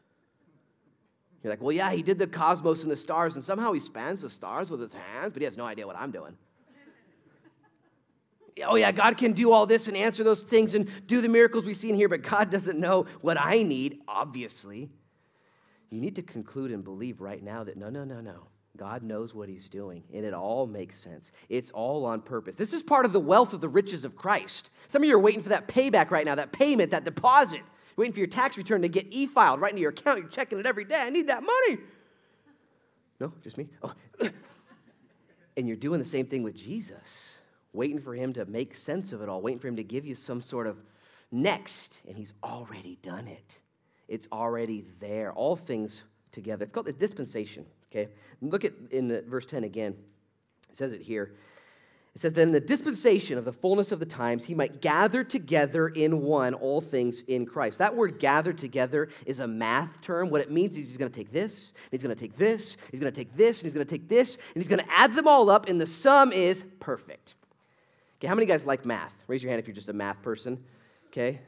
You're 1.44 1.54
like, 1.54 1.62
well, 1.62 1.72
yeah, 1.72 1.92
he 1.92 2.02
did 2.02 2.20
the 2.20 2.28
cosmos 2.28 2.84
and 2.84 2.92
the 2.92 2.98
stars, 2.98 3.36
and 3.36 3.44
somehow 3.44 3.72
he 3.72 3.80
spans 3.80 4.22
the 4.22 4.30
stars 4.30 4.70
with 4.70 4.82
his 4.82 4.94
hands, 4.94 5.32
but 5.32 5.42
he 5.42 5.46
has 5.46 5.58
no 5.58 5.66
idea 5.66 5.88
what 5.88 5.96
I'm 5.96 6.12
doing. 6.12 6.36
oh, 8.66 8.76
yeah, 8.76 8.92
God 8.92 9.18
can 9.18 9.34
do 9.34 9.52
all 9.52 9.66
this 9.66 9.88
and 9.88 9.96
answer 9.96 10.24
those 10.24 10.42
things 10.42 10.74
and 10.74 10.90
do 11.08 11.22
the 11.22 11.30
miracles 11.30 11.64
we 11.64 11.74
see 11.74 11.90
in 11.90 11.96
here, 11.96 12.10
but 12.10 12.24
God 12.24 12.50
doesn't 12.50 12.80
know 12.80 13.06
what 13.22 13.40
I 13.40 13.64
need, 13.64 14.00
obviously. 14.08 14.90
You 15.90 16.02
need 16.02 16.16
to 16.16 16.22
conclude 16.22 16.72
and 16.72 16.84
believe 16.84 17.22
right 17.22 17.42
now 17.42 17.64
that 17.64 17.78
no, 17.78 17.90
no, 17.90 18.04
no, 18.04 18.20
no. 18.20 18.48
God 18.78 19.04
knows 19.04 19.34
what 19.34 19.50
he's 19.50 19.68
doing, 19.68 20.04
and 20.14 20.24
it 20.24 20.34
all 20.34 20.68
makes 20.68 20.98
sense. 20.98 21.32
It's 21.50 21.72
all 21.72 22.06
on 22.06 22.22
purpose. 22.22 22.56
This 22.56 22.74
is 22.74 22.84
part 22.84 23.06
of 23.06 23.14
the 23.14 23.20
wealth 23.20 23.54
of 23.54 23.62
the 23.62 23.70
riches 23.70 24.06
of 24.06 24.16
Christ. 24.16 24.70
Some 24.88 25.04
of 25.04 25.10
you 25.10 25.16
are 25.16 25.20
waiting 25.20 25.44
for 25.44 25.50
that 25.50 25.68
payback 25.68 26.12
right 26.12 26.26
now, 26.26 26.36
that 26.36 26.52
payment, 26.52 26.92
that 26.92 27.04
deposit. 27.04 27.58
You're 27.58 28.04
waiting 28.04 28.14
for 28.14 28.20
your 28.20 28.28
tax 28.28 28.58
return 28.58 28.84
to 28.84 28.90
get 28.90 29.08
e 29.10 29.26
filed 29.26 29.60
right 29.60 29.72
into 29.72 29.82
your 29.82 29.90
account. 29.90 30.20
You're 30.20 30.30
checking 30.30 30.60
it 30.60 30.66
every 30.66 30.86
day. 30.86 31.02
I 31.02 31.10
need 31.10 31.28
that 31.28 31.44
money. 31.44 31.80
No, 33.20 33.34
just 33.44 33.58
me? 33.58 33.68
Oh. 33.82 33.94
and 35.58 35.68
you're 35.68 35.76
doing 35.76 36.00
the 36.00 36.06
same 36.06 36.28
thing 36.28 36.44
with 36.44 36.56
Jesus, 36.56 37.30
waiting 37.74 38.00
for 38.00 38.14
him 38.14 38.34
to 38.34 38.46
make 38.46 38.76
sense 38.76 39.12
of 39.12 39.22
it 39.22 39.30
all, 39.30 39.42
waiting 39.42 39.60
for 39.60 39.68
him 39.68 39.78
to 39.78 39.84
give 39.84 40.06
you 40.06 40.14
some 40.14 40.42
sort 40.42 40.68
of 40.68 40.78
next, 41.32 42.00
and 42.08 42.16
he's 42.16 42.34
already 42.44 42.98
done 43.02 43.28
it. 43.28 43.60
It's 44.08 44.28
already 44.32 44.86
there. 45.00 45.34
All 45.34 45.56
things 45.56 46.04
together. 46.32 46.64
It's 46.64 46.72
called 46.72 46.86
the 46.86 46.94
dispensation. 46.94 47.66
Okay? 47.98 48.12
Look 48.42 48.66
at 48.66 48.74
in 48.92 49.24
verse 49.28 49.46
10 49.46 49.64
again. 49.64 49.96
It 50.70 50.78
says 50.78 50.94
it 50.94 51.02
here. 51.02 51.32
It 52.14 52.22
says, 52.22 52.34
Then 52.34 52.50
in 52.50 52.54
the 52.54 52.60
dispensation 52.60 53.38
of 53.38 53.46
the 53.46 53.54
fullness 53.54 53.92
of 53.92 54.00
the 54.00 54.06
times, 54.06 54.46
he 54.46 54.54
might 54.54 54.82
gather 54.82 55.24
together 55.24 55.88
in 55.88 56.22
one 56.22 56.54
all 56.54 56.82
things 56.82 57.22
in 57.28 57.46
Christ. 57.46 57.80
That 57.80 57.96
word 57.96 58.20
gather 58.20 58.54
together 58.54 59.10
is 59.26 59.40
a 59.40 59.48
math 59.48 60.02
term. 60.02 60.30
What 60.30 60.42
it 60.42 60.52
means 60.52 60.78
is 60.78 60.88
he's 60.88 60.98
going 60.98 61.12
to 61.12 61.16
take 61.16 61.32
this, 61.32 61.74
he's 61.92 62.04
going 62.04 62.16
to 62.16 62.20
take 62.20 62.36
this, 62.36 62.78
he's 62.92 63.00
going 63.00 63.12
to 63.12 63.16
take 63.16 63.36
this, 63.36 63.60
and 63.60 63.66
he's 63.66 63.74
going 63.74 63.86
to 63.86 63.92
take 63.92 64.08
this, 64.08 64.36
and 64.36 64.62
he's 64.62 64.68
going 64.68 64.84
to 64.84 64.92
add 64.92 65.16
them 65.16 65.28
all 65.28 65.50
up, 65.50 65.68
and 65.68 65.80
the 65.80 65.88
sum 65.88 66.32
is 66.32 66.64
perfect. 66.80 67.36
Okay, 68.20 68.28
how 68.28 68.36
many 68.36 68.48
guys 68.48 68.66
like 68.66 68.86
math? 68.86 69.14
Raise 69.28 69.44
your 69.44 69.52
hand 69.52 69.60
if 69.60 69.68
you're 69.68 69.76
just 69.76 69.90
a 69.90 69.94
math 69.94 70.22
person. 70.22 70.64
Okay? 71.08 71.40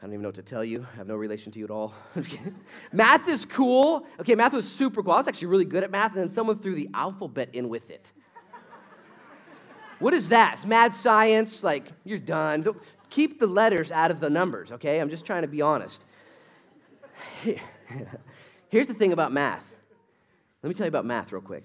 I 0.00 0.06
don't 0.06 0.12
even 0.12 0.22
know 0.22 0.28
what 0.28 0.36
to 0.36 0.42
tell 0.42 0.64
you. 0.64 0.86
I 0.92 0.96
have 0.96 1.08
no 1.08 1.16
relation 1.16 1.50
to 1.52 1.58
you 1.58 1.64
at 1.64 1.70
all. 1.72 1.92
math 2.92 3.26
is 3.26 3.44
cool. 3.44 4.06
Okay, 4.20 4.36
math 4.36 4.52
was 4.52 4.70
super 4.70 5.02
cool. 5.02 5.12
I 5.12 5.16
was 5.16 5.26
actually 5.26 5.48
really 5.48 5.64
good 5.64 5.82
at 5.82 5.90
math, 5.90 6.12
and 6.12 6.20
then 6.20 6.30
someone 6.30 6.58
threw 6.58 6.76
the 6.76 6.88
alphabet 6.94 7.48
in 7.52 7.68
with 7.68 7.90
it. 7.90 8.12
what 9.98 10.14
is 10.14 10.28
that? 10.28 10.54
It's 10.54 10.64
mad 10.64 10.94
science. 10.94 11.64
Like, 11.64 11.90
you're 12.04 12.20
done. 12.20 12.62
Don't, 12.62 12.76
keep 13.10 13.40
the 13.40 13.46
letters 13.46 13.90
out 13.90 14.10
of 14.10 14.20
the 14.20 14.30
numbers, 14.30 14.72
okay? 14.72 15.00
I'm 15.00 15.10
just 15.10 15.24
trying 15.24 15.42
to 15.42 15.48
be 15.48 15.62
honest. 15.62 16.04
Here's 18.68 18.86
the 18.86 18.94
thing 18.94 19.12
about 19.12 19.32
math. 19.32 19.64
Let 20.62 20.68
me 20.68 20.74
tell 20.74 20.86
you 20.86 20.90
about 20.90 21.06
math 21.06 21.32
real 21.32 21.42
quick. 21.42 21.64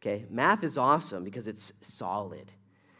Okay, 0.00 0.24
math 0.30 0.62
is 0.62 0.78
awesome 0.78 1.24
because 1.24 1.46
it's 1.46 1.72
solid. 1.80 2.52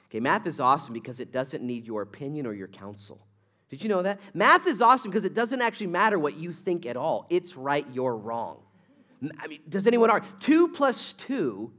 Okay, 0.09 0.21
math 0.21 0.47
is 0.47 0.61
awesome 0.61 0.93
because 0.93 1.21
it 1.21 1.33
doesn't 1.33 1.63
need 1.63 1.87
your 1.87 2.03
opinion 2.03 2.47
or 2.47 2.53
your 2.53 2.69
counsel. 2.69 3.26
Did 3.69 3.83
you 3.83 3.89
know 3.89 4.03
that? 4.03 4.21
Math 4.33 4.67
is 4.67 4.81
awesome 4.81 5.11
because 5.11 5.25
it 5.25 5.35
doesn't 5.35 5.61
actually 5.61 5.89
matter 5.89 6.19
what 6.19 6.37
you 6.37 6.53
think 6.53 6.87
at 6.87 6.97
all. 6.97 7.27
It's 7.31 7.57
right, 7.57 7.87
you're 7.93 8.17
wrong. 8.17 8.59
I 9.39 9.47
mean, 9.49 9.61
does 9.69 9.87
anyone 9.87 10.11
argue? 10.11 10.29
Two 10.41 10.69
plus 10.69 11.13
two 11.15 11.73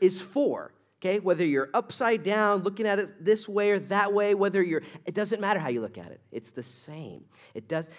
is 0.00 0.20
four. 0.20 0.72
Okay, 1.02 1.18
whether 1.18 1.44
you're 1.44 1.68
upside 1.74 2.22
down, 2.22 2.62
looking 2.62 2.86
at 2.86 2.98
it 2.98 3.22
this 3.22 3.46
way 3.46 3.70
or 3.70 3.78
that 3.80 4.14
way, 4.14 4.34
whether 4.34 4.62
you're, 4.62 4.82
it 5.04 5.14
doesn't 5.14 5.40
matter 5.42 5.60
how 5.60 5.68
you 5.68 5.82
look 5.82 5.98
at 5.98 6.10
it. 6.10 6.20
It's 6.32 6.50
the 6.50 6.62
same. 6.62 7.24
It 7.54 7.68
does. 7.68 7.90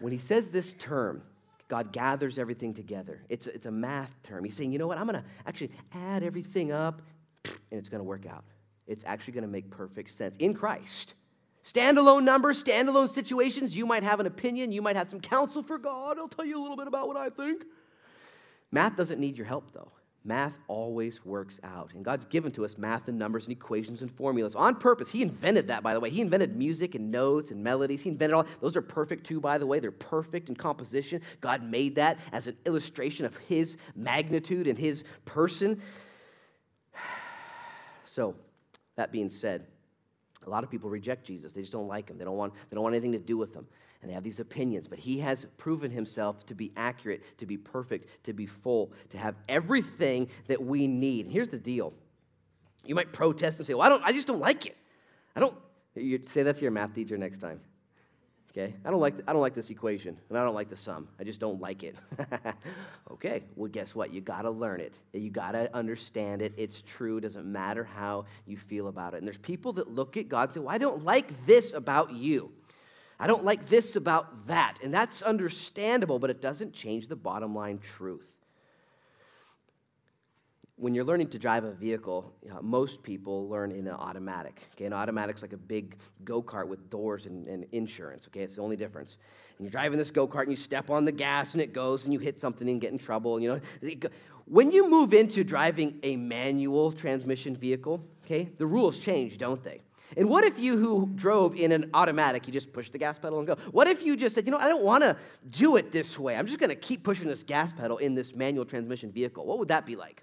When 0.00 0.12
he 0.12 0.18
says 0.18 0.48
this 0.48 0.72
term, 0.74 1.22
God 1.68 1.92
gathers 1.92 2.38
everything 2.38 2.72
together. 2.72 3.22
It's, 3.28 3.46
it's 3.46 3.66
a 3.66 3.70
math 3.70 4.14
term. 4.22 4.44
He's 4.44 4.56
saying, 4.56 4.72
you 4.72 4.78
know 4.78 4.86
what? 4.86 4.96
I'm 4.98 5.06
going 5.06 5.20
to 5.20 5.28
actually 5.46 5.72
add 5.92 6.22
everything 6.22 6.72
up 6.72 7.02
and 7.44 7.78
it's 7.78 7.88
going 7.88 8.00
to 8.00 8.04
work 8.04 8.24
out. 8.24 8.44
It's 8.86 9.04
actually 9.04 9.34
going 9.34 9.42
to 9.42 9.50
make 9.50 9.68
perfect 9.70 10.10
sense 10.10 10.36
in 10.36 10.54
Christ. 10.54 11.14
Standalone 11.66 12.22
numbers, 12.22 12.62
standalone 12.62 13.08
situations. 13.08 13.74
You 13.74 13.86
might 13.86 14.04
have 14.04 14.20
an 14.20 14.26
opinion. 14.26 14.70
You 14.70 14.82
might 14.82 14.94
have 14.94 15.10
some 15.10 15.20
counsel 15.20 15.64
for 15.64 15.78
God. 15.78 16.16
I'll 16.16 16.28
tell 16.28 16.44
you 16.44 16.60
a 16.60 16.62
little 16.62 16.76
bit 16.76 16.86
about 16.86 17.08
what 17.08 17.16
I 17.16 17.28
think. 17.28 17.64
Math 18.70 18.96
doesn't 18.96 19.18
need 19.18 19.36
your 19.36 19.48
help, 19.48 19.72
though. 19.72 19.90
Math 20.24 20.58
always 20.68 21.24
works 21.24 21.58
out. 21.64 21.92
And 21.94 22.04
God's 22.04 22.24
given 22.24 22.52
to 22.52 22.64
us 22.64 22.78
math 22.78 23.08
and 23.08 23.18
numbers 23.18 23.46
and 23.46 23.52
equations 23.52 24.02
and 24.02 24.10
formulas 24.12 24.54
on 24.54 24.76
purpose. 24.76 25.10
He 25.10 25.22
invented 25.22 25.66
that, 25.66 25.82
by 25.82 25.92
the 25.92 25.98
way. 25.98 26.08
He 26.08 26.20
invented 26.20 26.54
music 26.54 26.94
and 26.94 27.10
notes 27.10 27.50
and 27.50 27.64
melodies. 27.64 28.02
He 28.02 28.10
invented 28.10 28.34
all. 28.34 28.46
Those 28.60 28.76
are 28.76 28.82
perfect, 28.82 29.26
too, 29.26 29.40
by 29.40 29.58
the 29.58 29.66
way. 29.66 29.80
They're 29.80 29.90
perfect 29.90 30.48
in 30.48 30.54
composition. 30.54 31.20
God 31.40 31.64
made 31.64 31.96
that 31.96 32.18
as 32.30 32.46
an 32.46 32.56
illustration 32.64 33.26
of 33.26 33.36
His 33.48 33.76
magnitude 33.96 34.68
and 34.68 34.78
His 34.78 35.02
person. 35.24 35.82
So, 38.08 38.34
that 38.94 39.12
being 39.12 39.28
said, 39.28 39.66
a 40.46 40.50
lot 40.50 40.64
of 40.64 40.70
people 40.70 40.88
reject 40.88 41.26
Jesus. 41.26 41.52
They 41.52 41.60
just 41.60 41.72
don't 41.72 41.88
like 41.88 42.08
him. 42.08 42.18
They 42.18 42.24
don't 42.24 42.36
want, 42.36 42.54
they 42.54 42.74
don't 42.74 42.84
want 42.84 42.94
anything 42.94 43.12
to 43.12 43.18
do 43.18 43.36
with 43.36 43.54
him. 43.54 43.66
And 44.00 44.10
they 44.10 44.14
have 44.14 44.22
these 44.22 44.40
opinions. 44.40 44.86
But 44.86 44.98
he 44.98 45.18
has 45.20 45.46
proven 45.56 45.90
himself 45.90 46.46
to 46.46 46.54
be 46.54 46.72
accurate, 46.76 47.38
to 47.38 47.46
be 47.46 47.56
perfect, 47.56 48.24
to 48.24 48.32
be 48.32 48.46
full, 48.46 48.92
to 49.10 49.18
have 49.18 49.34
everything 49.48 50.28
that 50.46 50.62
we 50.62 50.86
need. 50.86 51.26
Here's 51.26 51.48
the 51.48 51.58
deal. 51.58 51.92
You 52.84 52.94
might 52.94 53.12
protest 53.12 53.58
and 53.58 53.66
say, 53.66 53.74
Well, 53.74 53.86
I, 53.86 53.88
don't, 53.88 54.02
I 54.04 54.12
just 54.12 54.28
don't 54.28 54.40
like 54.40 54.66
it. 54.66 54.76
I 55.34 55.40
don't. 55.40 55.54
You 55.94 56.20
say 56.30 56.42
that 56.44 56.56
to 56.56 56.62
your 56.62 56.70
math 56.70 56.94
teacher 56.94 57.16
next 57.16 57.38
time. 57.38 57.60
Okay? 58.56 58.74
I 58.86 58.90
don't, 58.90 59.00
like, 59.00 59.14
I 59.28 59.34
don't 59.34 59.42
like 59.42 59.54
this 59.54 59.68
equation, 59.68 60.16
and 60.30 60.38
I 60.38 60.42
don't 60.42 60.54
like 60.54 60.70
the 60.70 60.76
sum. 60.78 61.08
I 61.20 61.24
just 61.24 61.40
don't 61.40 61.60
like 61.60 61.82
it. 61.82 61.94
okay, 63.12 63.42
well, 63.54 63.70
guess 63.70 63.94
what? 63.94 64.14
You 64.14 64.22
got 64.22 64.42
to 64.42 64.50
learn 64.50 64.80
it. 64.80 64.94
You 65.12 65.28
got 65.28 65.52
to 65.52 65.74
understand 65.76 66.40
it. 66.40 66.54
It's 66.56 66.80
true. 66.80 67.18
It 67.18 67.20
doesn't 67.20 67.44
matter 67.44 67.84
how 67.84 68.24
you 68.46 68.56
feel 68.56 68.88
about 68.88 69.12
it. 69.12 69.18
And 69.18 69.26
there's 69.26 69.36
people 69.36 69.74
that 69.74 69.90
look 69.90 70.16
at 70.16 70.28
God 70.28 70.44
and 70.44 70.52
say, 70.52 70.60
well, 70.60 70.74
I 70.74 70.78
don't 70.78 71.04
like 71.04 71.44
this 71.44 71.74
about 71.74 72.12
you. 72.12 72.50
I 73.20 73.26
don't 73.26 73.44
like 73.44 73.68
this 73.68 73.94
about 73.94 74.46
that. 74.46 74.78
And 74.82 74.92
that's 74.92 75.20
understandable, 75.20 76.18
but 76.18 76.30
it 76.30 76.40
doesn't 76.40 76.72
change 76.72 77.08
the 77.08 77.16
bottom 77.16 77.54
line 77.54 77.78
truth 77.78 78.35
when 80.78 80.94
you're 80.94 81.04
learning 81.04 81.28
to 81.28 81.38
drive 81.38 81.64
a 81.64 81.72
vehicle, 81.72 82.34
you 82.42 82.50
know, 82.50 82.60
most 82.60 83.02
people 83.02 83.48
learn 83.48 83.72
in 83.72 83.86
an 83.86 83.94
automatic. 83.94 84.60
Okay, 84.74 84.84
an 84.84 84.92
automatic's 84.92 85.40
like 85.40 85.54
a 85.54 85.58
big 85.58 85.96
go 86.22 86.42
kart 86.42 86.68
with 86.68 86.90
doors 86.90 87.24
and, 87.24 87.48
and, 87.48 87.64
insurance. 87.72 88.26
Okay, 88.28 88.40
it's 88.40 88.56
the 88.56 88.62
only 88.62 88.76
difference. 88.76 89.16
And 89.56 89.64
you're 89.64 89.72
driving 89.72 89.98
this 89.98 90.10
go 90.10 90.28
kart 90.28 90.42
and 90.42 90.50
you 90.50 90.56
step 90.56 90.90
on 90.90 91.06
the 91.06 91.12
gas 91.12 91.54
and 91.54 91.62
it 91.62 91.72
goes 91.72 92.04
and 92.04 92.12
you 92.12 92.18
hit 92.18 92.38
something 92.38 92.68
and 92.68 92.78
get 92.78 92.92
in 92.92 92.98
trouble. 92.98 93.40
You 93.40 93.60
know, 93.82 94.10
when 94.44 94.70
you 94.70 94.88
move 94.90 95.14
into 95.14 95.44
driving 95.44 95.98
a 96.02 96.16
manual 96.16 96.92
transmission 96.92 97.56
vehicle, 97.56 98.04
okay, 98.24 98.50
the 98.58 98.66
rules 98.66 98.98
change, 98.98 99.38
don't 99.38 99.62
they? 99.64 99.80
And 100.14 100.28
what 100.28 100.44
if 100.44 100.58
you 100.58 100.76
who 100.76 101.10
drove 101.14 101.56
in 101.56 101.72
an 101.72 101.90
automatic, 101.94 102.46
you 102.46 102.52
just 102.52 102.72
push 102.72 102.90
the 102.90 102.98
gas 102.98 103.18
pedal 103.18 103.38
and 103.38 103.46
go? 103.46 103.56
What 103.70 103.88
if 103.88 104.02
you 104.02 104.14
just 104.14 104.34
said, 104.34 104.44
you 104.44 104.52
know, 104.52 104.58
I 104.58 104.68
don't 104.68 104.84
want 104.84 105.02
to 105.02 105.16
do 105.50 105.76
it 105.76 105.90
this 105.90 106.18
way. 106.18 106.36
I'm 106.36 106.46
just 106.46 106.58
going 106.58 106.70
to 106.70 106.76
keep 106.76 107.02
pushing 107.02 107.28
this 107.28 107.42
gas 107.42 107.72
pedal 107.72 107.96
in 107.96 108.14
this 108.14 108.34
manual 108.34 108.66
transmission 108.66 109.10
vehicle. 109.10 109.46
What 109.46 109.58
would 109.58 109.68
that 109.68 109.86
be 109.86 109.96
like? 109.96 110.22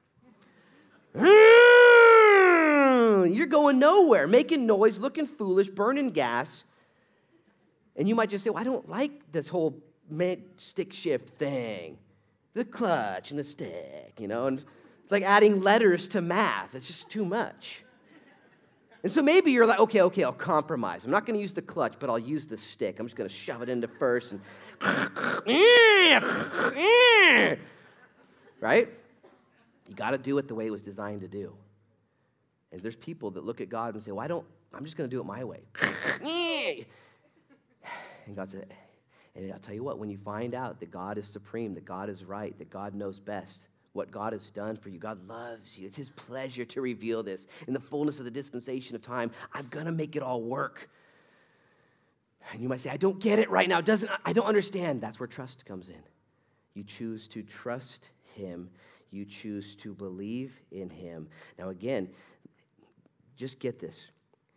You're 3.34 3.48
going 3.48 3.80
nowhere, 3.80 4.28
making 4.28 4.66
noise, 4.66 5.00
looking 5.00 5.26
foolish, 5.26 5.70
burning 5.70 6.12
gas. 6.12 6.64
And 7.96 8.08
you 8.08 8.16
might 8.16 8.30
just 8.30 8.44
say, 8.44 8.50
well, 8.50 8.62
I 8.62 8.64
don't 8.64 8.90
like 8.90 9.32
this 9.32 9.48
whole 9.48 9.82
stick 10.58 10.94
shift 10.94 11.38
thing. 11.38 11.98
The 12.54 12.66
clutch 12.66 13.32
and 13.32 13.40
the 13.40 13.44
stick, 13.44 14.14
you 14.20 14.28
know, 14.28 14.48
and 14.48 14.64
it's 15.04 15.12
like 15.12 15.24
adding 15.24 15.62
letters 15.62 16.08
to 16.10 16.22
math. 16.22 16.76
It's 16.76 16.88
just 16.88 17.10
too 17.10 17.26
much. 17.26 17.84
And 19.04 19.12
so 19.12 19.22
maybe 19.22 19.52
you're 19.52 19.66
like, 19.66 19.80
okay, 19.80 20.02
okay, 20.02 20.24
I'll 20.24 20.32
compromise. 20.32 21.04
I'm 21.04 21.12
not 21.12 21.26
going 21.26 21.36
to 21.36 21.42
use 21.42 21.54
the 21.54 21.62
clutch, 21.62 21.96
but 22.00 22.10
I'll 22.10 22.18
use 22.18 22.48
the 22.48 22.58
stick. 22.58 23.00
I'm 23.00 23.06
just 23.06 23.18
going 23.18 23.30
to 23.30 23.36
shove 23.36 23.62
it 23.62 23.70
into 23.70 23.88
first 23.88 24.32
and. 24.32 24.42
right? 28.62 28.90
You 29.88 29.96
got 29.96 30.12
to 30.12 30.18
do 30.18 30.38
it 30.38 30.48
the 30.48 30.56
way 30.56 30.68
it 30.68 30.72
was 30.72 30.84
designed 30.84 31.22
to 31.22 31.28
do. 31.28 31.54
And 32.72 32.82
there's 32.82 32.96
people 32.96 33.32
that 33.32 33.46
look 33.46 33.62
at 33.62 33.70
God 33.70 33.94
and 33.94 34.04
say, 34.04 34.12
well, 34.12 34.24
I 34.24 34.28
don't, 34.28 34.46
I'm 34.74 34.84
just 34.84 34.98
going 34.98 35.10
to 35.10 35.16
do 35.16 35.20
it 35.20 35.26
my 35.26 35.44
way. 35.44 35.60
and 38.26 38.36
God 38.36 38.50
said, 38.50 38.74
and 39.36 39.52
I'll 39.52 39.60
tell 39.60 39.76
you 39.76 39.84
what, 39.84 40.00
when 40.00 40.10
you 40.10 40.18
find 40.18 40.56
out 40.56 40.80
that 40.80 40.92
God 40.92 41.18
is 41.18 41.28
supreme, 41.28 41.74
that 41.76 41.86
God 41.86 42.10
is 42.10 42.24
right, 42.24 42.58
that 42.58 42.70
God 42.70 42.96
knows 42.96 43.20
best, 43.20 43.68
what 43.94 44.12
God 44.12 44.34
has 44.34 44.50
done 44.50 44.76
for 44.76 44.90
you, 44.90 44.98
God 45.00 45.28
loves 45.28 45.78
you. 45.78 45.86
It's 45.86 45.96
His 45.96 46.10
pleasure 46.10 46.66
to 46.66 46.82
reveal 46.82 47.22
this. 47.24 47.48
In 47.68 47.74
the 47.74 47.80
fullness 47.80 48.20
of 48.20 48.26
the 48.26 48.32
dispensation 48.32 48.96
of 48.96 49.02
time, 49.02 49.32
I'm 49.54 49.68
going 49.68 49.86
to 49.86 49.92
make 49.92 50.16
it 50.16 50.24
all 50.24 50.42
work. 50.42 50.90
And 52.52 52.62
you 52.62 52.68
might 52.68 52.82
say, 52.82 52.90
I 52.90 52.98
don't 52.98 53.20
get 53.20 53.40
it 53.40 53.50
right 53.50 53.70
now. 53.70 53.82
Doesn't, 53.82 54.12
I 54.26 54.34
don't 54.34 54.46
understand. 54.46 55.02
That's 55.02 55.20
where 55.20 55.28
trust 55.28 55.66
comes 55.66 55.88
in. 55.88 56.02
You 56.74 56.84
choose 56.84 57.28
to 57.30 57.44
trust 57.44 58.10
Him 58.36 58.70
you 59.14 59.26
choose 59.26 59.76
to 59.78 59.94
believe 59.94 60.60
in 60.72 60.90
him. 60.90 61.28
Now, 61.60 61.70
again, 61.70 62.10
just 63.36 63.60
get 63.60 63.80
this 63.80 64.08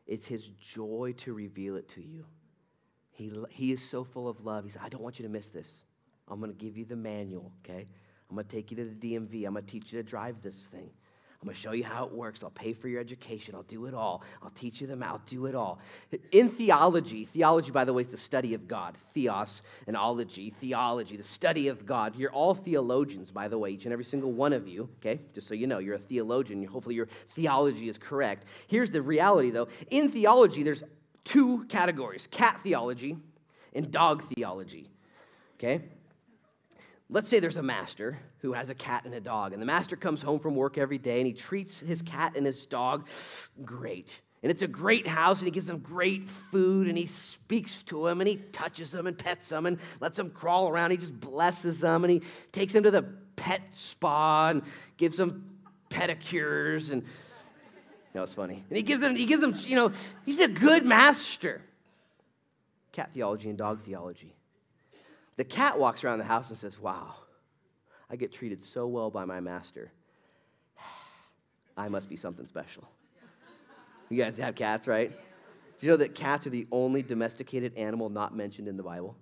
it's 0.06 0.26
his 0.26 0.46
joy 0.46 1.14
to 1.18 1.34
reveal 1.34 1.76
it 1.76 1.88
to 1.90 2.02
you. 2.02 2.24
He, 3.10 3.32
he 3.50 3.72
is 3.72 3.82
so 3.82 4.04
full 4.04 4.28
of 4.28 4.44
love. 4.44 4.64
He 4.64 4.70
said, 4.70 4.82
I 4.84 4.88
don't 4.88 5.02
want 5.02 5.18
you 5.18 5.24
to 5.24 5.28
miss 5.28 5.50
this. 5.50 5.82
I'm 6.28 6.38
going 6.38 6.52
to 6.52 6.56
give 6.56 6.76
you 6.76 6.84
the 6.84 6.96
manual, 6.96 7.50
okay? 7.64 7.86
I'm 8.28 8.36
going 8.36 8.46
to 8.46 8.56
take 8.56 8.70
you 8.70 8.76
to 8.76 8.84
the 8.84 8.94
DMV. 8.94 9.46
I'm 9.46 9.54
going 9.54 9.64
to 9.64 9.70
teach 9.70 9.92
you 9.92 10.00
to 10.00 10.08
drive 10.08 10.42
this 10.42 10.66
thing. 10.66 10.90
I'm 11.40 11.46
going 11.46 11.54
to 11.54 11.60
show 11.60 11.72
you 11.72 11.84
how 11.84 12.04
it 12.04 12.12
works. 12.12 12.42
I'll 12.42 12.50
pay 12.50 12.72
for 12.72 12.88
your 12.88 13.00
education. 13.00 13.54
I'll 13.54 13.62
do 13.64 13.86
it 13.86 13.94
all. 13.94 14.22
I'll 14.42 14.50
teach 14.50 14.80
you 14.80 14.86
them. 14.86 15.02
I'll 15.02 15.20
do 15.26 15.46
it 15.46 15.54
all. 15.54 15.78
In 16.32 16.48
theology, 16.48 17.24
theology, 17.24 17.70
by 17.70 17.84
the 17.84 17.92
way, 17.92 18.02
is 18.02 18.08
the 18.08 18.16
study 18.16 18.54
of 18.54 18.66
God. 18.66 18.96
Theos 18.96 19.62
and 19.86 19.96
ology, 19.96 20.50
theology, 20.50 21.16
the 21.16 21.22
study 21.22 21.68
of 21.68 21.84
God. 21.84 22.16
You're 22.16 22.32
all 22.32 22.54
theologians, 22.54 23.30
by 23.30 23.48
the 23.48 23.58
way, 23.58 23.70
each 23.70 23.84
and 23.84 23.92
every 23.92 24.04
single 24.04 24.32
one 24.32 24.52
of 24.52 24.66
you, 24.66 24.88
okay? 25.00 25.20
Just 25.34 25.46
so 25.46 25.54
you 25.54 25.66
know, 25.66 25.78
you're 25.78 25.96
a 25.96 25.98
theologian. 25.98 26.64
Hopefully, 26.64 26.94
your 26.94 27.08
theology 27.30 27.88
is 27.88 27.98
correct. 27.98 28.44
Here's 28.66 28.90
the 28.90 29.02
reality, 29.02 29.50
though. 29.50 29.68
In 29.90 30.10
theology, 30.10 30.62
there's 30.62 30.82
two 31.24 31.64
categories 31.64 32.26
cat 32.30 32.60
theology 32.60 33.16
and 33.74 33.90
dog 33.90 34.22
theology, 34.34 34.90
okay? 35.58 35.82
Let's 37.08 37.28
say 37.28 37.38
there's 37.38 37.56
a 37.56 37.62
master 37.62 38.18
who 38.38 38.52
has 38.52 38.68
a 38.68 38.74
cat 38.74 39.04
and 39.04 39.14
a 39.14 39.20
dog, 39.20 39.52
and 39.52 39.62
the 39.62 39.66
master 39.66 39.96
comes 39.96 40.22
home 40.22 40.40
from 40.40 40.54
work 40.54 40.76
every 40.76 40.98
day 40.98 41.18
and 41.18 41.26
he 41.26 41.32
treats 41.32 41.80
his 41.80 42.02
cat 42.02 42.34
and 42.36 42.44
his 42.44 42.66
dog 42.66 43.06
great. 43.64 44.20
And 44.42 44.50
it's 44.50 44.62
a 44.62 44.68
great 44.68 45.06
house, 45.06 45.38
and 45.38 45.46
he 45.46 45.50
gives 45.50 45.66
them 45.66 45.78
great 45.78 46.28
food, 46.28 46.88
and 46.88 46.96
he 46.96 47.06
speaks 47.06 47.82
to 47.84 48.04
them, 48.04 48.20
and 48.20 48.28
he 48.28 48.36
touches 48.36 48.92
them, 48.92 49.06
and 49.06 49.18
pets 49.18 49.48
them, 49.48 49.66
and 49.66 49.78
lets 49.98 50.18
them 50.18 50.30
crawl 50.30 50.68
around. 50.68 50.90
He 50.90 50.98
just 50.98 51.18
blesses 51.18 51.80
them, 51.80 52.04
and 52.04 52.12
he 52.12 52.22
takes 52.52 52.72
them 52.72 52.82
to 52.84 52.90
the 52.90 53.02
pet 53.34 53.62
spa 53.72 54.50
and 54.50 54.62
gives 54.98 55.16
them 55.16 55.56
pedicures, 55.90 56.92
and 56.92 57.02
know, 58.16 58.22
it's 58.22 58.34
funny. 58.34 58.64
And 58.68 58.76
he 58.76 58.82
gives 58.82 59.00
them, 59.02 59.14
he 59.14 59.26
gives 59.26 59.42
them, 59.42 59.54
you 59.66 59.76
know, 59.76 59.92
he's 60.24 60.40
a 60.40 60.48
good 60.48 60.84
master. 60.84 61.62
Cat 62.92 63.10
theology 63.12 63.48
and 63.48 63.58
dog 63.58 63.80
theology. 63.80 64.34
The 65.36 65.44
cat 65.44 65.78
walks 65.78 66.02
around 66.02 66.18
the 66.18 66.24
house 66.24 66.48
and 66.48 66.58
says, 66.58 66.78
Wow, 66.78 67.14
I 68.10 68.16
get 68.16 68.32
treated 68.32 68.62
so 68.62 68.86
well 68.86 69.10
by 69.10 69.24
my 69.24 69.40
master. 69.40 69.92
I 71.76 71.88
must 71.88 72.08
be 72.08 72.16
something 72.16 72.46
special. 72.46 72.88
You 74.08 74.22
guys 74.22 74.38
have 74.38 74.54
cats, 74.54 74.86
right? 74.86 75.10
Do 75.78 75.86
you 75.86 75.92
know 75.92 75.96
that 75.98 76.14
cats 76.14 76.46
are 76.46 76.50
the 76.50 76.66
only 76.72 77.02
domesticated 77.02 77.76
animal 77.76 78.08
not 78.08 78.34
mentioned 78.34 78.68
in 78.68 78.76
the 78.76 78.82
Bible? 78.82 79.16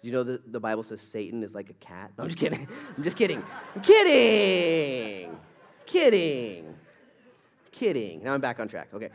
Do 0.00 0.06
you 0.06 0.12
know 0.12 0.22
that 0.24 0.52
the 0.52 0.60
Bible 0.60 0.84
says 0.84 1.00
Satan 1.00 1.42
is 1.42 1.54
like 1.54 1.70
a 1.70 1.74
cat? 1.74 2.12
No, 2.16 2.24
I'm 2.24 2.30
just 2.30 2.38
kidding. 2.38 2.68
I'm 2.96 3.04
just 3.04 3.16
kidding. 3.16 3.42
I'm 3.74 3.82
kidding. 3.82 5.36
Kidding. 5.86 6.74
Kidding. 7.72 8.22
Now 8.22 8.34
I'm 8.34 8.40
back 8.40 8.60
on 8.60 8.68
track. 8.68 8.88
Okay. 8.94 9.10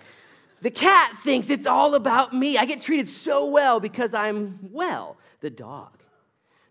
The 0.63 0.71
cat 0.71 1.17
thinks 1.25 1.49
it's 1.49 1.67
all 1.67 1.93
about 1.93 2.33
me. 2.33 2.57
I 2.57 2.63
get 2.63 2.81
treated 2.81 3.09
so 3.09 3.47
well 3.47 3.81
because 3.81 4.13
I'm 4.13 4.59
well. 4.71 5.17
The 5.41 5.49
dog. 5.49 6.01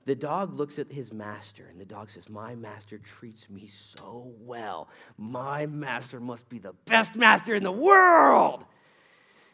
The 0.07 0.15
dog 0.15 0.55
looks 0.55 0.79
at 0.79 0.91
his 0.91 1.13
master, 1.13 1.67
and 1.71 1.79
the 1.79 1.85
dog 1.85 2.11
says, 2.11 2.31
My 2.31 2.55
master 2.55 2.97
treats 2.97 3.51
me 3.51 3.67
so 3.67 4.33
well. 4.41 4.89
My 5.19 5.67
master 5.67 6.21
must 6.21 6.49
be 6.49 6.59
the 6.59 6.73
best 6.87 7.17
master 7.17 7.55
in 7.55 7.63
the 7.63 7.71
world. 7.71 8.65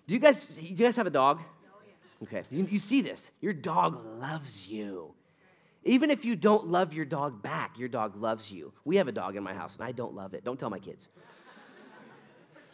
Do 0.07 0.15
you 0.15 0.21
guys, 0.21 0.47
do 0.47 0.65
you 0.65 0.77
guys 0.77 0.95
have 0.95 1.09
a 1.09 1.11
dog? 1.11 1.43
Oh, 1.43 2.23
okay, 2.23 2.45
you, 2.49 2.65
you 2.65 2.79
see 2.79 3.03
this. 3.03 3.33
Your 3.41 3.53
dog 3.53 4.01
loves 4.21 4.69
you. 4.69 5.15
Even 5.83 6.11
if 6.11 6.25
you 6.25 6.37
don't 6.37 6.69
love 6.69 6.95
your 6.95 7.05
dog 7.05 7.43
back, 7.43 7.77
your 7.77 7.89
dog 7.89 8.15
loves 8.15 8.53
you. 8.53 8.73
We 8.85 8.97
have 8.97 9.09
a 9.09 9.13
dog 9.13 9.35
in 9.35 9.43
my 9.43 9.53
house, 9.53 9.75
and 9.75 9.85
I 9.85 9.91
don't 9.91 10.15
love 10.15 10.33
it. 10.33 10.45
Don't 10.45 10.61
tell 10.61 10.71
my 10.71 10.79
kids. 10.79 11.09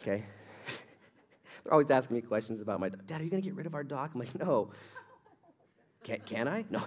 Okay? 0.01 0.23
They're 1.65 1.73
always 1.73 1.89
asking 1.89 2.17
me 2.17 2.21
questions 2.21 2.61
about 2.61 2.79
my 2.79 2.89
dog. 2.89 3.07
Dad, 3.07 3.21
are 3.21 3.23
you 3.23 3.29
going 3.31 3.41
to 3.41 3.49
get 3.49 3.55
rid 3.55 3.65
of 3.65 3.73
our 3.73 3.83
dog? 3.83 4.11
I'm 4.13 4.19
like, 4.19 4.39
no. 4.39 4.69
Can, 6.03 6.19
can 6.19 6.47
I? 6.47 6.63
No. 6.69 6.83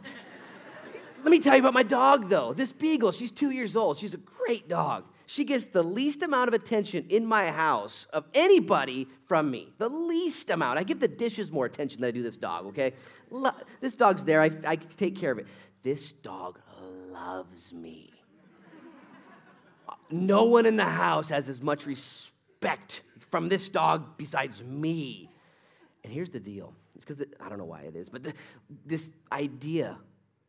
Let 1.25 1.31
me 1.33 1.41
tell 1.41 1.55
you 1.55 1.61
about 1.61 1.75
my 1.75 1.83
dog, 1.83 2.29
though. 2.29 2.53
This 2.53 2.71
beagle, 2.71 3.11
she's 3.11 3.33
two 3.33 3.51
years 3.51 3.77
old. 3.77 3.99
She's 3.99 4.15
a 4.15 4.19
great 4.19 4.69
dog. 4.69 5.05
She 5.27 5.45
gets 5.45 5.65
the 5.67 5.83
least 5.83 6.23
amount 6.23 6.47
of 6.47 6.55
attention 6.55 7.07
in 7.09 7.27
my 7.27 7.51
house 7.51 8.07
of 8.13 8.25
anybody 8.35 9.09
from 9.27 9.51
me. 9.51 9.73
The 9.79 9.89
least 9.89 10.49
amount. 10.49 10.79
I 10.79 10.85
give 10.85 11.01
the 11.01 11.09
dishes 11.09 11.51
more 11.51 11.67
attention 11.67 12.01
than 12.01 12.09
I 12.09 12.13
do 12.13 12.23
this 12.23 12.37
dog, 12.37 12.67
okay? 12.67 12.95
This 13.81 13.97
dog's 13.97 14.25
there. 14.25 14.41
I, 14.41 14.51
I 14.65 14.77
take 14.77 15.17
care 15.17 15.33
of 15.33 15.39
it. 15.39 15.49
This 15.83 16.13
dog 16.13 16.61
loves 17.11 17.75
me. 17.75 18.13
No 20.09 20.45
one 20.45 20.67
in 20.67 20.77
the 20.77 20.85
house 20.85 21.29
has 21.31 21.49
as 21.49 21.61
much 21.61 21.85
respect 21.85 23.03
from 23.31 23.49
this 23.49 23.69
dog 23.69 24.17
besides 24.17 24.63
me. 24.63 25.31
And 26.05 26.13
here's 26.13 26.31
the 26.31 26.41
deal 26.41 26.75
it's 26.95 27.05
because 27.05 27.25
I 27.41 27.49
don't 27.49 27.59
know 27.59 27.65
why 27.65 27.83
it 27.83 27.95
is, 27.95 28.09
but 28.09 28.25
the, 28.25 28.33
this 28.85 29.13
idea 29.31 29.97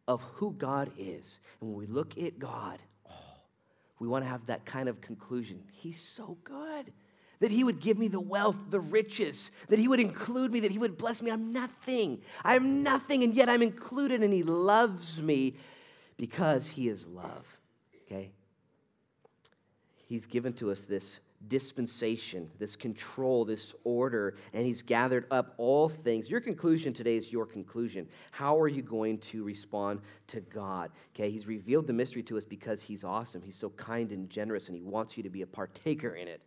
of 0.08 0.22
who 0.22 0.52
God 0.54 0.92
is, 0.98 1.40
and 1.62 1.70
when 1.70 1.78
we 1.78 1.86
look 1.86 2.18
at 2.18 2.40
God, 2.40 2.80
oh, 3.10 3.14
we 4.00 4.08
want 4.08 4.26
to 4.26 4.30
have 4.30 4.48
that 4.48 4.66
kind 4.66 4.90
of 4.90 5.00
conclusion. 5.02 5.62
He's 5.72 6.02
so 6.02 6.38
good. 6.44 6.92
That 7.42 7.52
he 7.52 7.64
would 7.64 7.80
give 7.80 7.98
me 7.98 8.10
the 8.10 8.20
wealth, 8.20 8.58
the 8.70 8.82
riches, 8.82 9.52
that 9.70 9.80
he 9.80 9.88
would 9.88 10.02
include 10.02 10.52
me, 10.52 10.60
that 10.62 10.72
he 10.72 10.78
would 10.78 10.98
bless 10.98 11.22
me. 11.22 11.32
I'm 11.32 11.54
nothing. 11.54 12.20
I'm 12.44 12.84
nothing, 12.84 13.24
and 13.24 13.34
yet 13.34 13.48
I'm 13.48 13.62
included, 13.62 14.24
and 14.24 14.34
he 14.34 14.44
loves 14.44 15.22
me 15.22 15.56
because 16.18 16.68
he 16.68 16.90
is 16.90 17.08
love. 17.08 17.46
Okay? 18.06 18.32
He's 20.08 20.26
given 20.26 20.52
to 20.54 20.72
us 20.72 20.82
this 20.82 21.20
dispensation, 21.48 22.50
this 22.60 22.76
control, 22.76 23.46
this 23.46 23.74
order, 23.84 24.36
and 24.54 24.66
He's 24.66 24.82
gathered 24.82 25.26
up 25.32 25.54
all 25.58 25.88
things. 25.90 26.30
Your 26.30 26.42
conclusion 26.42 26.94
today 26.94 27.16
is 27.16 27.32
your 27.32 27.46
conclusion. 27.46 28.08
How 28.32 28.60
are 28.60 28.68
you 28.68 28.82
going 28.82 29.20
to 29.20 29.44
respond 29.44 30.02
to 30.28 30.42
God? 30.42 30.92
Okay, 31.16 31.32
He's 31.32 31.48
revealed 31.48 31.88
the 31.88 31.94
mystery 31.94 32.24
to 32.24 32.38
us 32.38 32.46
because 32.46 32.82
He's 32.82 33.04
awesome. 33.04 33.42
He's 33.42 33.56
so 33.56 33.70
kind 33.72 34.12
and 34.12 34.30
generous, 34.30 34.68
and 34.68 34.76
He 34.76 34.84
wants 34.84 35.18
you 35.18 35.24
to 35.24 35.30
be 35.30 35.42
a 35.42 35.48
partaker 35.48 36.16
in 36.16 36.28
it. 36.28 36.42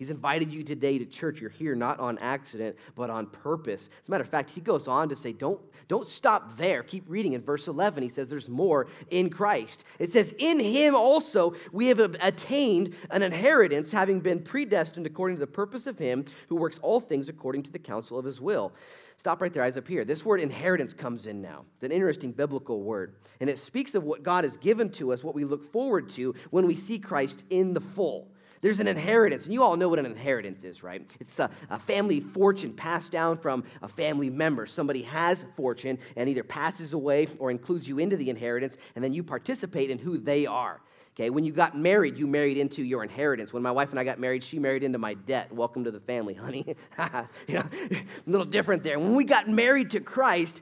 He's 0.00 0.10
invited 0.10 0.50
you 0.50 0.62
today 0.62 0.96
to 0.96 1.04
church. 1.04 1.42
You're 1.42 1.50
here 1.50 1.74
not 1.74 2.00
on 2.00 2.16
accident, 2.20 2.74
but 2.96 3.10
on 3.10 3.26
purpose. 3.26 3.90
As 4.02 4.08
a 4.08 4.10
matter 4.10 4.24
of 4.24 4.30
fact, 4.30 4.48
he 4.48 4.62
goes 4.62 4.88
on 4.88 5.10
to 5.10 5.14
say, 5.14 5.34
don't, 5.34 5.60
don't 5.88 6.08
stop 6.08 6.56
there. 6.56 6.82
Keep 6.82 7.04
reading 7.06 7.34
in 7.34 7.42
verse 7.42 7.68
11. 7.68 8.02
He 8.02 8.08
says, 8.08 8.30
There's 8.30 8.48
more 8.48 8.86
in 9.10 9.28
Christ. 9.28 9.84
It 9.98 10.10
says, 10.10 10.34
In 10.38 10.58
him 10.58 10.94
also 10.94 11.54
we 11.70 11.88
have 11.88 12.00
attained 12.00 12.94
an 13.10 13.22
inheritance, 13.22 13.92
having 13.92 14.20
been 14.20 14.40
predestined 14.40 15.04
according 15.04 15.36
to 15.36 15.40
the 15.40 15.46
purpose 15.46 15.86
of 15.86 15.98
him 15.98 16.24
who 16.48 16.56
works 16.56 16.78
all 16.80 17.00
things 17.00 17.28
according 17.28 17.64
to 17.64 17.70
the 17.70 17.78
counsel 17.78 18.18
of 18.18 18.24
his 18.24 18.40
will. 18.40 18.72
Stop 19.18 19.42
right 19.42 19.52
there, 19.52 19.62
eyes 19.62 19.76
up 19.76 19.86
here. 19.86 20.06
This 20.06 20.24
word 20.24 20.40
inheritance 20.40 20.94
comes 20.94 21.26
in 21.26 21.42
now. 21.42 21.66
It's 21.74 21.84
an 21.84 21.92
interesting 21.92 22.32
biblical 22.32 22.80
word. 22.80 23.16
And 23.38 23.50
it 23.50 23.58
speaks 23.58 23.94
of 23.94 24.02
what 24.02 24.22
God 24.22 24.44
has 24.44 24.56
given 24.56 24.88
to 24.92 25.12
us, 25.12 25.22
what 25.22 25.34
we 25.34 25.44
look 25.44 25.70
forward 25.70 26.08
to 26.12 26.34
when 26.48 26.66
we 26.66 26.74
see 26.74 26.98
Christ 26.98 27.44
in 27.50 27.74
the 27.74 27.82
full. 27.82 28.29
There's 28.62 28.78
an 28.78 28.88
inheritance, 28.88 29.44
and 29.44 29.54
you 29.54 29.62
all 29.62 29.74
know 29.76 29.88
what 29.88 29.98
an 29.98 30.04
inheritance 30.04 30.64
is, 30.64 30.82
right? 30.82 31.10
It's 31.18 31.38
a, 31.38 31.50
a, 31.70 31.78
family 31.78 32.20
fortune 32.20 32.74
passed 32.74 33.10
down 33.10 33.38
from 33.38 33.64
a 33.80 33.88
family 33.88 34.28
member. 34.28 34.66
Somebody 34.66 35.00
has 35.02 35.46
fortune 35.56 35.98
and 36.14 36.28
either 36.28 36.44
passes 36.44 36.92
away 36.92 37.26
or 37.38 37.50
includes 37.50 37.88
you 37.88 37.98
into 37.98 38.18
the 38.18 38.28
inheritance, 38.28 38.76
and 38.94 39.02
then 39.02 39.14
you 39.14 39.22
participate 39.22 39.88
in 39.88 39.98
who 39.98 40.18
they 40.18 40.44
are. 40.44 40.82
Okay, 41.14 41.30
when 41.30 41.42
you 41.42 41.52
got 41.52 41.76
married, 41.76 42.18
you 42.18 42.26
married 42.26 42.58
into 42.58 42.82
your 42.82 43.02
inheritance. 43.02 43.52
When 43.52 43.62
my 43.62 43.70
wife 43.70 43.90
and 43.90 43.98
I 43.98 44.04
got 44.04 44.20
married, 44.20 44.44
she 44.44 44.58
married 44.58 44.82
into 44.82 44.98
my 44.98 45.14
debt. 45.14 45.50
Welcome 45.50 45.84
to 45.84 45.90
the 45.90 45.98
family, 45.98 46.34
honey. 46.34 46.64
you 47.48 47.54
know, 47.54 47.64
a 47.64 48.04
little 48.26 48.46
different 48.46 48.82
there. 48.82 48.98
When 48.98 49.14
we 49.14 49.24
got 49.24 49.48
married 49.48 49.90
to 49.92 50.00
Christ, 50.00 50.60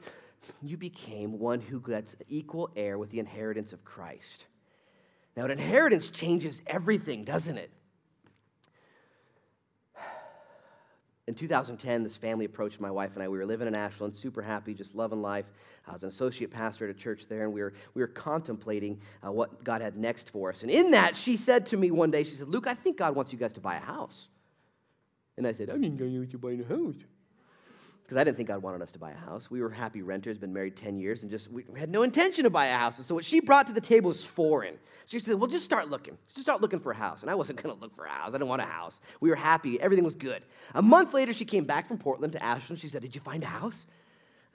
you 0.61 0.77
became 0.77 1.37
one 1.37 1.59
who 1.59 1.81
gets 1.81 2.15
equal 2.29 2.69
heir 2.77 2.97
with 2.97 3.09
the 3.09 3.19
inheritance 3.19 3.73
of 3.73 3.83
Christ. 3.83 4.45
Now, 5.35 5.45
an 5.45 5.51
inheritance 5.51 6.09
changes 6.09 6.61
everything, 6.65 7.25
doesn't 7.25 7.57
it? 7.57 7.71
In 11.29 11.35
2010, 11.35 12.03
this 12.03 12.17
family 12.17 12.45
approached 12.45 12.81
my 12.81 12.89
wife 12.89 13.13
and 13.13 13.21
I. 13.21 13.27
We 13.27 13.37
were 13.37 13.45
living 13.45 13.67
in 13.67 13.75
Ashland, 13.75 14.15
super 14.15 14.41
happy, 14.41 14.73
just 14.73 14.95
loving 14.95 15.21
life. 15.21 15.45
I 15.87 15.93
was 15.93 16.01
an 16.01 16.09
associate 16.09 16.49
pastor 16.49 16.89
at 16.89 16.89
a 16.89 16.99
church 16.99 17.27
there, 17.29 17.43
and 17.43 17.53
we 17.53 17.61
were, 17.61 17.71
we 17.93 18.01
were 18.01 18.07
contemplating 18.07 18.99
uh, 19.23 19.31
what 19.31 19.63
God 19.63 19.79
had 19.79 19.95
next 19.95 20.31
for 20.31 20.49
us. 20.49 20.63
And 20.63 20.71
in 20.71 20.89
that, 20.89 21.15
she 21.15 21.37
said 21.37 21.67
to 21.67 21.77
me 21.77 21.91
one 21.91 22.09
day, 22.09 22.23
she 22.23 22.33
said, 22.33 22.47
Luke, 22.47 22.65
I 22.65 22.73
think 22.73 22.97
God 22.97 23.13
wants 23.13 23.31
you 23.31 23.37
guys 23.37 23.53
to 23.53 23.59
buy 23.59 23.75
a 23.75 23.79
house. 23.79 24.27
And 25.37 25.45
I 25.45 25.53
said, 25.53 25.69
I 25.69 25.73
didn't 25.73 25.99
know 25.99 26.07
you 26.07 26.25
buying 26.39 26.61
a 26.61 26.67
house 26.67 26.95
because 28.09 28.19
I 28.19 28.23
didn't 28.23 28.37
think 28.37 28.47
God 28.47 28.63
wanted 28.63 28.81
us 28.81 28.91
to 28.93 28.97
buy 28.97 29.11
a 29.11 29.15
house. 29.15 29.51
We 29.51 29.61
were 29.61 29.69
happy 29.69 30.01
renters, 30.01 30.39
been 30.39 30.51
married 30.51 30.75
10 30.75 30.97
years, 30.97 31.21
and 31.21 31.29
just 31.29 31.51
we 31.51 31.63
had 31.77 31.91
no 31.91 32.01
intention 32.01 32.43
to 32.43 32.49
buy 32.49 32.65
a 32.65 32.75
house. 32.75 32.97
And 32.97 33.05
so 33.05 33.13
what 33.13 33.23
she 33.23 33.39
brought 33.39 33.67
to 33.67 33.73
the 33.73 33.79
table 33.79 34.07
was 34.07 34.25
foreign. 34.25 34.79
She 35.05 35.19
said, 35.19 35.35
Well, 35.35 35.47
just 35.47 35.63
start 35.63 35.91
looking. 35.91 36.17
Just 36.27 36.41
start 36.41 36.59
looking 36.59 36.79
for 36.79 36.91
a 36.91 36.95
house. 36.95 37.21
And 37.21 37.29
I 37.29 37.35
wasn't 37.35 37.61
going 37.61 37.75
to 37.75 37.79
look 37.79 37.95
for 37.95 38.05
a 38.05 38.09
house. 38.09 38.29
I 38.29 38.31
didn't 38.31 38.47
want 38.47 38.63
a 38.63 38.65
house. 38.65 38.99
We 39.21 39.29
were 39.29 39.35
happy. 39.35 39.79
Everything 39.79 40.03
was 40.03 40.15
good. 40.15 40.41
A 40.73 40.81
month 40.81 41.13
later, 41.13 41.33
she 41.33 41.45
came 41.45 41.65
back 41.65 41.87
from 41.87 41.99
Portland 41.99 42.33
to 42.33 42.43
Ashland. 42.43 42.79
She 42.79 42.87
said, 42.87 43.03
Did 43.03 43.13
you 43.13 43.21
find 43.21 43.43
a 43.43 43.47
house? 43.47 43.85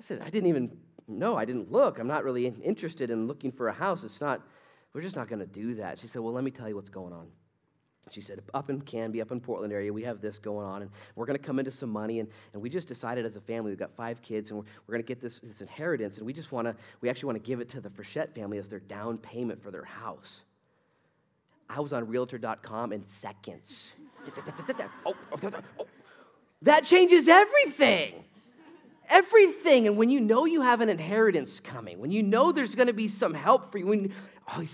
I 0.01 0.03
said, 0.03 0.21
I 0.21 0.31
didn't 0.31 0.49
even, 0.49 0.77
no, 1.07 1.37
I 1.37 1.45
didn't 1.45 1.71
look. 1.71 2.01
I'm 2.01 2.09
not 2.09 2.25
really 2.25 2.47
interested 2.65 3.13
in 3.13 3.29
looking 3.29 3.53
for 3.53 3.69
a 3.69 3.73
house. 3.73 4.03
It's 4.03 4.21
not, 4.21 4.41
we're 4.93 5.03
just 5.03 5.15
not 5.15 5.29
going 5.29 5.39
to 5.39 5.47
do 5.47 5.77
that. 5.77 6.01
She 6.01 6.09
said, 6.09 6.23
Well, 6.23 6.33
let 6.33 6.43
me 6.43 6.51
tell 6.51 6.69
you 6.69 6.75
what's 6.75 6.91
going 6.91 7.13
on. 7.13 7.29
She 8.11 8.21
said, 8.21 8.43
up 8.53 8.71
in 8.71 8.81
Canby, 8.81 9.21
up 9.21 9.33
in 9.33 9.41
Portland 9.41 9.73
area, 9.73 9.93
we 9.93 10.03
have 10.03 10.21
this 10.21 10.39
going 10.39 10.67
on, 10.67 10.83
and 10.83 10.91
we're 11.17 11.27
going 11.27 11.39
to 11.39 11.45
come 11.45 11.59
into 11.59 11.71
some 11.71 11.91
money. 11.91 12.21
And, 12.21 12.29
and 12.53 12.63
we 12.63 12.69
just 12.69 12.89
decided 12.89 13.25
as 13.25 13.37
a 13.37 13.41
family, 13.41 13.71
we've 13.71 13.79
got 13.79 13.95
five 13.97 14.23
kids, 14.23 14.51
and 14.51 14.59
we're, 14.59 14.65
we're 14.87 14.93
going 14.93 15.03
to 15.03 15.09
get 15.09 15.21
this, 15.21 15.41
this 15.41 15.61
inheritance, 15.61 16.19
and 16.19 16.27
we 16.27 16.33
just 16.33 16.53
want 16.53 16.67
to, 16.67 16.77
we 17.01 17.09
actually 17.09 17.27
want 17.27 17.43
to 17.43 17.47
give 17.47 17.61
it 17.61 17.69
to 17.71 17.81
the 17.81 17.89
Frechette 17.89 18.35
family 18.35 18.59
as 18.59 18.69
their 18.69 18.81
down 18.81 19.19
payment 19.19 19.63
for 19.63 19.71
their 19.71 19.85
house. 19.85 20.43
I 21.69 21.81
was 21.81 21.93
on 21.93 22.07
realtor.com 22.07 22.93
in 22.93 23.05
seconds. 23.07 23.93
Oh, 25.05 25.15
oh, 25.33 25.39
oh, 25.43 25.51
oh. 25.81 25.87
That 26.63 26.87
changes 26.87 27.29
everything. 27.29 28.25
Everything. 29.11 29.87
And 29.87 29.99
when 29.99 30.09
you 30.09 30.19
know 30.19 30.47
you 30.47 30.63
have 30.63 30.81
an 30.81 30.89
inheritance 30.89 31.61
coming, 31.61 31.99
when 31.99 32.11
you 32.11 32.23
know 32.23 32.53
there's 32.53 32.75
going 32.75 32.87
to 32.87 32.95
be 32.95 33.07
some 33.07 33.35
help 33.35 33.71
for 33.71 33.77
you, 33.77 33.87
when, 33.87 34.15
oh, 34.49 34.65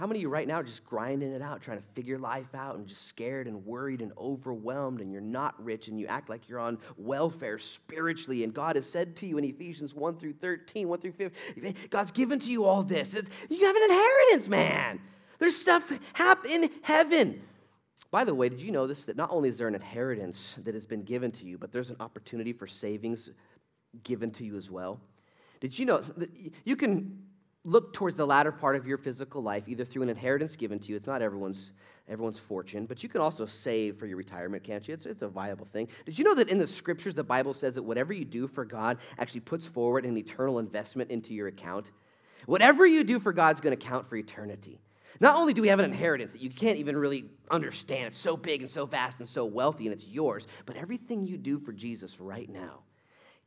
how 0.00 0.06
many 0.06 0.20
of 0.20 0.22
you 0.22 0.28
right 0.30 0.48
now 0.48 0.54
are 0.54 0.62
just 0.62 0.82
grinding 0.86 1.30
it 1.34 1.42
out, 1.42 1.60
trying 1.60 1.76
to 1.76 1.84
figure 1.92 2.18
life 2.18 2.54
out 2.54 2.76
and 2.76 2.86
just 2.86 3.06
scared 3.06 3.46
and 3.46 3.66
worried 3.66 4.00
and 4.00 4.12
overwhelmed, 4.16 5.02
and 5.02 5.12
you're 5.12 5.20
not 5.20 5.62
rich 5.62 5.88
and 5.88 6.00
you 6.00 6.06
act 6.06 6.30
like 6.30 6.48
you're 6.48 6.58
on 6.58 6.78
welfare 6.96 7.58
spiritually? 7.58 8.42
And 8.42 8.54
God 8.54 8.76
has 8.76 8.88
said 8.88 9.14
to 9.16 9.26
you 9.26 9.36
in 9.36 9.44
Ephesians 9.44 9.94
1 9.94 10.16
through 10.16 10.32
13, 10.32 10.88
1 10.88 11.00
through 11.00 11.12
15, 11.12 11.74
God's 11.90 12.12
given 12.12 12.40
to 12.40 12.50
you 12.50 12.64
all 12.64 12.82
this. 12.82 13.12
It's, 13.12 13.28
you 13.50 13.66
have 13.66 13.76
an 13.76 13.82
inheritance, 13.82 14.48
man. 14.48 15.00
There's 15.38 15.56
stuff 15.56 15.92
happen 16.14 16.50
in 16.50 16.70
heaven. 16.80 17.42
By 18.10 18.24
the 18.24 18.34
way, 18.34 18.48
did 18.48 18.62
you 18.62 18.72
know 18.72 18.86
this? 18.86 19.04
That 19.04 19.18
not 19.18 19.30
only 19.30 19.50
is 19.50 19.58
there 19.58 19.68
an 19.68 19.74
inheritance 19.74 20.56
that 20.64 20.72
has 20.72 20.86
been 20.86 21.02
given 21.02 21.30
to 21.32 21.44
you, 21.44 21.58
but 21.58 21.72
there's 21.72 21.90
an 21.90 21.96
opportunity 22.00 22.54
for 22.54 22.66
savings 22.66 23.28
given 24.02 24.30
to 24.30 24.46
you 24.46 24.56
as 24.56 24.70
well. 24.70 24.98
Did 25.60 25.78
you 25.78 25.84
know 25.84 25.98
that 26.16 26.30
you 26.64 26.74
can 26.74 27.18
look 27.64 27.92
towards 27.92 28.16
the 28.16 28.26
latter 28.26 28.52
part 28.52 28.76
of 28.76 28.86
your 28.86 28.98
physical 28.98 29.42
life, 29.42 29.68
either 29.68 29.84
through 29.84 30.02
an 30.02 30.08
inheritance 30.08 30.56
given 30.56 30.78
to 30.78 30.88
you. 30.88 30.96
It's 30.96 31.06
not 31.06 31.20
everyone's, 31.20 31.72
everyone's 32.08 32.38
fortune, 32.38 32.86
but 32.86 33.02
you 33.02 33.08
can 33.08 33.20
also 33.20 33.44
save 33.44 33.96
for 33.96 34.06
your 34.06 34.16
retirement, 34.16 34.64
can't 34.64 34.86
you? 34.88 34.94
It's, 34.94 35.06
it's 35.06 35.22
a 35.22 35.28
viable 35.28 35.66
thing. 35.66 35.88
Did 36.06 36.18
you 36.18 36.24
know 36.24 36.34
that 36.34 36.48
in 36.48 36.58
the 36.58 36.66
scriptures, 36.66 37.14
the 37.14 37.24
Bible 37.24 37.52
says 37.52 37.74
that 37.74 37.82
whatever 37.82 38.12
you 38.12 38.24
do 38.24 38.48
for 38.48 38.64
God 38.64 38.98
actually 39.18 39.40
puts 39.40 39.66
forward 39.66 40.06
an 40.06 40.16
eternal 40.16 40.58
investment 40.58 41.10
into 41.10 41.34
your 41.34 41.48
account? 41.48 41.90
Whatever 42.46 42.86
you 42.86 43.04
do 43.04 43.20
for 43.20 43.32
God's 43.32 43.60
going 43.60 43.76
to 43.76 43.84
count 43.84 44.08
for 44.08 44.16
eternity. 44.16 44.80
Not 45.20 45.36
only 45.36 45.52
do 45.52 45.60
we 45.60 45.68
have 45.68 45.78
an 45.80 45.84
inheritance 45.84 46.32
that 46.32 46.40
you 46.40 46.48
can't 46.48 46.78
even 46.78 46.96
really 46.96 47.26
understand, 47.50 48.06
it's 48.06 48.16
so 48.16 48.38
big 48.38 48.62
and 48.62 48.70
so 48.70 48.86
vast 48.86 49.20
and 49.20 49.28
so 49.28 49.44
wealthy 49.44 49.86
and 49.86 49.92
it's 49.92 50.06
yours, 50.06 50.46
but 50.64 50.76
everything 50.76 51.26
you 51.26 51.36
do 51.36 51.58
for 51.58 51.72
Jesus 51.72 52.18
right 52.18 52.48
now 52.48 52.80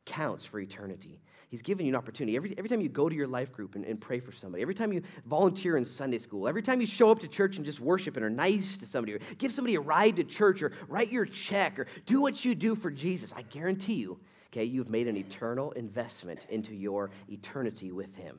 counts 0.04 0.44
for 0.44 0.60
eternity. 0.60 1.20
He's 1.48 1.62
given 1.62 1.86
you 1.86 1.92
an 1.92 1.96
opportunity. 1.96 2.36
Every, 2.36 2.54
every 2.56 2.68
time 2.68 2.80
you 2.80 2.88
go 2.88 3.08
to 3.08 3.14
your 3.14 3.26
life 3.26 3.52
group 3.52 3.74
and, 3.74 3.84
and 3.84 4.00
pray 4.00 4.20
for 4.20 4.32
somebody, 4.32 4.62
every 4.62 4.74
time 4.74 4.92
you 4.92 5.02
volunteer 5.26 5.76
in 5.76 5.84
Sunday 5.84 6.18
school, 6.18 6.48
every 6.48 6.62
time 6.62 6.80
you 6.80 6.86
show 6.86 7.10
up 7.10 7.20
to 7.20 7.28
church 7.28 7.56
and 7.56 7.64
just 7.64 7.80
worship 7.80 8.16
and 8.16 8.24
are 8.24 8.30
nice 8.30 8.78
to 8.78 8.86
somebody, 8.86 9.14
or 9.14 9.18
give 9.38 9.52
somebody 9.52 9.74
a 9.76 9.80
ride 9.80 10.16
to 10.16 10.24
church, 10.24 10.62
or 10.62 10.72
write 10.88 11.12
your 11.12 11.26
check, 11.26 11.78
or 11.78 11.86
do 12.06 12.20
what 12.20 12.44
you 12.44 12.54
do 12.54 12.74
for 12.74 12.90
Jesus, 12.90 13.32
I 13.36 13.42
guarantee 13.42 13.94
you, 13.94 14.18
okay, 14.52 14.64
you've 14.64 14.90
made 14.90 15.08
an 15.08 15.16
eternal 15.16 15.72
investment 15.72 16.46
into 16.48 16.74
your 16.74 17.10
eternity 17.28 17.92
with 17.92 18.14
Him. 18.16 18.38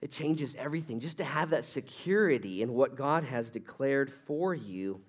It 0.00 0.10
changes 0.10 0.56
everything 0.56 0.98
just 0.98 1.18
to 1.18 1.24
have 1.24 1.50
that 1.50 1.64
security 1.64 2.62
in 2.62 2.74
what 2.74 2.96
God 2.96 3.22
has 3.24 3.50
declared 3.50 4.12
for 4.26 4.52
you 4.54 5.00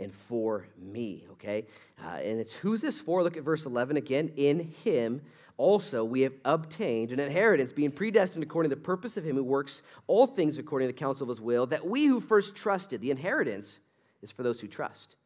and 0.00 0.12
for 0.12 0.66
me, 0.78 1.26
okay? 1.32 1.66
Uh, 2.02 2.16
and 2.16 2.40
it's 2.40 2.54
who's 2.54 2.80
this 2.80 2.98
for? 2.98 3.22
Look 3.22 3.36
at 3.36 3.42
verse 3.42 3.66
11 3.66 3.96
again. 3.96 4.32
In 4.36 4.72
him 4.84 5.22
also 5.60 6.04
we 6.04 6.22
have 6.22 6.32
obtained 6.44 7.12
an 7.12 7.20
inheritance, 7.20 7.72
being 7.72 7.92
predestined 7.92 8.42
according 8.42 8.70
to 8.70 8.76
the 8.76 8.82
purpose 8.82 9.16
of 9.16 9.24
him 9.24 9.36
who 9.36 9.44
works 9.44 9.82
all 10.06 10.26
things 10.26 10.58
according 10.58 10.88
to 10.88 10.92
the 10.92 10.98
counsel 10.98 11.24
of 11.24 11.28
his 11.28 11.40
will, 11.40 11.66
that 11.66 11.86
we 11.86 12.06
who 12.06 12.20
first 12.20 12.56
trusted, 12.56 13.00
the 13.00 13.10
inheritance 13.10 13.78
is 14.22 14.32
for 14.32 14.42
those 14.42 14.60
who 14.60 14.66
trust. 14.66 15.16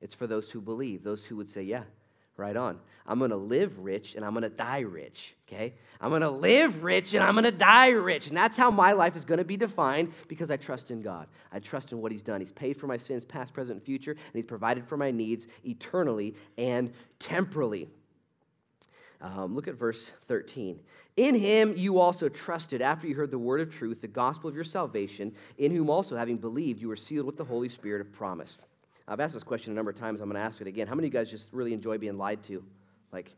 It's 0.00 0.14
for 0.14 0.26
those 0.26 0.50
who 0.50 0.60
believe, 0.60 1.02
those 1.02 1.24
who 1.24 1.36
would 1.36 1.48
say, 1.48 1.62
Yeah, 1.62 1.84
Right 2.36 2.56
on. 2.56 2.80
I'm 3.06 3.18
going 3.18 3.30
to 3.30 3.36
live 3.36 3.78
rich 3.78 4.16
and 4.16 4.24
I'm 4.24 4.32
going 4.32 4.42
to 4.42 4.48
die 4.48 4.80
rich, 4.80 5.34
okay? 5.46 5.74
I'm 6.00 6.08
going 6.10 6.22
to 6.22 6.30
live 6.30 6.82
rich 6.82 7.14
and 7.14 7.22
I'm 7.22 7.34
going 7.34 7.44
to 7.44 7.52
die 7.52 7.90
rich. 7.90 8.26
And 8.26 8.36
that's 8.36 8.56
how 8.56 8.72
my 8.72 8.92
life 8.92 9.14
is 9.14 9.24
going 9.24 9.38
to 9.38 9.44
be 9.44 9.56
defined 9.56 10.12
because 10.26 10.50
I 10.50 10.56
trust 10.56 10.90
in 10.90 11.00
God. 11.00 11.28
I 11.52 11.60
trust 11.60 11.92
in 11.92 12.00
what 12.00 12.10
He's 12.10 12.22
done. 12.22 12.40
He's 12.40 12.50
paid 12.50 12.76
for 12.76 12.88
my 12.88 12.96
sins, 12.96 13.24
past, 13.24 13.52
present, 13.52 13.76
and 13.76 13.84
future, 13.84 14.12
and 14.12 14.32
He's 14.32 14.46
provided 14.46 14.84
for 14.88 14.96
my 14.96 15.12
needs 15.12 15.46
eternally 15.64 16.34
and 16.58 16.92
temporally. 17.20 17.88
Um, 19.24 19.54
look 19.54 19.68
at 19.68 19.74
verse 19.74 20.12
13. 20.28 20.78
In 21.16 21.34
him 21.34 21.72
you 21.74 21.98
also 21.98 22.28
trusted 22.28 22.82
after 22.82 23.06
you 23.06 23.14
heard 23.14 23.30
the 23.30 23.38
word 23.38 23.62
of 23.62 23.70
truth, 23.70 24.02
the 24.02 24.06
gospel 24.06 24.50
of 24.50 24.54
your 24.54 24.64
salvation, 24.64 25.32
in 25.56 25.74
whom 25.74 25.88
also, 25.88 26.14
having 26.14 26.36
believed, 26.36 26.82
you 26.82 26.88
were 26.88 26.96
sealed 26.96 27.24
with 27.24 27.38
the 27.38 27.44
Holy 27.44 27.70
Spirit 27.70 28.02
of 28.02 28.12
promise. 28.12 28.58
I've 29.08 29.20
asked 29.20 29.32
this 29.32 29.42
question 29.42 29.72
a 29.72 29.76
number 29.76 29.90
of 29.90 29.98
times. 29.98 30.20
I'm 30.20 30.28
going 30.28 30.38
to 30.38 30.46
ask 30.46 30.60
it 30.60 30.66
again. 30.66 30.86
How 30.86 30.94
many 30.94 31.08
of 31.08 31.14
you 31.14 31.20
guys 31.20 31.30
just 31.30 31.48
really 31.52 31.72
enjoy 31.72 31.96
being 31.96 32.18
lied 32.18 32.42
to? 32.44 32.62
Like, 33.12 33.30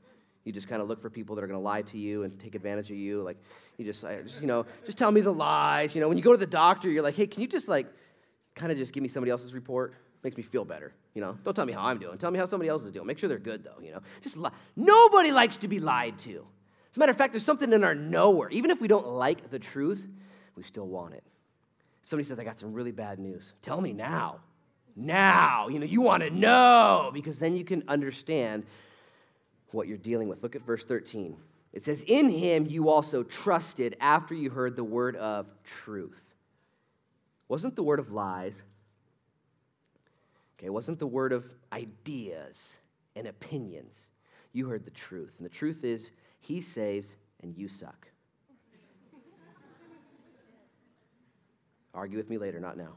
you 0.45 0.53
just 0.53 0.69
kind 0.69 0.83
of 0.83 0.89
look 0.89 1.01
for 1.01 1.09
people 1.09 1.37
that 1.37 1.45
are 1.45 1.47
going 1.47 1.59
to 1.59 1.65
lie 1.65 1.83
to 1.83 1.99
you 1.99 2.25
and 2.25 2.37
take 2.37 2.57
advantage 2.57 2.91
of 2.91 2.97
you. 2.97 3.23
Like, 3.23 3.37
you 3.77 3.85
just, 3.85 4.03
just, 4.03 4.41
you 4.41 4.49
know, 4.49 4.67
just 4.85 4.99
tell 4.99 5.13
me 5.13 5.21
the 5.21 5.33
lies. 5.33 5.95
You 5.95 6.01
know, 6.01 6.09
when 6.09 6.17
you 6.17 6.23
go 6.25 6.33
to 6.33 6.39
the 6.39 6.47
doctor, 6.47 6.91
you're 6.91 7.03
like, 7.03 7.15
hey, 7.15 7.29
can 7.29 7.43
you 7.43 7.49
just 7.49 7.69
like, 7.69 7.87
kind 8.57 8.73
of 8.73 8.79
just 8.79 8.93
give 8.93 9.05
me 9.05 9.09
somebody 9.09 9.31
else's 9.31 9.55
report? 9.55 9.95
Makes 10.25 10.37
me 10.37 10.43
feel 10.43 10.65
better. 10.65 10.93
You 11.17 11.23
know, 11.23 11.39
don't 11.45 11.55
tell 11.55 11.65
me 11.65 11.73
how 11.73 11.81
I'm 11.81 11.99
doing. 11.99 12.19
Tell 12.19 12.31
me 12.31 12.39
how 12.39 12.45
somebody 12.45 12.69
else 12.69 12.85
is 12.85 12.93
doing. 12.93 13.07
Make 13.07 13.19
sure 13.19 13.27
they're 13.27 13.39
good 13.39 13.65
though. 13.65 13.83
You 13.83 13.93
know, 13.93 14.01
just. 14.21 14.37
Nobody 14.77 15.33
likes 15.33 15.57
to 15.59 15.67
be 15.67 15.81
lied 15.81 16.19
to. 16.21 16.47
As 16.91 16.97
a 16.97 16.99
matter 16.99 17.11
of 17.11 17.17
fact, 17.17 17.33
there's 17.33 17.45
something 17.45 17.73
in 17.73 17.85
our 17.85 17.95
knower. 17.95 18.51
Even 18.51 18.71
if 18.71 18.83
we 18.83 18.87
don't 18.87 19.07
like 19.07 19.51
the 19.51 19.59
truth, 19.59 20.07
we 20.57 20.63
still 20.63 20.87
want 20.87 21.15
it. 21.15 21.25
somebody 22.05 22.29
says, 22.29 22.39
I 22.39 22.45
got 22.45 22.59
some 22.59 22.75
really 22.75 22.93
bad 22.93 23.19
news. 23.19 23.55
Tell 23.63 23.81
me 23.81 23.95
now 23.95 24.41
now. 24.97 25.69
You 25.69 25.79
know, 25.79 25.87
you 25.87 26.01
want 26.01 26.23
to 26.23 26.31
know 26.31 27.11
because 27.13 27.39
then 27.39 27.57
you 27.57 27.65
can 27.65 27.85
understand 27.89 28.65
what 29.71 29.89
you're 29.89 29.99
dealing 29.99 30.29
with. 30.29 30.43
Look 30.43 30.57
at 30.57 30.63
verse 30.63 30.85
13. 30.85 31.37
It 31.73 31.83
says, 31.83 32.03
In 32.07 32.31
him 32.31 32.67
you 32.67 32.89
also 32.89 33.23
trusted 33.23 33.97
after 34.01 34.35
you 34.35 34.51
heard 34.51 34.77
the 34.77 34.85
word 34.85 35.17
of 35.17 35.49
truth. 35.65 36.23
Wasn't 37.49 37.77
the 37.77 37.83
word 37.83 38.01
of 38.01 38.11
lies. 38.11 38.61
Okay, 40.59 40.67
it 40.67 40.73
wasn't 40.73 40.99
the 40.99 41.07
word 41.07 41.33
of 41.33 41.45
ideas 41.73 42.75
and 43.15 43.27
opinions. 43.27 43.97
You 44.53 44.69
heard 44.69 44.85
the 44.85 44.91
truth. 44.91 45.35
And 45.39 45.45
the 45.45 45.51
truth 45.51 45.85
is, 45.85 46.13
he 46.41 46.61
saves 46.61 47.17
and 47.43 47.55
you 47.57 47.69
suck. 47.69 48.09
Argue 51.93 52.19
with 52.19 52.29
me 52.29 52.39
later, 52.39 52.61
not 52.61 52.77
now. 52.77 52.97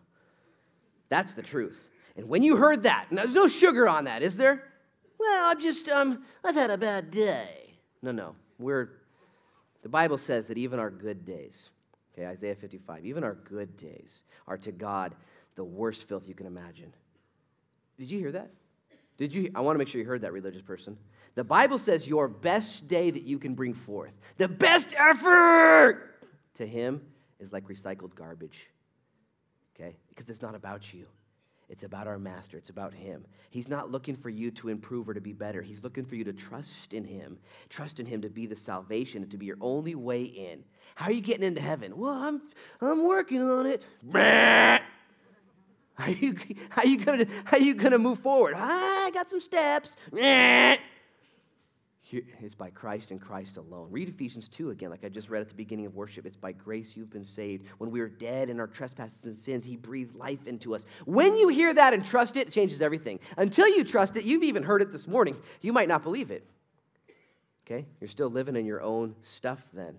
That's 1.10 1.34
the 1.34 1.42
truth. 1.42 1.90
And 2.16 2.28
when 2.28 2.44
you 2.44 2.58
heard 2.58 2.84
that, 2.84 3.08
and 3.10 3.18
there's 3.18 3.34
no 3.34 3.48
sugar 3.48 3.88
on 3.88 4.06
that, 4.06 4.22
is 4.22 4.36
there? 4.36 4.64
Well, 5.18 5.52
I'm 5.52 5.60
just, 5.60 5.88
um, 5.88 6.24
I've 6.44 6.56
had 6.56 6.70
a 6.70 6.78
bad 6.78 7.12
day. 7.12 7.80
No, 8.02 8.12
no. 8.12 8.36
We're, 8.58 8.90
the 9.84 9.90
Bible 9.90 10.18
says 10.18 10.48
that 10.48 10.58
even 10.58 10.80
our 10.80 10.90
good 10.90 11.26
days, 11.26 11.70
okay, 12.14 12.28
Isaiah 12.28 12.56
55, 12.56 13.06
even 13.06 13.24
our 13.24 13.36
good 13.36 13.78
days 13.78 14.24
are 14.48 14.58
to 14.58 14.72
God 14.72 15.16
the 15.56 15.64
worst 15.64 16.08
filth 16.08 16.28
you 16.28 16.36
can 16.36 16.46
imagine. 16.46 16.94
Did 18.00 18.10
you 18.10 18.18
hear 18.18 18.32
that? 18.32 18.50
Did 19.18 19.34
you? 19.34 19.52
I 19.54 19.62
want 19.62 19.76
to 19.76 19.78
make 19.78 19.90
sure 19.90 20.02
you 20.02 20.08
heard 20.08 20.22
that, 20.22 20.34
religious 20.34 20.62
person. 20.62 20.98
The 21.36 21.44
Bible 21.44 21.78
says 21.78 22.08
your 22.08 22.28
best 22.28 22.88
day 22.88 23.12
that 23.12 23.24
you 23.24 23.38
can 23.38 23.54
bring 23.54 23.76
forth, 23.76 24.18
the 24.38 24.48
best 24.48 24.94
effort 24.98 26.16
to 26.56 26.66
Him 26.66 27.02
is 27.40 27.54
like 27.54 27.68
recycled 27.68 28.16
garbage. 28.16 28.70
Okay? 29.76 29.96
Because 30.08 30.30
it's 30.30 30.42
not 30.42 30.56
about 30.56 30.94
you. 30.94 31.06
It's 31.70 31.84
about 31.84 32.08
our 32.08 32.18
master. 32.18 32.58
It's 32.58 32.72
about 32.72 32.96
him. 32.96 33.26
He's 33.52 33.70
not 33.70 33.92
looking 33.92 34.16
for 34.16 34.30
you 34.30 34.50
to 34.52 34.70
improve 34.70 35.08
or 35.08 35.14
to 35.14 35.22
be 35.22 35.34
better. 35.34 35.62
He's 35.62 35.84
looking 35.84 36.04
for 36.04 36.16
you 36.16 36.24
to 36.24 36.34
trust 36.34 36.96
in 36.96 37.06
him. 37.06 37.38
Trust 37.70 38.00
in 38.00 38.08
him 38.08 38.24
to 38.24 38.30
be 38.30 38.48
the 38.48 38.56
salvation 38.56 39.22
and 39.22 39.32
to 39.32 39.38
be 39.38 39.46
your 39.46 39.58
only 39.62 39.94
way 39.94 40.24
in. 40.24 40.64
How 40.96 41.06
are 41.06 41.12
you 41.12 41.22
getting 41.22 41.44
into 41.44 41.62
heaven? 41.62 41.96
Well, 41.96 42.12
I'm, 42.12 42.42
I'm 42.82 43.06
working 43.06 43.42
on 43.44 43.68
it. 43.68 43.84
How 46.06 46.12
you, 46.12 46.38
how 46.70 46.84
you 46.84 46.98
gonna 46.98 47.26
how 47.44 47.58
you 47.58 47.74
gonna 47.74 47.98
move 47.98 48.20
forward? 48.20 48.54
Ah, 48.56 49.06
I 49.06 49.12
got 49.12 49.30
some 49.30 49.42
steps. 49.42 49.98
It's 52.42 52.56
by 52.56 52.72
Christ 52.72 53.12
and 53.12 53.22
Christ 53.22 53.58
alone. 53.58 53.90
Read 53.92 54.10
Ephesians 54.10 54.48
2 54.48 54.72
again, 54.72 54.90
like 54.90 55.04
I 55.04 55.10
just 55.10 55.30
read 55.30 55.42
at 55.42 55.50
the 55.50 55.54
beginning 55.54 55.86
of 55.86 55.96
worship. 55.96 56.26
It's 56.26 56.36
by 56.36 56.54
grace 56.54 56.98
you've 56.98 57.12
been 57.12 57.24
saved. 57.24 57.66
When 57.78 57.92
we 57.92 58.00
were 58.00 58.10
dead 58.10 58.50
in 58.50 58.60
our 58.60 58.66
trespasses 58.66 59.26
and 59.26 59.38
sins, 59.38 59.64
He 59.64 59.76
breathed 59.76 60.16
life 60.16 60.48
into 60.48 60.74
us. 60.74 60.88
When 61.06 61.36
you 61.36 61.50
hear 61.50 61.72
that 61.72 61.94
and 61.94 62.04
trust 62.04 62.36
it, 62.36 62.48
it 62.48 62.52
changes 62.52 62.82
everything. 62.82 63.20
Until 63.38 63.68
you 63.68 63.84
trust 63.84 64.18
it, 64.18 64.24
you've 64.24 64.42
even 64.42 64.64
heard 64.64 64.82
it 64.82 64.92
this 64.92 65.08
morning, 65.08 65.36
you 65.62 65.72
might 65.72 65.88
not 65.88 66.02
believe 66.02 66.32
it. 66.32 66.44
Okay? 67.68 67.86
You're 68.02 68.08
still 68.08 68.30
living 68.30 68.56
in 68.56 68.66
your 68.66 68.82
own 68.82 69.16
stuff 69.22 69.64
then. 69.74 69.96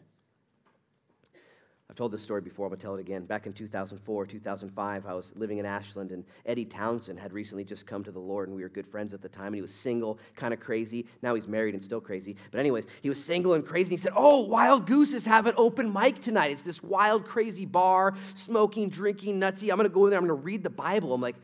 I've 1.91 1.97
told 1.97 2.12
this 2.12 2.22
story 2.22 2.41
before, 2.41 2.68
I'm 2.68 2.72
to 2.72 2.78
tell 2.80 2.95
it 2.95 3.01
again. 3.01 3.24
Back 3.24 3.47
in 3.47 3.53
2004, 3.53 4.24
2005, 4.24 5.07
I 5.07 5.12
was 5.12 5.32
living 5.34 5.59
in 5.59 5.66
Ashland, 5.66 6.12
and 6.12 6.24
Eddie 6.47 6.64
Townsend 6.64 7.18
had 7.18 7.32
recently 7.32 7.64
just 7.64 7.84
come 7.84 8.05
to 8.05 8.12
the 8.12 8.20
Lord, 8.20 8.47
and 8.47 8.57
we 8.57 8.62
were 8.62 8.68
good 8.68 8.86
friends 8.86 9.12
at 9.12 9.20
the 9.20 9.28
time. 9.28 9.47
And 9.47 9.57
he 9.57 9.61
was 9.61 9.74
single, 9.74 10.20
kind 10.36 10.55
of 10.55 10.61
crazy. 10.61 11.07
Now 11.20 11.34
he's 11.34 11.49
married 11.49 11.74
and 11.74 11.82
still 11.82 12.01
crazy. 12.01 12.36
But, 12.53 12.61
anyways, 12.61 12.86
he 13.03 13.09
was 13.09 13.22
single 13.22 13.55
and 13.55 13.66
crazy. 13.66 13.86
And 13.86 13.91
he 13.91 13.97
said, 13.97 14.12
Oh, 14.14 14.43
Wild 14.43 14.86
Goose 14.86 15.12
is 15.12 15.24
having 15.24 15.53
open 15.57 15.93
mic 15.93 16.22
tonight. 16.22 16.53
It's 16.53 16.62
this 16.62 16.80
wild, 16.80 17.24
crazy 17.24 17.66
bar, 17.66 18.14
smoking, 18.34 18.88
drinking, 18.88 19.41
nutsy. 19.41 19.72
I'm 19.72 19.78
to 19.78 19.88
go 19.88 20.05
in 20.05 20.11
there, 20.11 20.20
I'm 20.20 20.28
to 20.28 20.34
read 20.34 20.62
the 20.62 20.70
Bible. 20.70 21.12
I'm 21.12 21.20
like, 21.20 21.34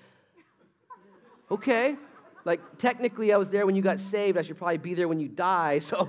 Okay. 1.50 1.96
Like, 2.44 2.78
technically, 2.78 3.32
I 3.32 3.36
was 3.36 3.50
there 3.50 3.66
when 3.66 3.74
you 3.74 3.82
got 3.82 3.98
saved. 3.98 4.38
I 4.38 4.42
should 4.42 4.58
probably 4.58 4.78
be 4.78 4.94
there 4.94 5.08
when 5.08 5.18
you 5.18 5.26
die. 5.26 5.80
So 5.80 6.08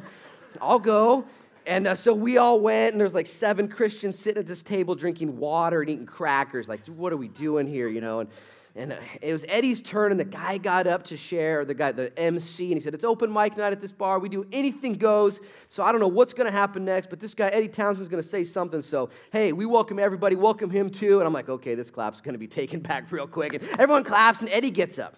I'll 0.62 0.78
go. 0.78 1.26
And 1.68 1.86
uh, 1.86 1.96
so 1.96 2.14
we 2.14 2.38
all 2.38 2.62
went, 2.62 2.94
and 2.94 3.02
there's 3.02 3.14
like 3.14 3.28
seven 3.28 3.68
Christians 3.68 4.18
sitting 4.18 4.40
at 4.40 4.48
this 4.48 4.64
table 4.64 4.96
drinking 4.96 5.38
water 5.38 5.82
and 5.82 5.90
eating 5.90 6.06
crackers. 6.06 6.70
Like, 6.70 6.86
what 6.88 7.12
are 7.12 7.18
we 7.18 7.28
doing 7.28 7.68
here, 7.68 7.90
you 7.90 8.00
know? 8.00 8.22
And, 8.22 8.30
and 8.74 8.94
uh, 8.94 8.98
it 9.22 9.34
was 9.34 9.44
Eddie's 9.50 9.82
turn, 9.82 10.12
and 10.12 10.20
the 10.20 10.24
guy 10.24 10.60
got 10.60 10.88
up 10.88 11.04
to 11.08 11.18
share, 11.18 11.66
the 11.66 11.74
guy, 11.74 11.92
the 11.92 12.18
MC, 12.18 12.68
and 12.68 12.76
he 12.76 12.80
said, 12.80 12.94
It's 12.94 13.04
open 13.04 13.34
mic 13.34 13.58
night 13.58 13.74
at 13.74 13.82
this 13.82 13.92
bar. 13.92 14.18
We 14.20 14.30
do 14.30 14.48
anything 14.54 14.94
goes. 14.94 15.42
So 15.68 15.84
I 15.84 15.92
don't 15.92 16.00
know 16.00 16.08
what's 16.08 16.34
going 16.34 16.50
to 16.50 16.58
happen 16.58 16.86
next, 16.86 17.10
but 17.10 17.20
this 17.20 17.34
guy, 17.34 17.50
Eddie 17.50 17.68
Townsend's 17.68 18.08
going 18.08 18.24
to 18.24 18.30
say 18.30 18.46
something. 18.46 18.82
So, 18.82 19.10
hey, 19.34 19.52
we 19.52 19.66
welcome 19.66 20.00
everybody, 20.00 20.38
welcome 20.38 20.70
him 20.70 20.90
too. 20.90 21.18
And 21.18 21.28
I'm 21.28 21.34
like, 21.34 21.50
Okay, 21.50 21.76
this 21.76 21.90
clap's 21.90 22.22
going 22.22 22.36
to 22.36 22.40
be 22.40 22.48
taken 22.48 22.80
back 22.82 23.12
real 23.12 23.28
quick. 23.28 23.54
And 23.56 23.64
everyone 23.78 24.06
claps, 24.06 24.40
and 24.40 24.50
Eddie 24.52 24.72
gets 24.72 25.00
up. 25.00 25.18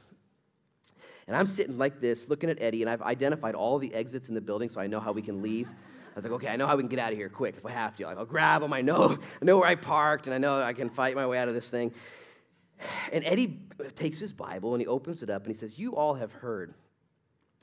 And 1.27 1.37
I'm 1.37 1.45
sitting 1.45 1.77
like 1.77 2.01
this, 2.01 2.27
looking 2.27 2.49
at 2.49 2.59
Eddie, 2.59 2.81
and 2.81 2.89
I've 2.89 3.03
identified 3.03 3.53
all 3.53 3.77
the 3.77 3.93
exits 3.93 4.29
in 4.29 4.33
the 4.33 4.41
building 4.41 4.67
so 4.67 4.81
I 4.81 4.87
know 4.87 4.99
how 4.99 5.11
we 5.11 5.21
can 5.21 5.43
leave. 5.43 5.69
Was 6.19 6.25
like, 6.25 6.33
okay, 6.33 6.49
I 6.49 6.57
know 6.57 6.67
how 6.67 6.75
we 6.75 6.83
can 6.83 6.89
get 6.89 6.99
out 6.99 7.11
of 7.11 7.17
here 7.17 7.29
quick 7.29 7.55
if 7.57 7.65
I 7.65 7.71
have 7.71 7.95
to. 7.95 8.05
Like, 8.05 8.17
I'll 8.17 8.25
grab 8.25 8.61
them. 8.61 8.73
I 8.73 8.81
know, 8.81 9.17
I 9.41 9.45
know 9.45 9.57
where 9.57 9.67
I 9.67 9.75
parked, 9.75 10.27
and 10.27 10.33
I 10.33 10.37
know 10.37 10.61
I 10.61 10.73
can 10.73 10.89
fight 10.89 11.15
my 11.15 11.25
way 11.25 11.37
out 11.37 11.47
of 11.47 11.53
this 11.53 11.69
thing. 11.69 11.93
And 13.11 13.23
Eddie 13.25 13.59
takes 13.95 14.19
his 14.19 14.33
Bible 14.33 14.73
and 14.73 14.81
he 14.81 14.87
opens 14.87 15.23
it 15.23 15.29
up 15.29 15.45
and 15.45 15.53
he 15.53 15.57
says, 15.57 15.77
You 15.77 15.95
all 15.95 16.13
have 16.15 16.31
heard 16.31 16.73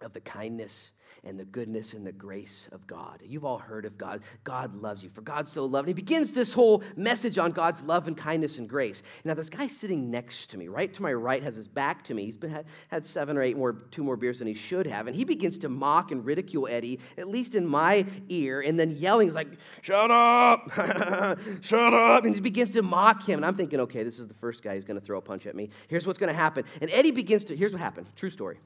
of 0.00 0.12
the 0.12 0.20
kindness 0.20 0.92
and 1.26 1.38
the 1.38 1.44
goodness 1.44 1.92
and 1.92 2.06
the 2.06 2.12
grace 2.12 2.68
of 2.70 2.86
God. 2.86 3.20
You've 3.24 3.44
all 3.44 3.58
heard 3.58 3.84
of 3.84 3.98
God. 3.98 4.22
God 4.44 4.80
loves 4.80 5.02
you. 5.02 5.10
For 5.10 5.22
God 5.22 5.48
so 5.48 5.66
loved. 5.66 5.88
And 5.88 5.96
he 5.96 6.02
begins 6.02 6.32
this 6.32 6.52
whole 6.52 6.84
message 6.96 7.36
on 7.36 7.50
God's 7.50 7.82
love 7.82 8.06
and 8.06 8.16
kindness 8.16 8.58
and 8.58 8.68
grace. 8.68 9.02
Now, 9.24 9.34
this 9.34 9.50
guy 9.50 9.66
sitting 9.66 10.10
next 10.10 10.50
to 10.50 10.58
me, 10.58 10.68
right 10.68 10.92
to 10.94 11.02
my 11.02 11.12
right, 11.12 11.42
has 11.42 11.56
his 11.56 11.66
back 11.66 12.04
to 12.04 12.14
me. 12.14 12.24
He's 12.24 12.36
been 12.36 12.64
had, 12.88 13.04
seven 13.04 13.36
or 13.36 13.42
eight 13.42 13.56
more, 13.56 13.72
two 13.90 14.04
more 14.04 14.16
beers 14.16 14.38
than 14.38 14.46
he 14.46 14.54
should 14.54 14.86
have. 14.86 15.08
And 15.08 15.16
he 15.16 15.24
begins 15.24 15.58
to 15.58 15.68
mock 15.68 16.12
and 16.12 16.24
ridicule 16.24 16.68
Eddie, 16.68 17.00
at 17.18 17.28
least 17.28 17.54
in 17.54 17.66
my 17.66 18.06
ear, 18.28 18.60
and 18.60 18.78
then 18.78 18.92
yelling, 18.92 19.26
he's 19.26 19.34
like, 19.34 19.48
Shut 19.82 20.10
up! 20.10 20.70
Shut 21.60 21.92
up! 21.92 22.24
And 22.24 22.34
he 22.34 22.40
begins 22.40 22.70
to 22.72 22.82
mock 22.82 23.28
him. 23.28 23.40
And 23.40 23.46
I'm 23.46 23.56
thinking, 23.56 23.80
okay, 23.80 24.02
this 24.04 24.18
is 24.18 24.28
the 24.28 24.34
first 24.34 24.62
guy 24.62 24.74
who's 24.74 24.84
going 24.84 24.98
to 24.98 25.04
throw 25.04 25.18
a 25.18 25.22
punch 25.22 25.46
at 25.46 25.56
me. 25.56 25.70
Here's 25.88 26.06
what's 26.06 26.18
going 26.18 26.32
to 26.32 26.38
happen. 26.38 26.64
And 26.80 26.90
Eddie 26.90 27.10
begins 27.10 27.44
to, 27.44 27.56
here's 27.56 27.72
what 27.72 27.80
happened. 27.80 28.06
True 28.14 28.30
story. 28.30 28.58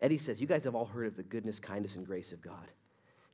Eddie 0.00 0.18
says, 0.18 0.40
You 0.40 0.46
guys 0.46 0.64
have 0.64 0.74
all 0.74 0.86
heard 0.86 1.06
of 1.06 1.16
the 1.16 1.22
goodness, 1.22 1.58
kindness, 1.58 1.96
and 1.96 2.06
grace 2.06 2.32
of 2.32 2.42
God. 2.42 2.70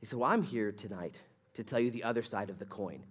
He 0.01 0.07
said, 0.07 0.19
Well, 0.19 0.31
I'm 0.31 0.43
here 0.43 0.73
tonight 0.73 1.19
to 1.55 1.65
tell 1.65 1.81
you 1.81 1.91
the 1.91 2.05
other 2.05 2.23
side 2.23 2.51
of 2.51 2.59
the 2.59 2.65
coin. 2.65 3.03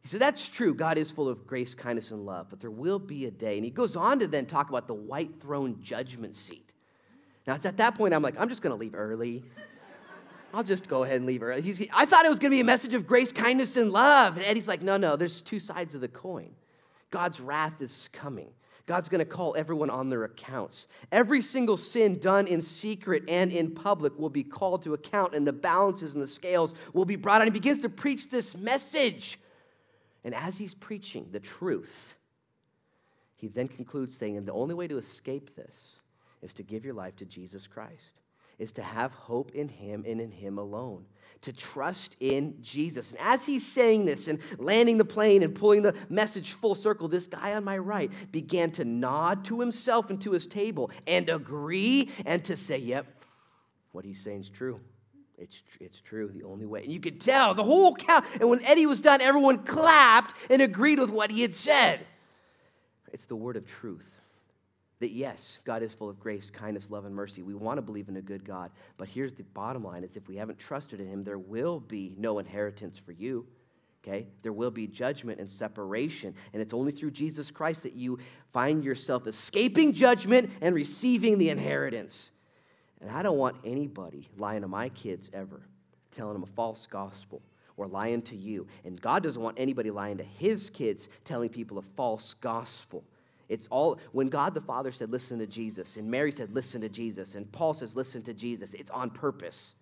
He 0.00 0.08
said, 0.08 0.20
That's 0.20 0.48
true. 0.48 0.74
God 0.74 0.98
is 0.98 1.10
full 1.10 1.28
of 1.28 1.46
grace, 1.46 1.74
kindness, 1.74 2.10
and 2.10 2.26
love, 2.26 2.48
but 2.50 2.60
there 2.60 2.70
will 2.70 2.98
be 2.98 3.26
a 3.26 3.30
day. 3.30 3.56
And 3.56 3.64
he 3.64 3.70
goes 3.70 3.96
on 3.96 4.18
to 4.20 4.26
then 4.26 4.46
talk 4.46 4.68
about 4.68 4.86
the 4.86 4.94
white 4.94 5.40
throne 5.40 5.78
judgment 5.82 6.34
seat. 6.34 6.72
Now, 7.46 7.54
it's 7.54 7.66
at 7.66 7.76
that 7.78 7.96
point 7.96 8.14
I'm 8.14 8.22
like, 8.22 8.34
I'm 8.38 8.48
just 8.48 8.62
going 8.62 8.74
to 8.74 8.78
leave 8.78 8.94
early. 8.94 9.44
I'll 10.54 10.62
just 10.62 10.86
go 10.86 11.02
ahead 11.02 11.16
and 11.16 11.26
leave 11.26 11.42
early. 11.42 11.62
He's, 11.62 11.84
I 11.92 12.04
thought 12.04 12.26
it 12.26 12.28
was 12.28 12.38
going 12.38 12.50
to 12.50 12.56
be 12.56 12.60
a 12.60 12.64
message 12.64 12.94
of 12.94 13.06
grace, 13.06 13.32
kindness, 13.32 13.76
and 13.76 13.90
love. 13.90 14.36
And 14.36 14.44
Eddie's 14.44 14.68
like, 14.68 14.82
No, 14.82 14.96
no, 14.96 15.16
there's 15.16 15.40
two 15.40 15.60
sides 15.60 15.94
of 15.94 16.00
the 16.00 16.08
coin. 16.08 16.50
God's 17.10 17.40
wrath 17.40 17.80
is 17.80 18.08
coming. 18.12 18.50
God's 18.86 19.08
going 19.08 19.20
to 19.20 19.24
call 19.24 19.54
everyone 19.56 19.90
on 19.90 20.10
their 20.10 20.24
accounts. 20.24 20.86
Every 21.10 21.40
single 21.40 21.76
sin 21.76 22.18
done 22.18 22.46
in 22.46 22.62
secret 22.62 23.24
and 23.28 23.52
in 23.52 23.74
public 23.74 24.18
will 24.18 24.30
be 24.30 24.42
called 24.42 24.82
to 24.82 24.94
account, 24.94 25.34
and 25.34 25.46
the 25.46 25.52
balances 25.52 26.14
and 26.14 26.22
the 26.22 26.28
scales 26.28 26.74
will 26.92 27.04
be 27.04 27.16
brought 27.16 27.40
on. 27.40 27.46
He 27.46 27.52
begins 27.52 27.80
to 27.80 27.88
preach 27.88 28.30
this 28.30 28.56
message. 28.56 29.38
And 30.24 30.34
as 30.34 30.58
he's 30.58 30.74
preaching 30.74 31.28
the 31.30 31.40
truth, 31.40 32.16
he 33.36 33.48
then 33.48 33.68
concludes 33.68 34.16
saying, 34.16 34.36
and 34.36 34.46
the 34.46 34.52
only 34.52 34.74
way 34.74 34.86
to 34.88 34.98
escape 34.98 35.56
this 35.56 35.74
is 36.42 36.54
to 36.54 36.62
give 36.62 36.84
your 36.84 36.94
life 36.94 37.16
to 37.16 37.24
Jesus 37.24 37.66
Christ. 37.66 38.20
is 38.58 38.72
to 38.72 38.82
have 38.82 39.12
hope 39.12 39.50
in 39.52 39.68
Him 39.68 40.04
and 40.06 40.20
in 40.20 40.30
Him 40.30 40.58
alone, 40.58 41.04
to 41.42 41.52
trust 41.52 42.16
in 42.20 42.56
Jesus. 42.62 43.12
And 43.12 43.20
as 43.20 43.44
he's 43.44 43.66
saying 43.66 44.06
this 44.06 44.28
and 44.28 44.38
landing 44.58 44.96
the 44.96 45.04
plane 45.04 45.42
and 45.42 45.54
pulling 45.54 45.82
the 45.82 45.94
message 46.08 46.52
full 46.52 46.74
circle, 46.74 47.08
this 47.08 47.26
guy 47.26 47.54
on 47.54 47.64
my 47.64 47.78
right 47.78 48.10
began 48.30 48.70
to 48.72 48.84
nod 48.84 49.44
to 49.46 49.60
himself 49.60 50.08
and 50.10 50.20
to 50.22 50.32
his 50.32 50.46
table 50.46 50.90
and 51.06 51.28
agree 51.28 52.10
and 52.24 52.44
to 52.44 52.56
say, 52.56 52.78
Yep, 52.78 53.06
what 53.92 54.04
he's 54.04 54.20
saying 54.20 54.40
is 54.40 54.48
true. 54.48 54.80
It's, 55.36 55.62
it's 55.80 56.00
true, 56.00 56.30
the 56.32 56.44
only 56.44 56.66
way. 56.66 56.84
And 56.84 56.92
you 56.92 57.00
could 57.00 57.20
tell 57.20 57.54
the 57.54 57.64
whole 57.64 57.96
count. 57.96 58.24
And 58.40 58.48
when 58.48 58.64
Eddie 58.64 58.86
was 58.86 59.00
done, 59.00 59.20
everyone 59.20 59.64
clapped 59.64 60.34
and 60.48 60.62
agreed 60.62 61.00
with 61.00 61.10
what 61.10 61.32
he 61.32 61.42
had 61.42 61.54
said. 61.54 62.06
It's 63.12 63.26
the 63.26 63.34
word 63.34 63.56
of 63.56 63.66
truth. 63.66 64.08
That 65.02 65.10
yes, 65.10 65.58
God 65.64 65.82
is 65.82 65.92
full 65.92 66.08
of 66.08 66.20
grace, 66.20 66.48
kindness, 66.48 66.86
love, 66.88 67.06
and 67.06 67.12
mercy. 67.12 67.42
We 67.42 67.54
want 67.56 67.78
to 67.78 67.82
believe 67.82 68.08
in 68.08 68.18
a 68.18 68.22
good 68.22 68.44
God. 68.44 68.70
But 68.98 69.08
here's 69.08 69.34
the 69.34 69.42
bottom 69.42 69.82
line 69.82 70.04
is 70.04 70.14
if 70.14 70.28
we 70.28 70.36
haven't 70.36 70.60
trusted 70.60 71.00
in 71.00 71.08
him, 71.08 71.24
there 71.24 71.40
will 71.40 71.80
be 71.80 72.14
no 72.16 72.38
inheritance 72.38 72.98
for 72.98 73.10
you. 73.10 73.44
Okay? 74.06 74.28
There 74.42 74.52
will 74.52 74.70
be 74.70 74.86
judgment 74.86 75.40
and 75.40 75.50
separation. 75.50 76.36
And 76.52 76.62
it's 76.62 76.72
only 76.72 76.92
through 76.92 77.10
Jesus 77.10 77.50
Christ 77.50 77.82
that 77.82 77.94
you 77.94 78.20
find 78.52 78.84
yourself 78.84 79.26
escaping 79.26 79.92
judgment 79.92 80.50
and 80.60 80.72
receiving 80.72 81.36
the 81.36 81.50
inheritance. 81.50 82.30
And 83.00 83.10
I 83.10 83.24
don't 83.24 83.38
want 83.38 83.56
anybody 83.64 84.28
lying 84.38 84.62
to 84.62 84.68
my 84.68 84.88
kids 84.90 85.30
ever, 85.34 85.62
telling 86.12 86.34
them 86.34 86.44
a 86.44 86.54
false 86.54 86.86
gospel 86.86 87.42
or 87.76 87.88
lying 87.88 88.22
to 88.22 88.36
you. 88.36 88.68
And 88.84 89.00
God 89.00 89.24
doesn't 89.24 89.42
want 89.42 89.58
anybody 89.58 89.90
lying 89.90 90.18
to 90.18 90.24
his 90.24 90.70
kids, 90.70 91.08
telling 91.24 91.48
people 91.48 91.78
a 91.78 91.82
false 91.96 92.34
gospel. 92.34 93.02
It's 93.52 93.66
all, 93.66 93.98
when 94.12 94.30
God 94.30 94.54
the 94.54 94.62
Father 94.62 94.90
said, 94.90 95.10
listen 95.10 95.38
to 95.38 95.46
Jesus, 95.46 95.98
and 95.98 96.10
Mary 96.10 96.32
said, 96.32 96.54
listen 96.54 96.80
to 96.80 96.88
Jesus, 96.88 97.34
and 97.34 97.52
Paul 97.52 97.74
says, 97.74 97.94
listen 97.94 98.22
to 98.22 98.32
Jesus, 98.32 98.72
it's 98.72 98.90
on 98.90 99.10
purpose. 99.10 99.74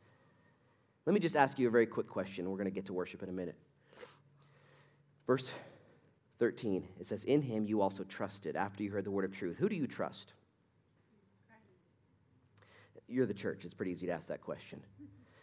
Let 1.06 1.14
me 1.14 1.20
just 1.20 1.36
ask 1.36 1.56
you 1.56 1.68
a 1.68 1.70
very 1.70 1.86
quick 1.86 2.08
question. 2.08 2.50
We're 2.50 2.56
going 2.56 2.64
to 2.64 2.72
get 2.72 2.86
to 2.86 2.92
worship 2.92 3.22
in 3.22 3.28
a 3.28 3.32
minute. 3.32 3.54
Verse 5.24 5.52
13, 6.40 6.82
it 6.98 7.06
says, 7.06 7.22
In 7.22 7.42
him 7.42 7.64
you 7.64 7.80
also 7.80 8.02
trusted 8.02 8.56
after 8.56 8.82
you 8.82 8.90
heard 8.90 9.04
the 9.04 9.10
word 9.12 9.24
of 9.24 9.30
truth. 9.30 9.56
Who 9.58 9.68
do 9.68 9.76
you 9.76 9.86
trust? 9.86 10.32
You're 13.06 13.26
the 13.26 13.34
church. 13.34 13.64
It's 13.64 13.74
pretty 13.74 13.92
easy 13.92 14.06
to 14.06 14.12
ask 14.12 14.26
that 14.26 14.40
question. 14.40 14.80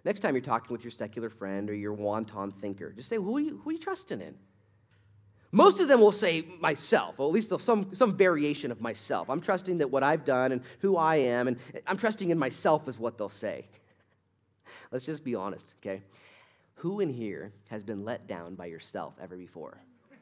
Next 0.03 0.19
time 0.19 0.35
you're 0.35 0.41
talking 0.41 0.73
with 0.73 0.83
your 0.83 0.91
secular 0.91 1.29
friend 1.29 1.69
or 1.69 1.73
your 1.73 1.93
wanton 1.93 2.51
thinker, 2.51 2.91
just 2.91 3.07
say, 3.07 3.15
who 3.15 3.37
are 3.37 3.39
you, 3.39 3.61
who 3.63 3.69
are 3.69 3.73
you 3.73 3.79
trusting 3.79 4.19
in? 4.19 4.35
Most 5.51 5.79
of 5.79 5.87
them 5.87 6.01
will 6.01 6.11
say 6.11 6.45
myself, 6.59 7.19
or 7.19 7.27
at 7.27 7.33
least 7.33 7.57
some, 7.59 7.95
some 7.95 8.17
variation 8.17 8.71
of 8.71 8.81
myself. 8.81 9.29
I'm 9.29 9.39
trusting 9.39 9.77
that 9.77 9.89
what 9.89 10.03
I've 10.03 10.25
done 10.25 10.51
and 10.51 10.61
who 10.79 10.97
I 10.97 11.17
am, 11.17 11.47
and 11.47 11.57
I'm 11.85 11.97
trusting 11.97 12.29
in 12.29 12.37
myself, 12.37 12.87
is 12.87 12.99
what 12.99 13.17
they'll 13.17 13.29
say. 13.29 13.65
Let's 14.91 15.05
just 15.05 15.23
be 15.23 15.35
honest, 15.35 15.73
okay? 15.81 16.01
Who 16.75 16.99
in 16.99 17.09
here 17.09 17.53
has 17.69 17.81
been 17.81 18.03
let 18.03 18.27
down 18.27 18.55
by 18.55 18.65
yourself 18.65 19.13
ever 19.21 19.37
before? 19.37 19.77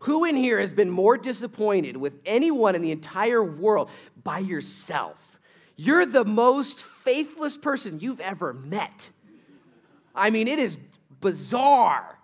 Who 0.00 0.24
in 0.24 0.34
here 0.34 0.58
has 0.58 0.72
been 0.72 0.90
more 0.90 1.18
disappointed 1.18 1.96
with 1.96 2.18
anyone 2.24 2.74
in 2.74 2.80
the 2.80 2.90
entire 2.90 3.44
world 3.44 3.90
by 4.22 4.38
yourself? 4.38 5.18
You're 5.76 6.06
the 6.06 6.24
most 6.24 6.80
faithless 6.80 7.56
person 7.56 8.00
you've 8.00 8.20
ever 8.20 8.54
met. 8.54 9.10
I 10.14 10.30
mean, 10.30 10.48
it 10.48 10.58
is 10.58 10.78
bizarre 11.20 12.18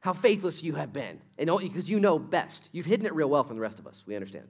how 0.00 0.12
faithless 0.12 0.62
you 0.62 0.74
have 0.74 0.92
been. 0.92 1.20
And 1.38 1.50
because 1.60 1.88
you 1.88 2.00
know 2.00 2.18
best. 2.18 2.68
You've 2.72 2.86
hidden 2.86 3.06
it 3.06 3.14
real 3.14 3.28
well 3.28 3.44
from 3.44 3.56
the 3.56 3.62
rest 3.62 3.78
of 3.78 3.86
us. 3.86 4.04
We 4.06 4.14
understand. 4.14 4.48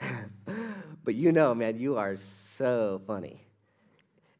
but 1.04 1.14
you 1.14 1.32
know, 1.32 1.54
man, 1.54 1.78
you 1.78 1.96
are 1.96 2.16
so 2.56 3.00
funny. 3.06 3.46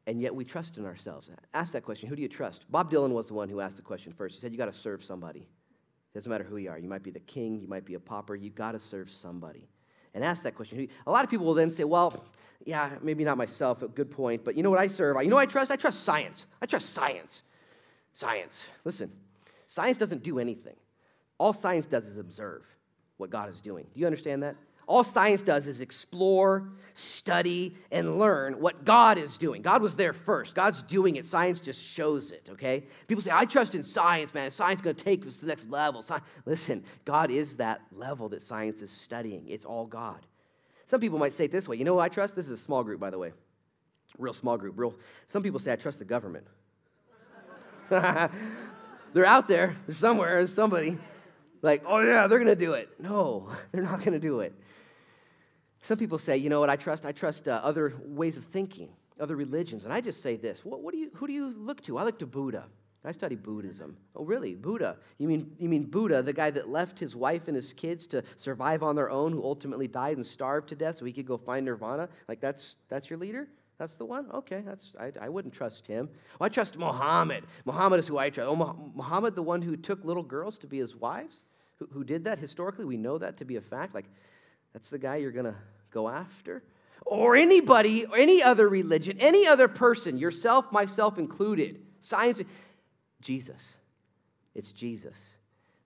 And 0.06 0.20
yet 0.20 0.34
we 0.34 0.44
trust 0.44 0.78
in 0.78 0.84
ourselves. 0.84 1.30
Ask 1.54 1.72
that 1.72 1.84
question 1.84 2.08
who 2.08 2.16
do 2.16 2.22
you 2.22 2.28
trust? 2.28 2.70
Bob 2.70 2.90
Dylan 2.90 3.12
was 3.12 3.28
the 3.28 3.34
one 3.34 3.48
who 3.48 3.60
asked 3.60 3.76
the 3.76 3.82
question 3.82 4.12
first. 4.12 4.34
He 4.34 4.40
said, 4.40 4.52
You 4.52 4.58
got 4.58 4.66
to 4.66 4.72
serve 4.72 5.04
somebody. 5.04 5.40
It 5.40 6.18
doesn't 6.18 6.30
matter 6.30 6.44
who 6.44 6.56
you 6.56 6.70
are. 6.70 6.78
You 6.78 6.88
might 6.88 7.02
be 7.02 7.10
the 7.10 7.20
king, 7.20 7.60
you 7.60 7.68
might 7.68 7.84
be 7.84 7.94
a 7.94 8.00
pauper, 8.00 8.34
you 8.34 8.50
got 8.50 8.72
to 8.72 8.80
serve 8.80 9.10
somebody. 9.10 9.68
And 10.14 10.24
ask 10.24 10.42
that 10.42 10.54
question. 10.54 10.88
A 11.06 11.10
lot 11.10 11.24
of 11.24 11.30
people 11.30 11.46
will 11.46 11.54
then 11.54 11.70
say, 11.70 11.84
Well, 11.84 12.24
yeah, 12.64 12.90
maybe 13.00 13.24
not 13.24 13.36
myself, 13.36 13.82
a 13.82 13.88
good 13.88 14.10
point, 14.10 14.44
but 14.44 14.56
you 14.56 14.62
know 14.62 14.70
what 14.70 14.80
I 14.80 14.88
serve? 14.88 15.22
You 15.22 15.30
know 15.30 15.38
I 15.38 15.46
trust? 15.46 15.70
I 15.70 15.76
trust 15.76 16.02
science. 16.02 16.46
I 16.60 16.66
trust 16.66 16.90
science. 16.90 17.42
Science. 18.12 18.66
Listen, 18.84 19.10
science 19.72 19.96
doesn't 19.96 20.22
do 20.22 20.38
anything. 20.38 20.76
All 21.38 21.54
science 21.54 21.86
does 21.86 22.04
is 22.04 22.18
observe 22.18 22.62
what 23.16 23.30
God 23.30 23.48
is 23.48 23.62
doing. 23.62 23.86
Do 23.94 24.00
you 24.00 24.06
understand 24.06 24.42
that? 24.42 24.54
All 24.86 25.02
science 25.02 25.40
does 25.40 25.66
is 25.66 25.80
explore, 25.80 26.68
study, 26.92 27.74
and 27.90 28.18
learn 28.18 28.60
what 28.60 28.84
God 28.84 29.16
is 29.16 29.38
doing. 29.38 29.62
God 29.62 29.80
was 29.80 29.96
there 29.96 30.12
first. 30.12 30.54
God's 30.54 30.82
doing 30.82 31.16
it. 31.16 31.24
Science 31.24 31.58
just 31.58 31.82
shows 31.82 32.32
it, 32.32 32.48
okay? 32.50 32.84
People 33.08 33.22
say, 33.22 33.30
I 33.32 33.46
trust 33.46 33.74
in 33.74 33.82
science, 33.82 34.34
man. 34.34 34.50
Science 34.50 34.80
is 34.80 34.84
going 34.84 34.96
to 34.96 35.04
take 35.04 35.24
us 35.24 35.36
to 35.36 35.46
the 35.46 35.46
next 35.46 35.70
level. 35.70 36.02
Sci-. 36.02 36.20
Listen, 36.44 36.84
God 37.06 37.30
is 37.30 37.56
that 37.56 37.80
level 37.92 38.28
that 38.28 38.42
science 38.42 38.82
is 38.82 38.90
studying. 38.90 39.48
It's 39.48 39.64
all 39.64 39.86
God. 39.86 40.26
Some 40.84 41.00
people 41.00 41.18
might 41.18 41.32
say 41.32 41.46
it 41.46 41.50
this 41.50 41.66
way 41.66 41.76
you 41.76 41.84
know 41.84 41.94
who 41.94 42.00
I 42.00 42.10
trust? 42.10 42.36
This 42.36 42.44
is 42.44 42.60
a 42.60 42.62
small 42.62 42.84
group, 42.84 43.00
by 43.00 43.08
the 43.08 43.18
way. 43.18 43.32
Real 44.18 44.34
small 44.34 44.58
group. 44.58 44.74
Real. 44.76 44.94
Some 45.28 45.42
people 45.42 45.60
say 45.60 45.72
I 45.72 45.76
trust 45.76 45.98
the 45.98 46.04
government. 46.04 46.46
they're 49.12 49.26
out 49.26 49.48
there. 49.48 49.76
They're 49.86 49.94
somewhere. 49.94 50.36
There's 50.36 50.54
somebody. 50.54 50.98
Like, 51.62 51.84
oh 51.86 52.00
yeah, 52.00 52.26
they're 52.26 52.38
gonna 52.38 52.56
do 52.56 52.72
it. 52.74 52.88
No, 52.98 53.48
they're 53.72 53.82
not 53.82 54.02
gonna 54.04 54.18
do 54.18 54.40
it. 54.40 54.54
Some 55.82 55.98
people 55.98 56.18
say, 56.18 56.36
you 56.36 56.48
know 56.48 56.60
what? 56.60 56.70
I 56.70 56.76
trust. 56.76 57.04
I 57.06 57.12
trust 57.12 57.48
uh, 57.48 57.60
other 57.62 57.94
ways 58.04 58.36
of 58.36 58.44
thinking, 58.44 58.90
other 59.18 59.36
religions. 59.36 59.84
And 59.84 59.92
I 59.92 60.00
just 60.00 60.22
say 60.22 60.36
this: 60.36 60.64
what, 60.64 60.80
what 60.82 60.92
do 60.92 60.98
you? 60.98 61.10
Who 61.14 61.26
do 61.26 61.32
you 61.32 61.52
look 61.56 61.82
to? 61.84 61.98
I 61.98 62.04
look 62.04 62.18
to 62.20 62.26
Buddha. 62.26 62.66
I 63.04 63.10
study 63.10 63.34
Buddhism. 63.34 63.96
Oh, 64.14 64.24
really? 64.24 64.54
Buddha? 64.54 64.96
You 65.18 65.26
mean, 65.26 65.56
you 65.58 65.68
mean 65.68 65.86
Buddha, 65.86 66.22
the 66.22 66.32
guy 66.32 66.50
that 66.50 66.68
left 66.68 67.00
his 67.00 67.16
wife 67.16 67.48
and 67.48 67.56
his 67.56 67.72
kids 67.72 68.06
to 68.08 68.22
survive 68.36 68.84
on 68.84 68.94
their 68.94 69.10
own, 69.10 69.32
who 69.32 69.42
ultimately 69.42 69.88
died 69.88 70.18
and 70.18 70.26
starved 70.26 70.68
to 70.68 70.76
death 70.76 70.98
so 70.98 71.04
he 71.04 71.12
could 71.12 71.26
go 71.26 71.36
find 71.36 71.66
nirvana? 71.66 72.08
Like, 72.28 72.40
that's, 72.40 72.76
that's 72.88 73.10
your 73.10 73.18
leader? 73.18 73.48
That's 73.82 73.96
the 73.96 74.04
one? 74.04 74.30
Okay, 74.32 74.62
that's, 74.64 74.94
I, 74.96 75.10
I 75.20 75.28
wouldn't 75.28 75.52
trust 75.52 75.88
him. 75.88 76.08
Well, 76.38 76.46
I 76.46 76.50
trust 76.50 76.78
Muhammad. 76.78 77.42
Muhammad 77.64 77.98
is 77.98 78.06
who 78.06 78.16
I 78.16 78.30
trust. 78.30 78.48
Oh, 78.48 78.54
Muhammad, 78.94 79.34
the 79.34 79.42
one 79.42 79.60
who 79.60 79.76
took 79.76 80.04
little 80.04 80.22
girls 80.22 80.56
to 80.58 80.68
be 80.68 80.78
his 80.78 80.94
wives? 80.94 81.42
Who, 81.80 81.88
who 81.92 82.04
did 82.04 82.22
that 82.26 82.38
historically? 82.38 82.84
We 82.84 82.96
know 82.96 83.18
that 83.18 83.38
to 83.38 83.44
be 83.44 83.56
a 83.56 83.60
fact. 83.60 83.92
Like, 83.92 84.04
that's 84.72 84.88
the 84.88 85.00
guy 85.00 85.16
you're 85.16 85.32
going 85.32 85.46
to 85.46 85.56
go 85.90 86.08
after? 86.08 86.62
Or 87.04 87.34
anybody, 87.34 88.04
or 88.04 88.16
any 88.16 88.40
other 88.40 88.68
religion, 88.68 89.16
any 89.18 89.48
other 89.48 89.66
person, 89.66 90.16
yourself, 90.16 90.70
myself 90.70 91.18
included, 91.18 91.80
science. 91.98 92.40
Jesus. 93.20 93.72
It's 94.54 94.70
Jesus. 94.70 95.30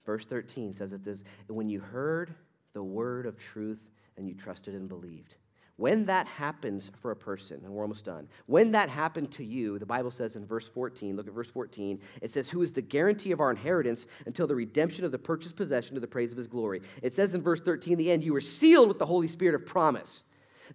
Verse 0.04 0.26
13 0.26 0.74
says 0.74 0.92
it 0.92 1.02
this 1.02 1.24
when 1.46 1.70
you 1.70 1.80
heard 1.80 2.34
the 2.74 2.82
word 2.82 3.24
of 3.24 3.38
truth 3.38 3.80
and 4.18 4.28
you 4.28 4.34
trusted 4.34 4.74
and 4.74 4.86
believed. 4.86 5.36
When 5.78 6.06
that 6.06 6.26
happens 6.26 6.90
for 7.02 7.10
a 7.10 7.16
person, 7.16 7.60
and 7.62 7.72
we're 7.72 7.82
almost 7.82 8.06
done, 8.06 8.28
when 8.46 8.72
that 8.72 8.88
happened 8.88 9.30
to 9.32 9.44
you, 9.44 9.78
the 9.78 9.84
Bible 9.84 10.10
says 10.10 10.34
in 10.34 10.46
verse 10.46 10.66
14, 10.68 11.16
look 11.16 11.26
at 11.26 11.34
verse 11.34 11.50
14, 11.50 12.00
it 12.22 12.30
says, 12.30 12.48
Who 12.48 12.62
is 12.62 12.72
the 12.72 12.80
guarantee 12.80 13.30
of 13.32 13.40
our 13.40 13.50
inheritance 13.50 14.06
until 14.24 14.46
the 14.46 14.54
redemption 14.54 15.04
of 15.04 15.12
the 15.12 15.18
purchased 15.18 15.54
possession 15.54 15.94
to 15.94 16.00
the 16.00 16.06
praise 16.06 16.32
of 16.32 16.38
his 16.38 16.46
glory? 16.46 16.80
It 17.02 17.12
says 17.12 17.34
in 17.34 17.42
verse 17.42 17.60
13, 17.60 17.98
the 17.98 18.10
end, 18.10 18.24
you 18.24 18.32
were 18.32 18.40
sealed 18.40 18.88
with 18.88 18.98
the 18.98 19.06
Holy 19.06 19.28
Spirit 19.28 19.54
of 19.54 19.66
promise. 19.66 20.22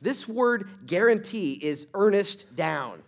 This 0.02 0.28
word 0.28 0.70
guarantee 0.86 1.54
is 1.54 1.88
earnest 1.96 2.56
down. 2.56 3.02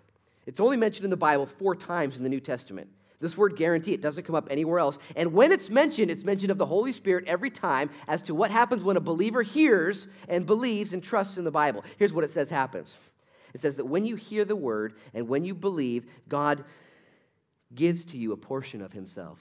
It's 0.47 0.59
only 0.59 0.77
mentioned 0.77 1.05
in 1.05 1.11
the 1.11 1.15
Bible 1.15 1.45
four 1.45 1.75
times 1.75 2.17
in 2.17 2.23
the 2.23 2.29
New 2.29 2.39
Testament. 2.39 2.89
This 3.23 3.37
word 3.37 3.55
guarantee, 3.55 3.93
it 3.93 4.01
doesn't 4.01 4.25
come 4.25 4.35
up 4.35 4.49
anywhere 4.51 4.79
else. 4.79 4.99
And 5.15 5.31
when 5.31 5.53
it's 5.53 5.69
mentioned, 5.69 6.11
it's 6.11 6.25
mentioned 6.25 6.51
of 6.51 6.57
the 6.57 6.65
Holy 6.65 6.91
Spirit 6.91 7.23
every 7.25 7.49
time 7.49 7.89
as 8.05 8.21
to 8.23 8.35
what 8.35 8.51
happens 8.51 8.83
when 8.83 8.97
a 8.97 8.99
believer 8.99 9.43
hears 9.43 10.09
and 10.27 10.45
believes 10.45 10.91
and 10.91 11.01
trusts 11.01 11.37
in 11.37 11.45
the 11.45 11.51
Bible. 11.51 11.85
Here's 11.97 12.11
what 12.11 12.25
it 12.25 12.31
says 12.31 12.49
happens 12.49 12.97
it 13.53 13.61
says 13.61 13.75
that 13.77 13.85
when 13.85 14.03
you 14.03 14.17
hear 14.17 14.43
the 14.43 14.57
word 14.57 14.95
and 15.13 15.29
when 15.29 15.45
you 15.45 15.55
believe, 15.55 16.05
God 16.27 16.65
gives 17.73 18.03
to 18.05 18.17
you 18.17 18.33
a 18.33 18.37
portion 18.37 18.81
of 18.81 18.91
himself 18.91 19.39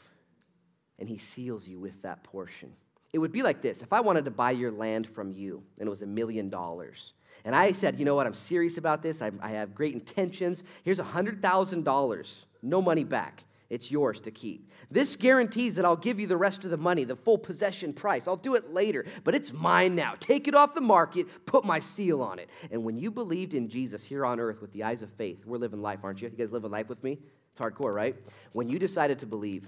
and 1.00 1.08
he 1.08 1.18
seals 1.18 1.66
you 1.66 1.80
with 1.80 2.02
that 2.02 2.22
portion. 2.22 2.72
It 3.12 3.18
would 3.18 3.32
be 3.32 3.42
like 3.42 3.62
this 3.62 3.82
if 3.82 3.92
I 3.92 4.00
wanted 4.00 4.26
to 4.26 4.30
buy 4.30 4.52
your 4.52 4.70
land 4.70 5.08
from 5.08 5.32
you 5.32 5.64
and 5.80 5.88
it 5.88 5.90
was 5.90 6.02
a 6.02 6.06
million 6.06 6.50
dollars. 6.50 7.14
And 7.44 7.56
I 7.56 7.72
said, 7.72 7.98
you 7.98 8.04
know 8.04 8.14
what, 8.14 8.28
I'm 8.28 8.34
serious 8.34 8.78
about 8.78 9.02
this. 9.02 9.20
I, 9.20 9.32
I 9.40 9.50
have 9.50 9.74
great 9.74 9.94
intentions. 9.94 10.62
Here's 10.84 11.00
a 11.00 11.04
$100,000, 11.04 12.44
no 12.62 12.80
money 12.80 13.02
back. 13.02 13.42
It's 13.72 13.90
yours 13.90 14.20
to 14.20 14.30
keep. 14.30 14.70
This 14.90 15.16
guarantees 15.16 15.76
that 15.76 15.86
I'll 15.86 15.96
give 15.96 16.20
you 16.20 16.26
the 16.26 16.36
rest 16.36 16.66
of 16.66 16.70
the 16.70 16.76
money, 16.76 17.04
the 17.04 17.16
full 17.16 17.38
possession 17.38 17.94
price. 17.94 18.28
I'll 18.28 18.36
do 18.36 18.54
it 18.54 18.74
later, 18.74 19.06
but 19.24 19.34
it's 19.34 19.50
mine 19.50 19.94
now. 19.94 20.12
Take 20.20 20.46
it 20.46 20.54
off 20.54 20.74
the 20.74 20.82
market, 20.82 21.46
put 21.46 21.64
my 21.64 21.80
seal 21.80 22.20
on 22.20 22.38
it. 22.38 22.50
And 22.70 22.84
when 22.84 22.98
you 22.98 23.10
believed 23.10 23.54
in 23.54 23.70
Jesus 23.70 24.04
here 24.04 24.26
on 24.26 24.38
earth 24.40 24.60
with 24.60 24.74
the 24.74 24.82
eyes 24.82 25.00
of 25.00 25.10
faith, 25.14 25.46
we're 25.46 25.56
living 25.56 25.80
life, 25.80 26.00
aren't 26.02 26.20
you? 26.20 26.28
You 26.28 26.36
guys 26.36 26.52
living 26.52 26.70
life 26.70 26.90
with 26.90 27.02
me? 27.02 27.18
It's 27.50 27.60
hardcore, 27.60 27.94
right? 27.94 28.14
When 28.52 28.68
you 28.68 28.78
decided 28.78 29.18
to 29.20 29.26
believe, 29.26 29.66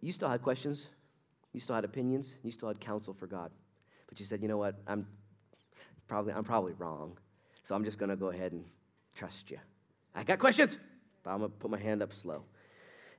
you 0.00 0.10
still 0.10 0.30
had 0.30 0.40
questions, 0.40 0.86
you 1.52 1.60
still 1.60 1.74
had 1.74 1.84
opinions, 1.84 2.34
you 2.42 2.52
still 2.52 2.68
had 2.68 2.80
counsel 2.80 3.12
for 3.12 3.26
God. 3.26 3.50
But 4.08 4.18
you 4.18 4.24
said, 4.24 4.40
you 4.40 4.48
know 4.48 4.56
what? 4.56 4.76
I'm 4.86 5.06
probably, 6.08 6.32
I'm 6.32 6.44
probably 6.44 6.72
wrong. 6.78 7.18
So 7.64 7.74
I'm 7.74 7.84
just 7.84 7.98
going 7.98 8.08
to 8.08 8.16
go 8.16 8.28
ahead 8.28 8.52
and 8.52 8.64
trust 9.14 9.50
you. 9.50 9.58
I 10.14 10.24
got 10.24 10.38
questions, 10.38 10.78
but 11.22 11.32
I'm 11.32 11.40
going 11.40 11.50
to 11.50 11.56
put 11.58 11.70
my 11.70 11.78
hand 11.78 12.02
up 12.02 12.14
slow 12.14 12.44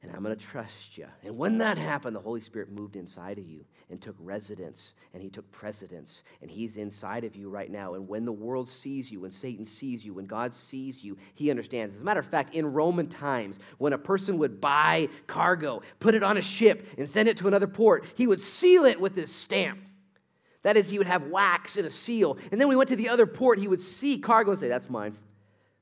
and 0.05 0.15
I'm 0.15 0.23
going 0.23 0.37
to 0.37 0.45
trust 0.45 0.97
you. 0.99 1.07
And 1.23 1.35
when 1.35 1.57
that 1.57 1.79
happened, 1.79 2.15
the 2.15 2.21
Holy 2.21 2.41
Spirit 2.41 2.71
moved 2.71 2.95
inside 2.95 3.39
of 3.39 3.47
you 3.47 3.65
and 3.89 3.99
took 3.99 4.15
residence, 4.19 4.93
and 5.13 5.23
He 5.23 5.29
took 5.29 5.51
precedence, 5.51 6.21
and 6.41 6.51
He's 6.51 6.77
inside 6.77 7.23
of 7.23 7.35
you 7.35 7.49
right 7.49 7.71
now. 7.71 7.95
And 7.95 8.07
when 8.07 8.23
the 8.23 8.31
world 8.31 8.69
sees 8.69 9.11
you, 9.11 9.21
when 9.21 9.31
Satan 9.31 9.65
sees 9.65 10.05
you, 10.05 10.13
when 10.13 10.27
God 10.27 10.53
sees 10.53 11.03
you, 11.03 11.17
He 11.33 11.49
understands. 11.49 11.95
As 11.95 12.01
a 12.01 12.03
matter 12.03 12.19
of 12.19 12.27
fact, 12.27 12.53
in 12.53 12.71
Roman 12.71 13.07
times, 13.07 13.57
when 13.79 13.93
a 13.93 13.97
person 13.97 14.37
would 14.37 14.61
buy 14.61 15.09
cargo, 15.25 15.81
put 15.99 16.13
it 16.13 16.21
on 16.21 16.37
a 16.37 16.41
ship, 16.41 16.87
and 16.99 17.09
send 17.09 17.27
it 17.27 17.37
to 17.37 17.47
another 17.47 17.67
port, 17.67 18.05
he 18.15 18.27
would 18.27 18.41
seal 18.41 18.85
it 18.85 19.01
with 19.01 19.15
this 19.15 19.31
stamp. 19.33 19.79
That 20.61 20.77
is, 20.77 20.89
he 20.89 20.99
would 20.99 21.07
have 21.07 21.23
wax 21.27 21.77
and 21.77 21.87
a 21.87 21.91
seal. 21.91 22.37
And 22.51 22.61
then 22.61 22.67
we 22.67 22.75
went 22.75 22.89
to 22.89 22.95
the 22.95 23.09
other 23.09 23.25
port, 23.25 23.57
he 23.57 23.67
would 23.67 23.81
see 23.81 24.19
cargo 24.19 24.51
and 24.51 24.59
say, 24.59 24.67
That's 24.67 24.89
mine. 24.89 25.17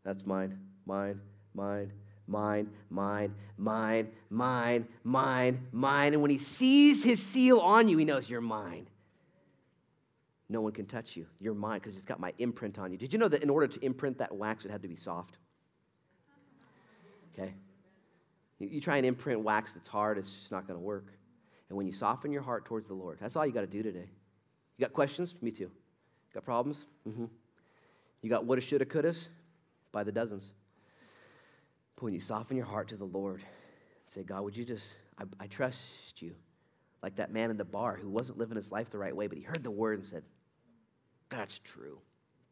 That's 0.06 0.26
mine. 0.26 0.60
Mine. 0.86 1.20
Mine 1.54 1.92
mine, 2.28 2.70
mine, 2.90 3.34
mine, 3.58 4.10
mine, 4.30 4.88
mine, 5.04 5.68
mine. 5.72 6.14
And 6.14 6.22
when 6.22 6.32
he 6.32 6.38
sees 6.38 7.04
his 7.04 7.22
seal 7.22 7.60
on 7.60 7.88
you, 7.88 7.98
he 7.98 8.06
knows 8.06 8.30
you're 8.30 8.42
mine. 8.42 8.88
No 10.50 10.62
one 10.62 10.72
can 10.72 10.86
touch 10.86 11.16
you. 11.16 11.26
You're 11.40 11.54
mine 11.54 11.80
because 11.80 11.96
it's 11.96 12.06
got 12.06 12.20
my 12.20 12.34
imprint 12.38 12.78
on 12.78 12.92
you. 12.92 12.98
Did 12.98 13.14
you 13.14 13.20
know 13.20 13.28
that 13.28 13.42
in 13.44 13.50
order 13.50 13.68
to 13.68 13.84
imprint 13.84 14.18
that 14.20 14.36
wax, 14.36 14.66
it 14.66 14.72
had 14.72 14.82
to 14.84 14.88
be 14.88 14.96
soft? 14.96 15.38
Okay? 17.34 17.54
You, 18.60 18.68
you 18.68 18.82
try 18.82 18.98
and 18.98 19.06
imprint 19.06 19.42
wax 19.42 19.74
that's 19.74 19.88
hard, 19.88 20.18
it's 20.18 20.32
just 20.32 20.52
not 20.52 20.68
going 20.68 20.80
to 20.80 20.84
work. 20.84 21.08
And 21.70 21.78
when 21.78 21.88
you 21.88 21.94
soften 21.94 22.32
your 22.32 22.44
heart 22.44 22.66
towards 22.66 22.88
the 22.88 22.94
Lord, 22.94 23.18
that's 23.20 23.36
all 23.36 23.46
you 23.46 23.52
got 23.52 23.62
to 23.62 23.68
do 23.68 23.82
today. 23.82 24.10
You 24.78 24.86
got 24.86 24.94
questions? 24.94 25.34
Me 25.42 25.50
too. 25.50 25.72
Got 26.34 26.46
problems? 26.46 26.86
Mm-hmm. 27.08 27.26
You 28.22 28.30
got 28.30 28.46
woulda, 28.46 28.62
shoulda, 28.62 28.86
couldas? 28.86 29.28
By 29.92 30.04
the 30.04 30.12
dozens. 30.12 30.52
When 32.04 32.12
you 32.14 32.20
soften 32.20 32.58
your 32.58 32.66
heart 32.66 32.90
to 32.90 32.98
the 32.98 33.06
Lord 33.06 33.40
and 33.40 33.50
say, 34.08 34.24
God, 34.24 34.44
would 34.44 34.58
you 34.58 34.66
just, 34.66 34.94
I, 35.18 35.24
I 35.40 35.48
trust 35.48 35.80
you. 36.18 36.36
Like 37.02 37.16
that 37.16 37.32
man 37.32 37.50
in 37.50 37.56
the 37.56 37.64
bar 37.64 37.96
who 37.96 38.10
wasn't 38.10 38.38
living 38.38 38.58
his 38.58 38.74
life 38.74 38.90
the 38.90 38.98
right 38.98 39.16
way, 39.16 39.28
but 39.28 39.38
he 39.38 39.44
heard 39.46 39.64
the 39.64 39.72
word 39.72 40.00
and 40.00 40.06
said, 40.06 40.24
That's 41.30 41.60
true. 41.60 42.00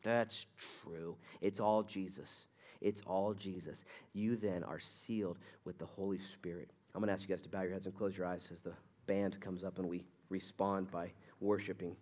That's 0.03 0.45
true. 0.81 1.17
It's 1.41 1.59
all 1.59 1.83
Jesus. 1.83 2.47
It's 2.79 3.01
all 3.01 3.33
Jesus. 3.33 3.83
You 4.13 4.37
then 4.37 4.63
are 4.63 4.79
sealed 4.79 5.37
with 5.65 5.77
the 5.77 5.85
Holy 5.85 6.17
Spirit. 6.17 6.71
I'm 6.95 7.01
going 7.01 7.07
to 7.07 7.13
ask 7.13 7.27
you 7.27 7.35
guys 7.35 7.43
to 7.43 7.49
bow 7.49 7.63
your 7.63 7.73
heads 7.73 7.87
and 7.87 7.93
close 7.93 8.17
your 8.17 8.27
eyes 8.27 8.47
as 8.53 8.61
the 8.61 8.71
band 9.05 9.37
comes 9.41 9.65
up 9.65 9.79
and 9.79 9.89
we 9.89 10.05
respond 10.29 10.89
by 10.91 11.11
worshiping. 11.41 11.97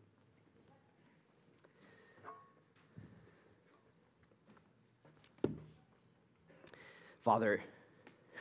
Father, 7.29 7.61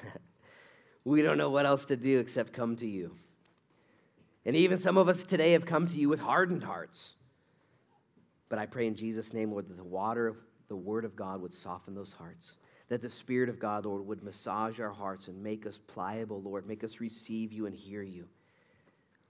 we 1.04 1.20
don't 1.20 1.36
know 1.36 1.50
what 1.50 1.66
else 1.66 1.84
to 1.84 1.94
do 1.94 2.20
except 2.20 2.54
come 2.54 2.74
to 2.76 2.86
you. 2.86 3.14
And 4.46 4.56
even 4.56 4.78
some 4.78 4.96
of 4.96 5.10
us 5.10 5.24
today 5.24 5.52
have 5.52 5.66
come 5.66 5.86
to 5.88 5.98
you 5.98 6.08
with 6.08 6.20
hardened 6.20 6.64
hearts. 6.64 7.12
But 8.48 8.58
I 8.58 8.64
pray 8.64 8.86
in 8.86 8.94
Jesus' 8.94 9.34
name, 9.34 9.50
Lord, 9.50 9.68
that 9.68 9.76
the 9.76 9.84
water 9.84 10.26
of 10.26 10.38
the 10.68 10.76
Word 10.76 11.04
of 11.04 11.14
God 11.14 11.42
would 11.42 11.52
soften 11.52 11.94
those 11.94 12.14
hearts. 12.14 12.52
That 12.88 13.02
the 13.02 13.10
Spirit 13.10 13.50
of 13.50 13.58
God, 13.58 13.84
Lord, 13.84 14.06
would 14.06 14.22
massage 14.22 14.80
our 14.80 14.92
hearts 14.92 15.28
and 15.28 15.42
make 15.42 15.66
us 15.66 15.78
pliable, 15.86 16.40
Lord. 16.40 16.66
Make 16.66 16.82
us 16.82 16.98
receive 16.98 17.52
you 17.52 17.66
and 17.66 17.74
hear 17.74 18.00
you. 18.00 18.26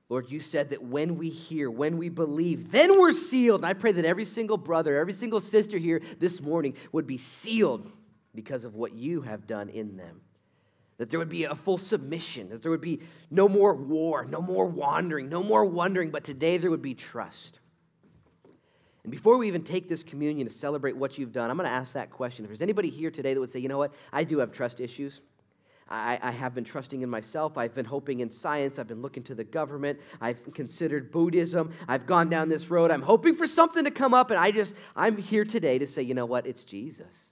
Lord, 0.08 0.30
you 0.30 0.38
said 0.38 0.70
that 0.70 0.84
when 0.84 1.18
we 1.18 1.30
hear, 1.30 1.68
when 1.68 1.98
we 1.98 2.10
believe, 2.10 2.70
then 2.70 2.96
we're 2.96 3.10
sealed. 3.10 3.62
And 3.62 3.66
I 3.68 3.72
pray 3.72 3.90
that 3.90 4.04
every 4.04 4.24
single 4.24 4.56
brother, 4.56 4.96
every 4.96 5.14
single 5.14 5.40
sister 5.40 5.78
here 5.78 6.00
this 6.20 6.40
morning 6.40 6.74
would 6.92 7.08
be 7.08 7.16
sealed 7.16 7.90
because 8.38 8.62
of 8.62 8.76
what 8.76 8.94
you 8.94 9.20
have 9.22 9.48
done 9.48 9.68
in 9.68 9.96
them. 9.96 10.20
That 10.98 11.10
there 11.10 11.18
would 11.18 11.28
be 11.28 11.42
a 11.42 11.56
full 11.56 11.76
submission, 11.76 12.50
that 12.50 12.62
there 12.62 12.70
would 12.70 12.80
be 12.80 13.00
no 13.32 13.48
more 13.48 13.74
war, 13.74 14.24
no 14.24 14.40
more 14.40 14.64
wandering, 14.64 15.28
no 15.28 15.42
more 15.42 15.64
wondering, 15.64 16.12
but 16.12 16.22
today 16.22 16.56
there 16.56 16.70
would 16.70 16.80
be 16.80 16.94
trust. 16.94 17.58
And 19.02 19.10
before 19.10 19.38
we 19.38 19.48
even 19.48 19.64
take 19.64 19.88
this 19.88 20.04
communion 20.04 20.46
to 20.46 20.52
celebrate 20.52 20.96
what 20.96 21.18
you've 21.18 21.32
done, 21.32 21.50
I'm 21.50 21.56
going 21.56 21.68
to 21.68 21.74
ask 21.74 21.94
that 21.94 22.10
question. 22.10 22.44
If 22.44 22.50
there's 22.50 22.62
anybody 22.62 22.90
here 22.90 23.10
today 23.10 23.34
that 23.34 23.40
would 23.40 23.50
say, 23.50 23.58
you 23.58 23.66
know 23.66 23.76
what, 23.76 23.92
I 24.12 24.22
do 24.22 24.38
have 24.38 24.52
trust 24.52 24.78
issues. 24.78 25.20
I, 25.90 26.20
I, 26.22 26.30
have 26.30 26.54
been 26.54 26.64
trusting 26.64 27.02
in 27.02 27.10
myself. 27.10 27.58
I've 27.58 27.74
been 27.74 27.86
hoping 27.86 28.20
in 28.20 28.30
science. 28.30 28.78
I've 28.78 28.86
been 28.86 29.02
looking 29.02 29.24
to 29.24 29.34
the 29.34 29.42
government. 29.42 29.98
I've 30.20 30.54
considered 30.54 31.10
Buddhism. 31.10 31.72
I've 31.88 32.06
gone 32.06 32.28
down 32.28 32.50
this 32.50 32.70
road. 32.70 32.92
I'm 32.92 33.02
hoping 33.02 33.34
for 33.34 33.48
something 33.48 33.82
to 33.82 33.90
come 33.90 34.14
up. 34.14 34.30
And 34.30 34.38
I 34.38 34.52
just, 34.52 34.74
I'm 34.94 35.16
here 35.16 35.44
today 35.44 35.78
to 35.78 35.88
say, 35.88 36.02
you 36.02 36.14
know 36.14 36.26
what? 36.26 36.46
It's 36.46 36.64
Jesus. 36.64 37.27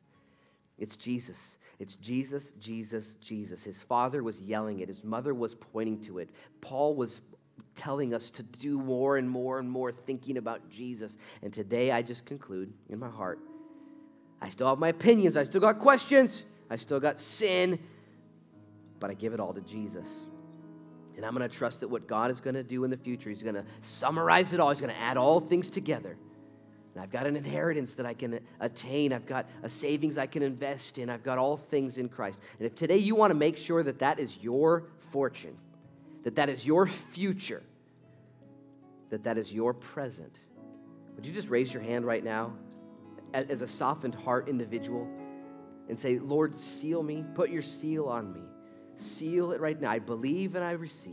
It's 0.78 0.96
Jesus. 0.96 1.56
It's 1.78 1.96
Jesus, 1.96 2.52
Jesus, 2.60 3.16
Jesus. 3.16 3.62
His 3.62 3.80
father 3.82 4.22
was 4.22 4.40
yelling 4.40 4.80
it, 4.80 4.88
his 4.88 5.04
mother 5.04 5.34
was 5.34 5.54
pointing 5.54 6.00
to 6.04 6.18
it. 6.18 6.30
Paul 6.60 6.94
was 6.94 7.20
telling 7.74 8.14
us 8.14 8.30
to 8.30 8.42
do 8.42 8.78
more 8.78 9.18
and 9.18 9.28
more 9.28 9.58
and 9.58 9.70
more 9.70 9.92
thinking 9.92 10.38
about 10.38 10.70
Jesus. 10.70 11.16
And 11.42 11.52
today 11.52 11.90
I 11.90 12.02
just 12.02 12.24
conclude 12.24 12.72
in 12.88 12.98
my 12.98 13.10
heart 13.10 13.38
I 14.40 14.50
still 14.50 14.68
have 14.68 14.78
my 14.78 14.88
opinions, 14.88 15.36
I 15.36 15.44
still 15.44 15.62
got 15.62 15.78
questions, 15.78 16.44
I 16.68 16.76
still 16.76 17.00
got 17.00 17.18
sin, 17.18 17.78
but 19.00 19.10
I 19.10 19.14
give 19.14 19.32
it 19.32 19.40
all 19.40 19.54
to 19.54 19.62
Jesus. 19.62 20.06
And 21.16 21.24
I'm 21.24 21.34
going 21.34 21.48
to 21.48 21.54
trust 21.54 21.80
that 21.80 21.88
what 21.88 22.06
God 22.06 22.30
is 22.30 22.42
going 22.42 22.54
to 22.54 22.62
do 22.62 22.84
in 22.84 22.90
the 22.90 22.98
future, 22.98 23.30
He's 23.30 23.42
going 23.42 23.54
to 23.54 23.64
summarize 23.80 24.52
it 24.52 24.60
all, 24.60 24.70
He's 24.70 24.80
going 24.80 24.92
to 24.92 25.00
add 25.00 25.16
all 25.16 25.40
things 25.40 25.70
together 25.70 26.18
and 26.96 27.02
I've 27.02 27.10
got 27.10 27.26
an 27.26 27.36
inheritance 27.36 27.92
that 27.96 28.06
I 28.06 28.14
can 28.14 28.40
attain. 28.58 29.12
I've 29.12 29.26
got 29.26 29.44
a 29.62 29.68
savings 29.68 30.16
I 30.16 30.24
can 30.24 30.42
invest 30.42 30.96
in. 30.96 31.10
I've 31.10 31.22
got 31.22 31.36
all 31.36 31.58
things 31.58 31.98
in 31.98 32.08
Christ. 32.08 32.40
And 32.58 32.64
if 32.64 32.74
today 32.74 32.96
you 32.96 33.14
want 33.14 33.32
to 33.32 33.34
make 33.34 33.58
sure 33.58 33.82
that 33.82 33.98
that 33.98 34.18
is 34.18 34.38
your 34.40 34.84
fortune, 35.10 35.58
that 36.24 36.36
that 36.36 36.48
is 36.48 36.64
your 36.64 36.86
future, 36.86 37.62
that 39.10 39.24
that 39.24 39.36
is 39.36 39.52
your 39.52 39.74
present, 39.74 40.38
would 41.14 41.26
you 41.26 41.34
just 41.34 41.50
raise 41.50 41.70
your 41.70 41.82
hand 41.82 42.06
right 42.06 42.24
now 42.24 42.54
as 43.34 43.60
a 43.60 43.68
softened 43.68 44.14
heart 44.14 44.48
individual 44.48 45.06
and 45.90 45.98
say, 45.98 46.18
Lord, 46.18 46.56
seal 46.56 47.02
me, 47.02 47.26
put 47.34 47.50
your 47.50 47.60
seal 47.60 48.06
on 48.06 48.32
me. 48.32 48.40
Seal 48.94 49.52
it 49.52 49.60
right 49.60 49.78
now. 49.78 49.90
I 49.90 49.98
believe 49.98 50.54
and 50.54 50.64
I 50.64 50.70
receive. 50.70 51.12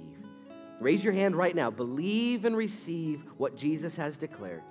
Raise 0.80 1.04
your 1.04 1.12
hand 1.12 1.36
right 1.36 1.54
now. 1.54 1.70
Believe 1.70 2.46
and 2.46 2.56
receive 2.56 3.26
what 3.36 3.58
Jesus 3.58 3.98
has 3.98 4.18
declared. 4.18 4.64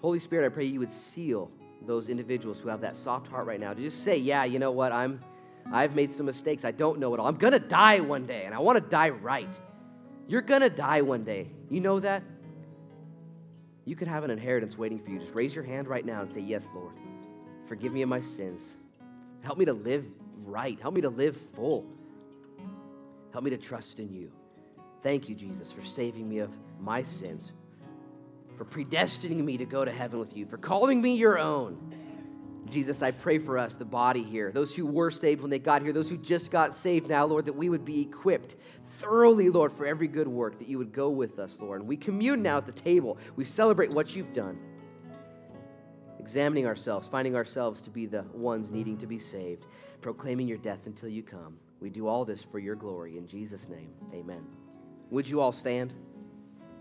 Holy 0.00 0.18
Spirit, 0.18 0.46
I 0.46 0.48
pray 0.48 0.64
you 0.64 0.80
would 0.80 0.90
seal 0.90 1.50
those 1.86 2.08
individuals 2.08 2.60
who 2.60 2.68
have 2.68 2.80
that 2.82 2.96
soft 2.96 3.26
heart 3.26 3.46
right 3.46 3.60
now 3.60 3.72
to 3.72 3.80
just 3.80 4.02
say, 4.04 4.16
yeah, 4.16 4.44
you 4.44 4.58
know 4.58 4.70
what? 4.70 4.92
I'm 4.92 5.20
I've 5.72 5.94
made 5.94 6.12
some 6.12 6.26
mistakes. 6.26 6.64
I 6.64 6.72
don't 6.72 6.98
know 6.98 7.14
it 7.14 7.20
all. 7.20 7.26
I'm 7.26 7.36
going 7.36 7.52
to 7.52 7.60
die 7.60 8.00
one 8.00 8.26
day 8.26 8.44
and 8.44 8.54
I 8.54 8.58
want 8.58 8.82
to 8.82 8.88
die 8.88 9.10
right. 9.10 9.58
You're 10.26 10.40
going 10.40 10.62
to 10.62 10.70
die 10.70 11.02
one 11.02 11.22
day. 11.22 11.48
You 11.68 11.80
know 11.80 12.00
that? 12.00 12.22
You 13.84 13.94
could 13.94 14.08
have 14.08 14.24
an 14.24 14.30
inheritance 14.30 14.76
waiting 14.76 14.98
for 14.98 15.10
you. 15.10 15.18
Just 15.18 15.34
raise 15.34 15.54
your 15.54 15.64
hand 15.64 15.86
right 15.86 16.04
now 16.04 16.22
and 16.22 16.30
say, 16.30 16.40
Yes, 16.40 16.64
Lord. 16.74 16.94
Forgive 17.66 17.92
me 17.92 18.02
of 18.02 18.08
my 18.08 18.20
sins. 18.20 18.62
Help 19.42 19.58
me 19.58 19.64
to 19.64 19.72
live 19.72 20.04
right. 20.44 20.78
Help 20.80 20.94
me 20.94 21.02
to 21.02 21.08
live 21.08 21.36
full. 21.36 21.86
Help 23.32 23.44
me 23.44 23.50
to 23.50 23.58
trust 23.58 24.00
in 24.00 24.12
you. 24.12 24.32
Thank 25.02 25.28
you, 25.28 25.34
Jesus, 25.34 25.72
for 25.72 25.84
saving 25.84 26.28
me 26.28 26.38
of 26.38 26.50
my 26.80 27.02
sins 27.02 27.52
for 28.60 28.66
predestining 28.66 29.42
me 29.42 29.56
to 29.56 29.64
go 29.64 29.86
to 29.86 29.90
heaven 29.90 30.20
with 30.20 30.36
you, 30.36 30.44
for 30.44 30.58
calling 30.58 31.00
me 31.00 31.16
your 31.16 31.38
own. 31.38 31.94
Jesus, 32.68 33.00
I 33.00 33.10
pray 33.10 33.38
for 33.38 33.56
us, 33.56 33.74
the 33.74 33.86
body 33.86 34.22
here, 34.22 34.52
those 34.52 34.74
who 34.74 34.84
were 34.84 35.10
saved 35.10 35.40
when 35.40 35.50
they 35.50 35.58
got 35.58 35.80
here, 35.80 35.94
those 35.94 36.10
who 36.10 36.18
just 36.18 36.50
got 36.50 36.74
saved 36.74 37.08
now, 37.08 37.24
Lord, 37.24 37.46
that 37.46 37.54
we 37.54 37.70
would 37.70 37.86
be 37.86 38.02
equipped 38.02 38.56
thoroughly, 38.86 39.48
Lord, 39.48 39.72
for 39.72 39.86
every 39.86 40.08
good 40.08 40.28
work, 40.28 40.58
that 40.58 40.68
you 40.68 40.76
would 40.76 40.92
go 40.92 41.08
with 41.08 41.38
us, 41.38 41.56
Lord. 41.58 41.80
And 41.80 41.88
we 41.88 41.96
commune 41.96 42.42
now 42.42 42.58
at 42.58 42.66
the 42.66 42.72
table. 42.72 43.16
We 43.34 43.46
celebrate 43.46 43.90
what 43.90 44.14
you've 44.14 44.34
done, 44.34 44.58
examining 46.18 46.66
ourselves, 46.66 47.08
finding 47.08 47.34
ourselves 47.34 47.80
to 47.80 47.90
be 47.90 48.04
the 48.04 48.24
ones 48.34 48.70
needing 48.70 48.98
to 48.98 49.06
be 49.06 49.18
saved, 49.18 49.64
proclaiming 50.02 50.46
your 50.46 50.58
death 50.58 50.84
until 50.84 51.08
you 51.08 51.22
come. 51.22 51.56
We 51.80 51.88
do 51.88 52.06
all 52.06 52.26
this 52.26 52.42
for 52.42 52.58
your 52.58 52.74
glory. 52.74 53.16
In 53.16 53.26
Jesus' 53.26 53.70
name, 53.70 53.88
amen. 54.12 54.44
Would 55.08 55.26
you 55.26 55.40
all 55.40 55.50
stand? 55.50 55.94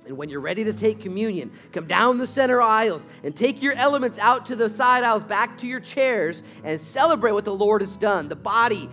And 0.10 0.18
when 0.18 0.28
you're 0.28 0.41
ready 0.41 0.64
to 0.64 0.74
take 0.74 0.99
communion, 0.99 1.51
come 1.72 1.86
down 1.86 2.18
the 2.18 2.26
center 2.26 2.64
aisles 2.64 3.05
and 3.24 3.36
take 3.36 3.62
your 3.62 3.74
elements 3.74 4.18
out 4.18 4.47
to 4.47 4.55
the 4.55 4.68
side 4.68 5.03
aisles, 5.03 5.24
back 5.24 5.60
to 5.60 5.68
your 5.68 5.80
chairs, 5.80 6.41
and 6.64 6.82
celebrate 6.82 7.34
what 7.34 7.45
the 7.45 7.53
Lord 7.53 7.82
has 7.82 7.95
done. 7.95 8.28
The 8.28 8.36
body 8.36 8.89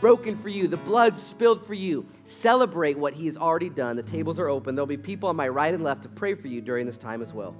broken 0.00 0.38
for 0.38 0.48
you, 0.48 0.66
the 0.66 0.78
blood 0.78 1.18
spilled 1.18 1.66
for 1.66 1.74
you. 1.74 2.06
Celebrate 2.24 2.98
what 2.98 3.12
He 3.12 3.26
has 3.26 3.36
already 3.36 3.68
done. 3.68 3.96
The 3.96 4.02
tables 4.02 4.38
are 4.38 4.48
open. 4.48 4.74
There'll 4.74 4.86
be 4.86 4.96
people 4.96 5.28
on 5.28 5.36
my 5.36 5.48
right 5.48 5.74
and 5.74 5.84
left 5.84 6.02
to 6.04 6.08
pray 6.08 6.34
for 6.34 6.48
you 6.48 6.62
during 6.62 6.86
this 6.86 6.96
time 6.96 7.20
as 7.20 7.34
well. 7.34 7.54